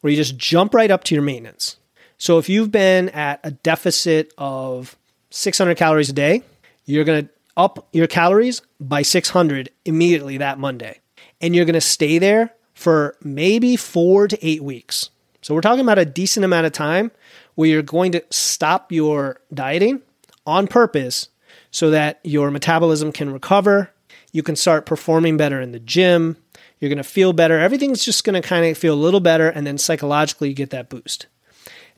where 0.00 0.10
you 0.10 0.16
just 0.16 0.36
jump 0.36 0.74
right 0.74 0.90
up 0.90 1.04
to 1.04 1.14
your 1.14 1.22
maintenance. 1.22 1.76
So 2.18 2.38
if 2.38 2.48
you've 2.48 2.70
been 2.70 3.08
at 3.10 3.40
a 3.42 3.50
deficit 3.50 4.32
of 4.38 4.96
600 5.30 5.76
calories 5.76 6.10
a 6.10 6.12
day, 6.12 6.42
you're 6.84 7.04
going 7.04 7.24
to 7.24 7.32
up 7.56 7.88
your 7.92 8.06
calories 8.06 8.62
by 8.80 9.02
600 9.02 9.70
immediately 9.84 10.38
that 10.38 10.58
Monday. 10.58 11.00
And 11.40 11.54
you're 11.54 11.64
going 11.64 11.74
to 11.74 11.80
stay 11.80 12.18
there 12.18 12.54
for 12.74 13.16
maybe 13.22 13.76
four 13.76 14.28
to 14.28 14.46
eight 14.46 14.62
weeks. 14.62 15.10
So 15.42 15.54
we're 15.54 15.60
talking 15.60 15.80
about 15.80 15.98
a 15.98 16.04
decent 16.04 16.44
amount 16.44 16.66
of 16.66 16.72
time 16.72 17.10
where 17.54 17.68
you're 17.68 17.82
going 17.82 18.12
to 18.12 18.24
stop 18.30 18.92
your 18.92 19.40
dieting 19.52 20.02
on 20.46 20.66
purpose 20.66 21.28
so 21.72 21.90
that 21.90 22.20
your 22.22 22.50
metabolism 22.52 23.10
can 23.10 23.32
recover. 23.32 23.90
You 24.30 24.44
can 24.44 24.54
start 24.54 24.86
performing 24.86 25.36
better 25.36 25.60
in 25.60 25.72
the 25.72 25.80
gym. 25.80 26.36
You're 26.78 26.90
going 26.90 26.98
to 26.98 27.02
feel 27.04 27.32
better. 27.32 27.58
Everything's 27.58 28.04
just 28.04 28.24
going 28.24 28.40
to 28.40 28.46
kind 28.46 28.64
of 28.64 28.78
feel 28.78 28.94
a 28.94 28.96
little 28.96 29.20
better. 29.20 29.48
And 29.48 29.66
then 29.66 29.78
psychologically, 29.78 30.50
you 30.50 30.54
get 30.54 30.70
that 30.70 30.88
boost. 30.88 31.26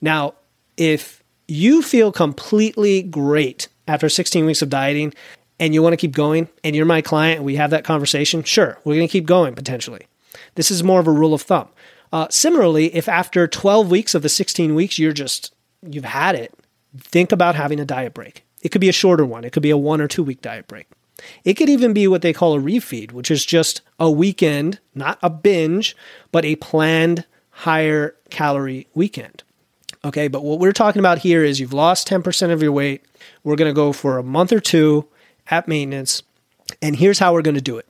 Now, 0.01 0.35
if 0.77 1.23
you 1.49 1.83
feel 1.83 2.13
completely 2.13 3.03
great 3.03 3.69
after 3.87 4.09
16 4.09 4.47
weeks 4.47 4.63
of 4.63 4.71
dieting 4.71 5.13
and 5.59 5.75
you 5.75 5.83
want 5.83 5.93
to 5.93 5.99
keep 5.99 6.13
going 6.13 6.49
and 6.63 6.75
you're 6.75 6.87
my 6.87 7.03
client 7.03 7.39
and 7.39 7.45
we 7.45 7.57
have 7.57 7.71
that 7.71 7.85
conversation, 7.85 8.43
sure, 8.43 8.79
we're 8.85 8.95
going 8.95 9.09
to 9.09 9.13
keep 9.13 9.27
going 9.27 9.55
potentially. 9.55 10.07
This 10.55 10.71
is 10.71 10.83
more 10.83 11.01
of 11.01 11.07
a 11.07 11.13
rule 11.13 11.35
of 11.35 11.43
thumb. 11.43 11.69
Uh, 12.13 12.29
similarly, 12.31 12.95
if 12.95 13.09
after 13.09 13.49
12 13.49 13.91
weeks 13.91 14.15
of 14.15 14.23
the 14.23 14.29
16 14.29 14.75
weeks 14.75 14.99
you're 14.99 15.13
just, 15.13 15.53
you've 15.83 16.05
had 16.05 16.37
it, 16.37 16.55
think 16.99 17.33
about 17.33 17.57
having 17.57 17.81
a 17.81 17.85
diet 17.85 18.15
break. 18.15 18.45
It 18.65 18.71
could 18.71 18.81
be 18.81 18.89
a 18.89 18.93
shorter 18.93 19.25
one, 19.25 19.45
it 19.45 19.53
could 19.53 19.63
be 19.63 19.71
a 19.71 19.77
one 19.77 20.01
or 20.01 20.09
two 20.09 20.25
week 20.25 20.43
diet 20.43 20.67
break. 20.67 20.89
It 21.45 21.55
could 21.55 21.69
even 21.69 21.93
be 21.93 22.09
what 22.09 22.23
they 22.23 22.33
call 22.33 22.55
a 22.57 22.61
refeed, 22.61 23.13
which 23.13 23.31
is 23.31 23.47
just 23.47 23.83
a 24.01 24.11
weekend, 24.11 24.81
not 24.95 25.19
a 25.23 25.31
binge, 25.31 25.97
but 26.33 26.45
a 26.45 26.57
planned 26.57 27.25
higher 27.51 28.17
calorie 28.31 28.89
weekend. 28.95 29.45
Okay, 30.05 30.29
but 30.29 30.43
what 30.43 30.59
we're 30.59 30.73
talking 30.73 31.01
about 31.01 31.19
here 31.19 31.45
is 31.45 31.61
you've 31.61 31.73
lost 31.73 32.09
10% 32.09 32.51
of 32.51 32.63
your 32.63 32.73
weight. 32.73 33.03
We're 33.43 33.57
going 33.57 33.71
to 33.71 33.75
go 33.75 33.93
for 33.93 34.19
a 34.19 34.23
month 34.23 34.53
or 34.53 34.61
two 34.61 35.07
at 35.49 35.69
maintenance. 35.69 36.23
And 36.83 36.97
here's 36.97 37.19
how 37.19 37.33
we're 37.33 37.43
going 37.43 37.55
to 37.55 37.61
do 37.61 37.79
it 37.79 37.87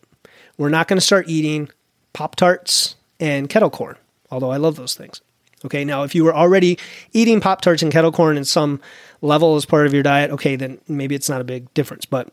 we're 0.59 0.68
not 0.68 0.87
going 0.87 0.99
to 0.99 1.05
start 1.05 1.29
eating 1.29 1.70
Pop 2.12 2.37
Tarts 2.37 2.97
and 3.18 3.49
kettle 3.49 3.70
corn, 3.70 3.97
although 4.31 4.51
I 4.51 4.59
love 4.59 4.77
those 4.77 4.95
things. 4.95 5.20
Okay, 5.64 5.85
now 5.85 6.03
if 6.03 6.14
you 6.14 6.25
were 6.25 6.35
already 6.35 6.79
eating 7.12 7.41
Pop 7.41 7.62
Tarts 7.62 7.83
and 7.83 7.91
kettle 7.91 8.12
corn 8.12 8.37
in 8.37 8.45
some 8.45 8.81
level 9.25 9.57
as 9.57 9.64
part 9.64 9.87
of 9.87 9.95
your 9.95 10.03
diet, 10.03 10.31
okay, 10.31 10.57
then 10.57 10.79
maybe 10.87 11.14
it's 11.14 11.29
not 11.29 11.41
a 11.41 11.45
big 11.45 11.72
difference, 11.75 12.05
but 12.05 12.29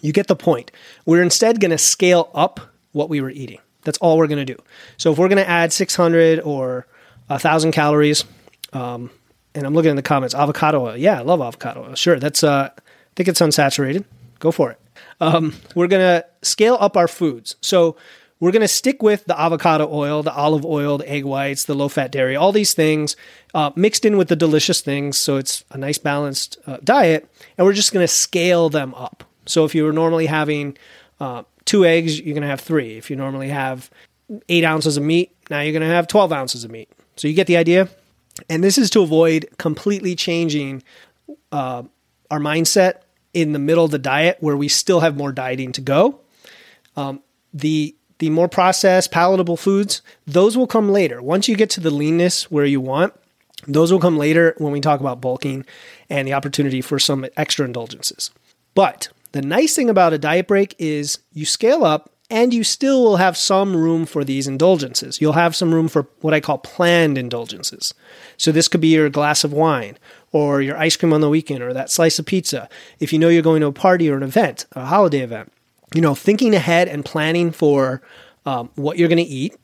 you 0.00 0.12
get 0.12 0.26
the 0.26 0.36
point. 0.36 0.70
We're 1.04 1.22
instead 1.22 1.60
going 1.60 1.70
to 1.70 1.78
scale 1.78 2.30
up 2.34 2.60
what 2.92 3.08
we 3.08 3.20
were 3.20 3.30
eating. 3.30 3.58
That's 3.82 3.98
all 3.98 4.18
we're 4.18 4.26
going 4.26 4.44
to 4.44 4.54
do. 4.54 4.60
So 4.96 5.12
if 5.12 5.18
we're 5.18 5.28
going 5.28 5.42
to 5.42 5.48
add 5.48 5.72
600 5.72 6.40
or 6.40 6.86
1,000 7.28 7.72
calories, 7.72 8.24
um, 8.72 9.10
and 9.54 9.66
I'm 9.66 9.74
looking 9.74 9.90
in 9.90 9.96
the 9.96 10.02
comments, 10.02 10.34
avocado 10.34 10.86
oil. 10.86 10.96
Yeah, 10.96 11.18
I 11.18 11.22
love 11.22 11.40
avocado 11.40 11.84
oil. 11.84 11.94
Sure, 11.94 12.18
that's, 12.18 12.42
uh, 12.42 12.70
I 12.76 12.80
think 13.16 13.28
it's 13.28 13.40
unsaturated. 13.40 14.04
Go 14.38 14.50
for 14.50 14.70
it. 14.70 14.80
Um, 15.20 15.54
we're 15.74 15.88
going 15.88 16.02
to 16.02 16.26
scale 16.42 16.76
up 16.80 16.96
our 16.96 17.08
foods. 17.08 17.56
So 17.60 17.96
we're 18.40 18.52
going 18.52 18.62
to 18.62 18.68
stick 18.68 19.02
with 19.02 19.26
the 19.26 19.38
avocado 19.38 19.88
oil, 19.92 20.22
the 20.22 20.34
olive 20.34 20.64
oil, 20.64 20.98
the 20.98 21.08
egg 21.08 21.24
whites, 21.24 21.64
the 21.64 21.74
low 21.74 21.88
fat 21.88 22.10
dairy, 22.10 22.34
all 22.34 22.52
these 22.52 22.72
things 22.72 23.14
uh, 23.54 23.70
mixed 23.76 24.06
in 24.06 24.16
with 24.16 24.28
the 24.28 24.36
delicious 24.36 24.80
things. 24.80 25.18
So 25.18 25.36
it's 25.36 25.62
a 25.70 25.76
nice 25.76 25.98
balanced 25.98 26.56
uh, 26.66 26.78
diet. 26.82 27.30
And 27.58 27.66
we're 27.66 27.74
just 27.74 27.92
going 27.92 28.02
to 28.02 28.08
scale 28.08 28.70
them 28.70 28.94
up. 28.94 29.24
So 29.44 29.66
if 29.66 29.74
you 29.74 29.84
were 29.84 29.92
normally 29.92 30.26
having 30.26 30.78
uh, 31.20 31.42
two 31.66 31.84
eggs, 31.84 32.18
you're 32.18 32.34
going 32.34 32.42
to 32.42 32.48
have 32.48 32.60
three. 32.60 32.96
If 32.96 33.10
you 33.10 33.16
normally 33.16 33.50
have 33.50 33.90
eight 34.48 34.64
ounces 34.64 34.96
of 34.96 35.02
meat, 35.02 35.36
now 35.50 35.60
you're 35.60 35.72
going 35.72 35.86
to 35.86 35.94
have 35.94 36.08
12 36.08 36.32
ounces 36.32 36.64
of 36.64 36.70
meat. 36.70 36.90
So 37.16 37.28
you 37.28 37.34
get 37.34 37.46
the 37.46 37.58
idea? 37.58 37.88
And 38.48 38.64
this 38.64 38.78
is 38.78 38.88
to 38.90 39.02
avoid 39.02 39.48
completely 39.58 40.16
changing 40.16 40.82
uh, 41.52 41.82
our 42.30 42.38
mindset 42.38 43.00
in 43.34 43.52
the 43.52 43.58
middle 43.58 43.84
of 43.84 43.90
the 43.90 43.98
diet 43.98 44.38
where 44.40 44.56
we 44.56 44.68
still 44.68 45.00
have 45.00 45.16
more 45.16 45.30
dieting 45.30 45.72
to 45.72 45.80
go. 45.82 46.20
Um, 46.96 47.22
the 47.52 47.94
the 48.20 48.30
more 48.30 48.48
processed, 48.48 49.10
palatable 49.10 49.56
foods, 49.56 50.02
those 50.26 50.56
will 50.56 50.66
come 50.66 50.92
later. 50.92 51.20
Once 51.20 51.48
you 51.48 51.56
get 51.56 51.70
to 51.70 51.80
the 51.80 51.90
leanness 51.90 52.50
where 52.50 52.66
you 52.66 52.80
want, 52.80 53.14
those 53.66 53.90
will 53.90 53.98
come 53.98 54.16
later 54.16 54.54
when 54.58 54.72
we 54.72 54.80
talk 54.80 55.00
about 55.00 55.20
bulking 55.20 55.64
and 56.08 56.28
the 56.28 56.34
opportunity 56.34 56.80
for 56.80 56.98
some 56.98 57.26
extra 57.36 57.64
indulgences. 57.64 58.30
But 58.74 59.08
the 59.32 59.42
nice 59.42 59.74
thing 59.74 59.90
about 59.90 60.12
a 60.12 60.18
diet 60.18 60.46
break 60.46 60.74
is 60.78 61.18
you 61.32 61.46
scale 61.46 61.84
up 61.84 62.12
and 62.30 62.54
you 62.54 62.62
still 62.62 63.02
will 63.02 63.16
have 63.16 63.36
some 63.36 63.74
room 63.74 64.06
for 64.06 64.22
these 64.22 64.46
indulgences. 64.46 65.20
You'll 65.20 65.32
have 65.32 65.56
some 65.56 65.74
room 65.74 65.88
for 65.88 66.06
what 66.20 66.34
I 66.34 66.40
call 66.40 66.58
planned 66.58 67.18
indulgences. 67.18 67.92
So 68.36 68.52
this 68.52 68.68
could 68.68 68.80
be 68.80 68.88
your 68.88 69.08
glass 69.08 69.44
of 69.44 69.52
wine 69.52 69.98
or 70.30 70.60
your 70.62 70.76
ice 70.76 70.96
cream 70.96 71.12
on 71.12 71.22
the 71.22 71.28
weekend 71.28 71.62
or 71.62 71.72
that 71.72 71.90
slice 71.90 72.18
of 72.18 72.26
pizza. 72.26 72.68
If 73.00 73.12
you 73.12 73.18
know 73.18 73.28
you're 73.28 73.42
going 73.42 73.62
to 73.62 73.66
a 73.66 73.72
party 73.72 74.08
or 74.08 74.16
an 74.16 74.22
event, 74.22 74.66
a 74.72 74.84
holiday 74.84 75.20
event, 75.20 75.52
you 75.94 76.00
know, 76.00 76.14
thinking 76.14 76.54
ahead 76.54 76.88
and 76.88 77.04
planning 77.04 77.50
for 77.50 78.02
um, 78.46 78.70
what 78.74 78.98
you're 78.98 79.08
going 79.08 79.24
to 79.24 79.30
eat. 79.30 79.56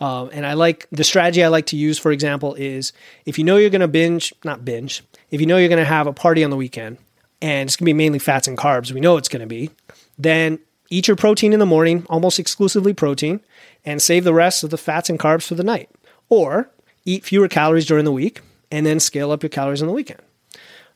Um, 0.00 0.30
and 0.32 0.46
I 0.46 0.52
like 0.52 0.86
the 0.92 1.02
strategy 1.02 1.42
I 1.42 1.48
like 1.48 1.66
to 1.66 1.76
use, 1.76 1.98
for 1.98 2.12
example, 2.12 2.54
is 2.54 2.92
if 3.26 3.38
you 3.38 3.44
know 3.44 3.56
you're 3.56 3.70
going 3.70 3.80
to 3.80 3.88
binge, 3.88 4.32
not 4.44 4.64
binge, 4.64 5.02
if 5.30 5.40
you 5.40 5.46
know 5.46 5.56
you're 5.56 5.68
going 5.68 5.78
to 5.78 5.84
have 5.84 6.06
a 6.06 6.12
party 6.12 6.44
on 6.44 6.50
the 6.50 6.56
weekend 6.56 6.98
and 7.42 7.68
it's 7.68 7.76
going 7.76 7.86
to 7.86 7.88
be 7.90 7.94
mainly 7.94 8.18
fats 8.18 8.46
and 8.46 8.56
carbs, 8.56 8.92
we 8.92 9.00
know 9.00 9.16
it's 9.16 9.28
going 9.28 9.40
to 9.40 9.46
be, 9.46 9.70
then 10.16 10.60
eat 10.88 11.08
your 11.08 11.16
protein 11.16 11.52
in 11.52 11.58
the 11.58 11.66
morning, 11.66 12.06
almost 12.08 12.38
exclusively 12.38 12.94
protein, 12.94 13.40
and 13.84 14.00
save 14.00 14.24
the 14.24 14.34
rest 14.34 14.62
of 14.62 14.70
the 14.70 14.78
fats 14.78 15.10
and 15.10 15.18
carbs 15.18 15.46
for 15.46 15.54
the 15.56 15.64
night. 15.64 15.90
Or 16.28 16.70
eat 17.04 17.24
fewer 17.24 17.48
calories 17.48 17.86
during 17.86 18.04
the 18.04 18.12
week 18.12 18.40
and 18.70 18.86
then 18.86 19.00
scale 19.00 19.32
up 19.32 19.42
your 19.42 19.50
calories 19.50 19.82
on 19.82 19.88
the 19.88 19.94
weekend. 19.94 20.20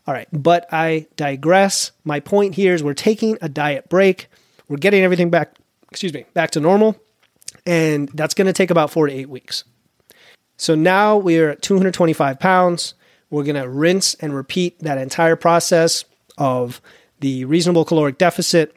All 0.07 0.15
right, 0.15 0.29
but 0.33 0.67
I 0.73 1.07
digress. 1.17 1.93
My 2.05 2.21
point 2.21 2.55
here 2.57 2.75
is 2.75 2.83
we're 2.83 2.95
taking 2.95 3.39
a 3.41 3.49
diet 3.49 3.89
break. 3.89 4.29
We're 4.73 4.79
getting 4.79 5.03
everything 5.03 5.29
back, 5.29 5.59
excuse 5.91 6.15
me, 6.15 6.25
back 6.33 6.53
to 6.53 6.61
normal. 6.61 6.97
And 7.67 8.09
that's 8.15 8.33
going 8.33 8.47
to 8.47 8.55
take 8.55 8.71
about 8.71 8.91
four 8.91 9.07
to 9.07 9.13
eight 9.13 9.29
weeks. 9.29 9.65
So 10.57 10.75
now 10.75 11.19
we're 11.19 11.51
at 11.51 11.61
225 11.61 12.41
pounds. 12.41 12.95
We're 13.29 13.45
going 13.45 13.61
to 13.61 13.69
rinse 13.69 14.15
and 14.15 14.35
repeat 14.35 14.79
that 14.79 14.97
entire 14.97 15.37
process 15.37 16.07
of 16.39 16.81
the 17.21 17.45
reasonable 17.45 17.85
caloric 17.85 18.17
deficit. 18.17 18.75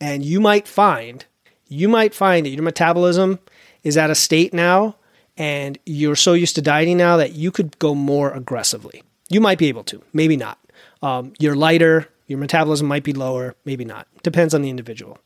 And 0.00 0.24
you 0.24 0.40
might 0.40 0.66
find, 0.66 1.22
you 1.68 1.90
might 1.90 2.14
find 2.14 2.46
that 2.46 2.50
your 2.50 2.62
metabolism 2.62 3.38
is 3.82 3.98
at 3.98 4.08
a 4.08 4.14
state 4.14 4.54
now 4.54 4.96
and 5.36 5.78
you're 5.84 6.16
so 6.16 6.32
used 6.32 6.54
to 6.54 6.62
dieting 6.62 6.96
now 6.96 7.18
that 7.18 7.32
you 7.32 7.50
could 7.50 7.78
go 7.78 7.94
more 7.94 8.32
aggressively. 8.32 9.02
You 9.28 9.42
might 9.42 9.58
be 9.58 9.68
able 9.68 9.84
to, 9.84 10.02
maybe 10.14 10.38
not. 10.38 10.58
Um, 11.02 11.34
you're 11.38 11.54
lighter, 11.54 12.08
your 12.28 12.38
metabolism 12.38 12.86
might 12.86 13.04
be 13.04 13.12
lower, 13.12 13.56
maybe 13.66 13.84
not. 13.84 14.08
Depends 14.22 14.54
on 14.54 14.62
the 14.62 14.70
individual. 14.70 15.18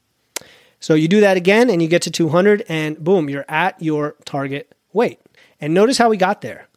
So 0.80 0.94
you 0.94 1.08
do 1.08 1.20
that 1.20 1.36
again 1.36 1.70
and 1.70 1.82
you 1.82 1.88
get 1.88 2.02
to 2.02 2.10
200 2.10 2.64
and 2.68 3.02
boom, 3.02 3.28
you're 3.28 3.44
at 3.48 3.80
your 3.82 4.16
target 4.24 4.74
weight. 4.92 5.20
And 5.60 5.74
notice 5.74 5.98
how 5.98 6.08
we 6.08 6.16
got 6.16 6.40
there. 6.40 6.68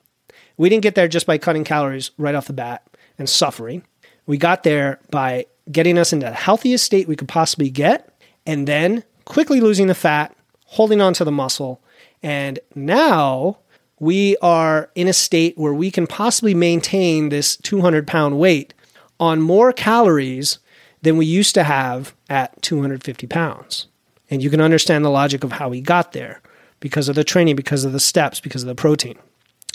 We 0.57 0.69
didn't 0.69 0.83
get 0.83 0.95
there 0.95 1.07
just 1.07 1.25
by 1.25 1.37
cutting 1.37 1.63
calories 1.63 2.11
right 2.17 2.35
off 2.35 2.47
the 2.47 2.53
bat 2.53 2.85
and 3.17 3.29
suffering. 3.29 3.83
We 4.25 4.37
got 4.37 4.63
there 4.63 4.99
by 5.09 5.45
getting 5.71 5.97
us 5.97 6.13
into 6.13 6.25
the 6.25 6.33
healthiest 6.33 6.83
state 6.83 7.07
we 7.07 7.15
could 7.15 7.27
possibly 7.27 7.69
get 7.69 8.19
and 8.45 8.67
then 8.67 9.03
quickly 9.25 9.61
losing 9.61 9.87
the 9.87 9.95
fat, 9.95 10.35
holding 10.65 11.01
on 11.01 11.13
to 11.15 11.23
the 11.23 11.31
muscle. 11.31 11.81
And 12.23 12.59
now 12.75 13.59
we 13.99 14.35
are 14.41 14.89
in 14.95 15.07
a 15.07 15.13
state 15.13 15.57
where 15.57 15.73
we 15.73 15.91
can 15.91 16.07
possibly 16.07 16.53
maintain 16.53 17.29
this 17.29 17.55
200 17.57 18.07
pound 18.07 18.39
weight 18.39 18.73
on 19.19 19.41
more 19.41 19.71
calories 19.71 20.57
than 21.03 21.17
we 21.17 21.25
used 21.25 21.53
to 21.55 21.63
have 21.63 22.15
at 22.29 22.59
250 22.61 23.27
pounds. 23.27 23.87
And 24.31 24.41
you 24.41 24.49
can 24.49 24.61
understand 24.61 25.05
the 25.05 25.09
logic 25.09 25.43
of 25.43 25.51
how 25.51 25.69
he 25.71 25.81
got 25.81 26.13
there 26.13 26.41
because 26.79 27.09
of 27.09 27.15
the 27.15 27.23
training, 27.23 27.55
because 27.57 27.83
of 27.83 27.91
the 27.91 27.99
steps, 27.99 28.39
because 28.39 28.63
of 28.63 28.67
the 28.67 28.75
protein. 28.75 29.19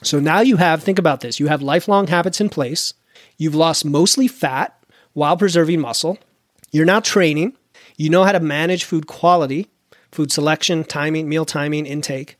So 0.02 0.18
now 0.18 0.40
you 0.40 0.56
have, 0.56 0.82
think 0.82 0.98
about 0.98 1.20
this, 1.20 1.38
you 1.38 1.46
have 1.46 1.62
lifelong 1.62 2.08
habits 2.08 2.40
in 2.40 2.48
place. 2.48 2.94
You've 3.36 3.54
lost 3.54 3.84
mostly 3.84 4.26
fat 4.26 4.76
while 5.12 5.36
preserving 5.36 5.80
muscle. 5.80 6.18
You're 6.72 6.84
now 6.84 7.00
training. 7.00 7.56
You 7.96 8.10
know 8.10 8.24
how 8.24 8.32
to 8.32 8.40
manage 8.40 8.84
food 8.84 9.06
quality, 9.06 9.68
food 10.10 10.32
selection, 10.32 10.84
timing, 10.84 11.28
meal 11.28 11.44
timing, 11.44 11.86
intake. 11.86 12.36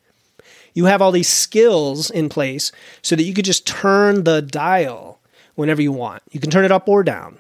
You 0.75 0.87
have 0.87 1.01
all 1.01 1.13
these 1.13 1.29
skills 1.29 2.11
in 2.11 2.29
place 2.29 2.73
so 3.01 3.17
that 3.17 3.23
you 3.23 3.33
could 3.33 3.47
just 3.47 3.67
turn 3.67 4.25
the 4.25 4.43
dial 4.43 5.21
whenever 5.55 5.81
you 5.81 5.93
want. 5.93 6.23
You 6.31 6.41
can 6.41 6.51
turn 6.51 6.67
it 6.67 6.73
up 6.73 6.89
or 6.89 7.03
down. 7.03 7.39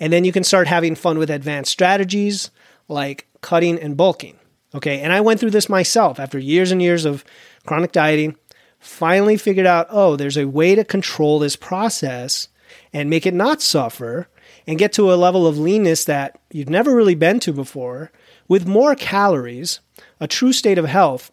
And 0.00 0.12
then 0.12 0.24
you 0.24 0.32
can 0.32 0.44
start 0.44 0.66
having 0.66 0.94
fun 0.94 1.18
with 1.18 1.30
advanced 1.30 1.70
strategies 1.70 2.50
like 2.88 3.26
cutting 3.44 3.78
and 3.78 3.96
bulking. 3.96 4.38
Okay. 4.74 5.00
And 5.00 5.12
I 5.12 5.20
went 5.20 5.38
through 5.38 5.50
this 5.50 5.68
myself 5.68 6.18
after 6.18 6.38
years 6.38 6.72
and 6.72 6.80
years 6.80 7.04
of 7.04 7.24
chronic 7.66 7.92
dieting. 7.92 8.36
Finally 8.80 9.36
figured 9.36 9.66
out, 9.66 9.86
oh, 9.90 10.16
there's 10.16 10.36
a 10.36 10.48
way 10.48 10.74
to 10.74 10.82
control 10.84 11.38
this 11.38 11.54
process 11.54 12.48
and 12.92 13.10
make 13.10 13.26
it 13.26 13.34
not 13.34 13.60
suffer 13.60 14.28
and 14.66 14.78
get 14.78 14.92
to 14.94 15.12
a 15.12 15.16
level 15.16 15.46
of 15.46 15.58
leanness 15.58 16.06
that 16.06 16.38
you've 16.50 16.70
never 16.70 16.96
really 16.96 17.14
been 17.14 17.38
to 17.40 17.52
before 17.52 18.10
with 18.48 18.66
more 18.66 18.94
calories, 18.94 19.80
a 20.20 20.26
true 20.26 20.52
state 20.52 20.78
of 20.78 20.86
health. 20.86 21.30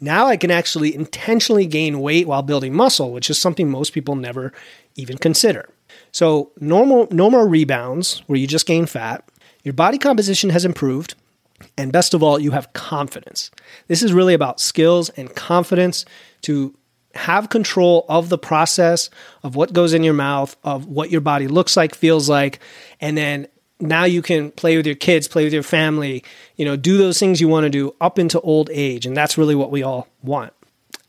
Now 0.00 0.26
I 0.26 0.36
can 0.36 0.50
actually 0.50 0.94
intentionally 0.94 1.66
gain 1.66 2.00
weight 2.00 2.26
while 2.26 2.42
building 2.42 2.74
muscle, 2.74 3.12
which 3.12 3.30
is 3.30 3.38
something 3.38 3.70
most 3.70 3.92
people 3.92 4.16
never 4.16 4.52
even 4.96 5.16
consider. 5.16 5.68
So, 6.10 6.50
normal 6.60 7.08
no 7.10 7.30
more 7.30 7.46
rebounds 7.46 8.22
where 8.26 8.38
you 8.38 8.46
just 8.46 8.66
gain 8.66 8.86
fat. 8.86 9.24
Your 9.62 9.74
body 9.74 9.98
composition 9.98 10.50
has 10.50 10.64
improved, 10.64 11.14
and 11.76 11.92
best 11.92 12.14
of 12.14 12.22
all, 12.22 12.38
you 12.38 12.50
have 12.52 12.72
confidence. 12.72 13.50
This 13.88 14.02
is 14.02 14.12
really 14.12 14.34
about 14.34 14.60
skills 14.60 15.08
and 15.10 15.34
confidence 15.34 16.04
to 16.42 16.74
have 17.14 17.50
control 17.50 18.06
of 18.08 18.28
the 18.28 18.38
process 18.38 19.10
of 19.42 19.54
what 19.54 19.72
goes 19.72 19.92
in 19.92 20.02
your 20.02 20.14
mouth, 20.14 20.56
of 20.64 20.86
what 20.86 21.10
your 21.10 21.20
body 21.20 21.46
looks 21.46 21.76
like, 21.76 21.94
feels 21.94 22.28
like, 22.28 22.58
and 23.00 23.16
then 23.16 23.46
now 23.80 24.04
you 24.04 24.22
can 24.22 24.50
play 24.52 24.76
with 24.76 24.86
your 24.86 24.94
kids, 24.94 25.28
play 25.28 25.44
with 25.44 25.52
your 25.52 25.62
family, 25.62 26.24
you 26.56 26.64
know, 26.64 26.76
do 26.76 26.96
those 26.96 27.18
things 27.18 27.40
you 27.40 27.48
want 27.48 27.64
to 27.64 27.70
do 27.70 27.94
up 28.00 28.18
into 28.18 28.40
old 28.40 28.70
age, 28.72 29.04
and 29.04 29.16
that's 29.16 29.36
really 29.36 29.54
what 29.54 29.70
we 29.70 29.82
all 29.82 30.08
want. 30.22 30.52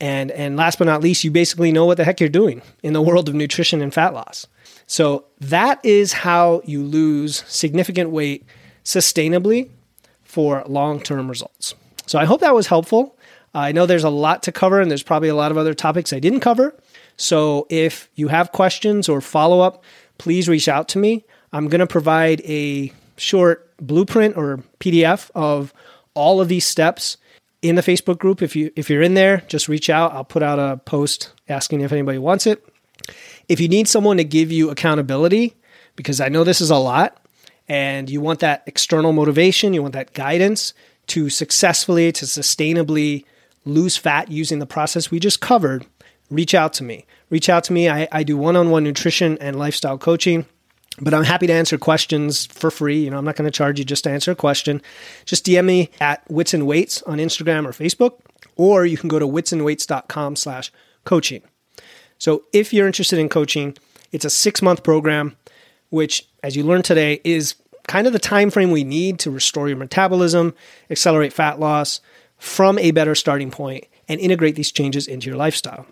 And 0.00 0.30
and 0.32 0.56
last 0.56 0.78
but 0.78 0.86
not 0.86 1.02
least, 1.02 1.24
you 1.24 1.30
basically 1.30 1.70
know 1.72 1.86
what 1.86 1.96
the 1.96 2.04
heck 2.04 2.20
you're 2.20 2.28
doing 2.28 2.62
in 2.82 2.92
the 2.92 3.00
world 3.00 3.28
of 3.28 3.34
nutrition 3.34 3.80
and 3.80 3.94
fat 3.94 4.12
loss. 4.12 4.46
So 4.86 5.24
that 5.40 5.82
is 5.84 6.12
how 6.12 6.62
you 6.64 6.82
lose 6.82 7.44
significant 7.46 8.10
weight 8.10 8.44
sustainably 8.84 9.70
for 10.34 10.64
long-term 10.66 11.28
results. 11.28 11.74
So 12.06 12.18
I 12.18 12.24
hope 12.24 12.40
that 12.40 12.54
was 12.54 12.66
helpful. 12.66 13.16
I 13.54 13.70
know 13.70 13.86
there's 13.86 14.02
a 14.02 14.10
lot 14.10 14.42
to 14.42 14.52
cover, 14.52 14.80
and 14.80 14.90
there's 14.90 15.04
probably 15.04 15.28
a 15.28 15.34
lot 15.36 15.52
of 15.52 15.56
other 15.56 15.74
topics 15.74 16.12
I 16.12 16.18
didn't 16.18 16.40
cover. 16.40 16.74
So 17.16 17.68
if 17.70 18.10
you 18.16 18.26
have 18.26 18.50
questions 18.50 19.08
or 19.08 19.20
follow 19.20 19.60
up, 19.60 19.84
please 20.18 20.48
reach 20.48 20.66
out 20.66 20.88
to 20.88 20.98
me. 20.98 21.24
I'm 21.52 21.68
going 21.68 21.78
to 21.78 21.86
provide 21.86 22.40
a 22.44 22.92
short 23.16 23.70
blueprint 23.76 24.36
or 24.36 24.64
PDF 24.80 25.30
of 25.36 25.72
all 26.14 26.40
of 26.40 26.48
these 26.48 26.66
steps 26.66 27.16
in 27.62 27.76
the 27.76 27.82
Facebook 27.82 28.18
group. 28.18 28.42
If 28.42 28.56
you 28.56 28.72
if 28.74 28.90
you're 28.90 29.02
in 29.02 29.14
there, 29.14 29.44
just 29.46 29.68
reach 29.68 29.88
out. 29.88 30.12
I'll 30.12 30.24
put 30.24 30.42
out 30.42 30.58
a 30.58 30.78
post 30.78 31.32
asking 31.48 31.80
if 31.82 31.92
anybody 31.92 32.18
wants 32.18 32.48
it. 32.48 32.66
If 33.48 33.60
you 33.60 33.68
need 33.68 33.86
someone 33.86 34.16
to 34.16 34.24
give 34.24 34.50
you 34.50 34.70
accountability, 34.70 35.54
because 35.94 36.20
I 36.20 36.28
know 36.28 36.42
this 36.42 36.60
is 36.60 36.70
a 36.70 36.76
lot, 36.76 37.23
and 37.68 38.10
you 38.10 38.20
want 38.20 38.40
that 38.40 38.62
external 38.66 39.12
motivation, 39.12 39.74
you 39.74 39.82
want 39.82 39.94
that 39.94 40.12
guidance 40.12 40.74
to 41.08 41.28
successfully, 41.30 42.12
to 42.12 42.24
sustainably 42.24 43.24
lose 43.64 43.96
fat 43.96 44.30
using 44.30 44.58
the 44.58 44.66
process 44.66 45.10
we 45.10 45.18
just 45.18 45.40
covered, 45.40 45.86
reach 46.30 46.54
out 46.54 46.72
to 46.74 46.84
me. 46.84 47.06
Reach 47.30 47.48
out 47.48 47.64
to 47.64 47.72
me. 47.72 47.88
I, 47.88 48.08
I 48.12 48.22
do 48.22 48.36
one 48.36 48.56
on 48.56 48.70
one 48.70 48.84
nutrition 48.84 49.38
and 49.38 49.58
lifestyle 49.58 49.98
coaching, 49.98 50.46
but 51.00 51.14
I'm 51.14 51.24
happy 51.24 51.46
to 51.46 51.52
answer 51.52 51.78
questions 51.78 52.46
for 52.46 52.70
free. 52.70 53.02
You 53.02 53.10
know, 53.10 53.18
I'm 53.18 53.24
not 53.24 53.36
going 53.36 53.50
to 53.50 53.56
charge 53.56 53.78
you 53.78 53.84
just 53.84 54.04
to 54.04 54.10
answer 54.10 54.30
a 54.30 54.36
question. 54.36 54.82
Just 55.24 55.46
DM 55.46 55.64
me 55.64 55.90
at 56.00 56.28
Wits 56.30 56.54
and 56.54 56.66
Weights 56.66 57.02
on 57.02 57.18
Instagram 57.18 57.66
or 57.66 57.72
Facebook, 57.72 58.20
or 58.56 58.86
you 58.86 58.96
can 58.96 59.08
go 59.08 59.18
to 59.18 59.26
witsandweights.com 59.26 60.36
slash 60.36 60.70
coaching. 61.04 61.42
So 62.18 62.44
if 62.52 62.72
you're 62.72 62.86
interested 62.86 63.18
in 63.18 63.28
coaching, 63.28 63.76
it's 64.12 64.24
a 64.24 64.30
six 64.30 64.62
month 64.62 64.82
program, 64.82 65.36
which, 65.94 66.26
as 66.42 66.56
you 66.56 66.64
learned 66.64 66.84
today, 66.84 67.20
is 67.22 67.54
kind 67.86 68.08
of 68.08 68.12
the 68.12 68.18
time 68.18 68.50
frame 68.50 68.72
we 68.72 68.82
need 68.82 69.20
to 69.20 69.30
restore 69.30 69.68
your 69.68 69.76
metabolism, 69.76 70.52
accelerate 70.90 71.32
fat 71.32 71.60
loss, 71.60 72.00
from 72.36 72.80
a 72.80 72.90
better 72.90 73.14
starting 73.14 73.52
point 73.52 73.84
and 74.08 74.20
integrate 74.20 74.56
these 74.56 74.72
changes 74.72 75.06
into 75.06 75.28
your 75.28 75.36
lifestyle. 75.36 75.86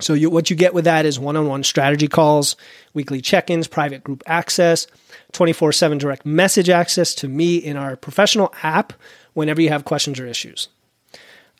So, 0.00 0.14
you, 0.14 0.30
what 0.30 0.48
you 0.48 0.54
get 0.54 0.74
with 0.74 0.84
that 0.84 1.04
is 1.04 1.18
one 1.18 1.36
on 1.36 1.48
one 1.48 1.64
strategy 1.64 2.06
calls, 2.06 2.54
weekly 2.94 3.20
check 3.20 3.50
ins, 3.50 3.66
private 3.66 4.04
group 4.04 4.22
access, 4.26 4.86
24 5.32 5.72
7 5.72 5.98
direct 5.98 6.24
message 6.24 6.68
access 6.68 7.12
to 7.16 7.28
me 7.28 7.56
in 7.56 7.76
our 7.76 7.96
professional 7.96 8.54
app 8.62 8.92
whenever 9.34 9.60
you 9.60 9.70
have 9.70 9.84
questions 9.84 10.20
or 10.20 10.26
issues. 10.26 10.68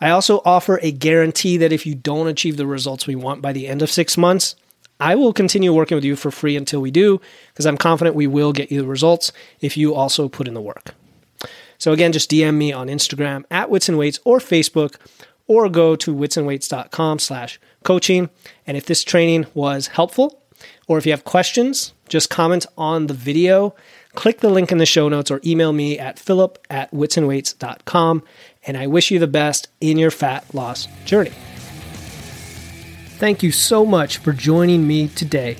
I 0.00 0.10
also 0.10 0.40
offer 0.44 0.78
a 0.82 0.92
guarantee 0.92 1.56
that 1.56 1.72
if 1.72 1.84
you 1.84 1.96
don't 1.96 2.28
achieve 2.28 2.56
the 2.56 2.66
results 2.66 3.08
we 3.08 3.16
want 3.16 3.42
by 3.42 3.52
the 3.52 3.66
end 3.66 3.82
of 3.82 3.90
six 3.90 4.16
months, 4.16 4.54
I 5.00 5.14
will 5.14 5.32
continue 5.32 5.72
working 5.72 5.96
with 5.96 6.04
you 6.04 6.16
for 6.16 6.30
free 6.30 6.56
until 6.56 6.80
we 6.80 6.90
do, 6.90 7.20
because 7.52 7.66
I'm 7.66 7.78
confident 7.78 8.16
we 8.16 8.26
will 8.26 8.52
get 8.52 8.72
you 8.72 8.82
the 8.82 8.88
results 8.88 9.32
if 9.60 9.76
you 9.76 9.94
also 9.94 10.28
put 10.28 10.48
in 10.48 10.54
the 10.54 10.60
work. 10.60 10.94
So 11.78 11.92
again, 11.92 12.12
just 12.12 12.30
DM 12.30 12.54
me 12.54 12.72
on 12.72 12.88
Instagram 12.88 13.44
at 13.50 13.70
Wits 13.70 13.88
and 13.88 13.96
Weights 13.96 14.18
or 14.24 14.38
Facebook, 14.38 14.96
or 15.46 15.68
go 15.68 15.96
to 15.96 16.14
witsandweights.com 16.14 17.20
slash 17.20 17.60
coaching. 17.84 18.28
And 18.66 18.76
if 18.76 18.86
this 18.86 19.04
training 19.04 19.46
was 19.54 19.86
helpful, 19.88 20.42
or 20.88 20.98
if 20.98 21.06
you 21.06 21.12
have 21.12 21.24
questions, 21.24 21.92
just 22.08 22.30
comment 22.30 22.66
on 22.76 23.06
the 23.06 23.14
video, 23.14 23.74
click 24.14 24.40
the 24.40 24.50
link 24.50 24.72
in 24.72 24.78
the 24.78 24.86
show 24.86 25.08
notes, 25.08 25.30
or 25.30 25.40
email 25.46 25.72
me 25.72 25.98
at 25.98 26.18
philip 26.18 26.58
at 26.68 26.90
witsandweights.com. 26.90 28.22
And 28.66 28.76
I 28.76 28.86
wish 28.88 29.10
you 29.10 29.18
the 29.18 29.26
best 29.26 29.68
in 29.80 29.98
your 29.98 30.10
fat 30.10 30.52
loss 30.52 30.88
journey. 31.04 31.32
Thank 33.18 33.42
you 33.42 33.50
so 33.50 33.84
much 33.84 34.18
for 34.18 34.32
joining 34.32 34.86
me 34.86 35.08
today. 35.08 35.56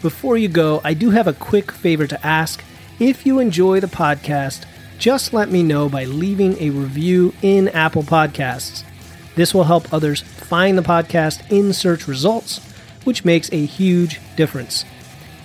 Before 0.00 0.36
you 0.36 0.46
go, 0.46 0.80
I 0.84 0.94
do 0.94 1.10
have 1.10 1.26
a 1.26 1.32
quick 1.32 1.72
favor 1.72 2.06
to 2.06 2.24
ask. 2.24 2.62
If 3.00 3.26
you 3.26 3.40
enjoy 3.40 3.80
the 3.80 3.88
podcast, 3.88 4.64
just 4.96 5.32
let 5.32 5.50
me 5.50 5.64
know 5.64 5.88
by 5.88 6.04
leaving 6.04 6.56
a 6.62 6.70
review 6.70 7.34
in 7.42 7.66
Apple 7.70 8.04
Podcasts. 8.04 8.84
This 9.34 9.52
will 9.52 9.64
help 9.64 9.92
others 9.92 10.20
find 10.20 10.78
the 10.78 10.82
podcast 10.82 11.50
in 11.50 11.72
search 11.72 12.06
results, 12.06 12.58
which 13.02 13.24
makes 13.24 13.50
a 13.52 13.66
huge 13.66 14.20
difference. 14.36 14.84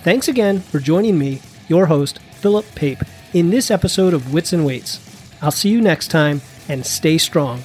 Thanks 0.04 0.28
again 0.28 0.60
for 0.60 0.78
joining 0.78 1.18
me, 1.18 1.42
your 1.66 1.86
host, 1.86 2.20
Philip 2.34 2.66
Pape, 2.76 3.02
in 3.32 3.50
this 3.50 3.72
episode 3.72 4.14
of 4.14 4.32
Wits 4.32 4.52
and 4.52 4.64
Weights. 4.64 5.00
I'll 5.42 5.50
see 5.50 5.70
you 5.70 5.80
next 5.80 6.12
time 6.12 6.42
and 6.68 6.86
stay 6.86 7.18
strong. 7.18 7.64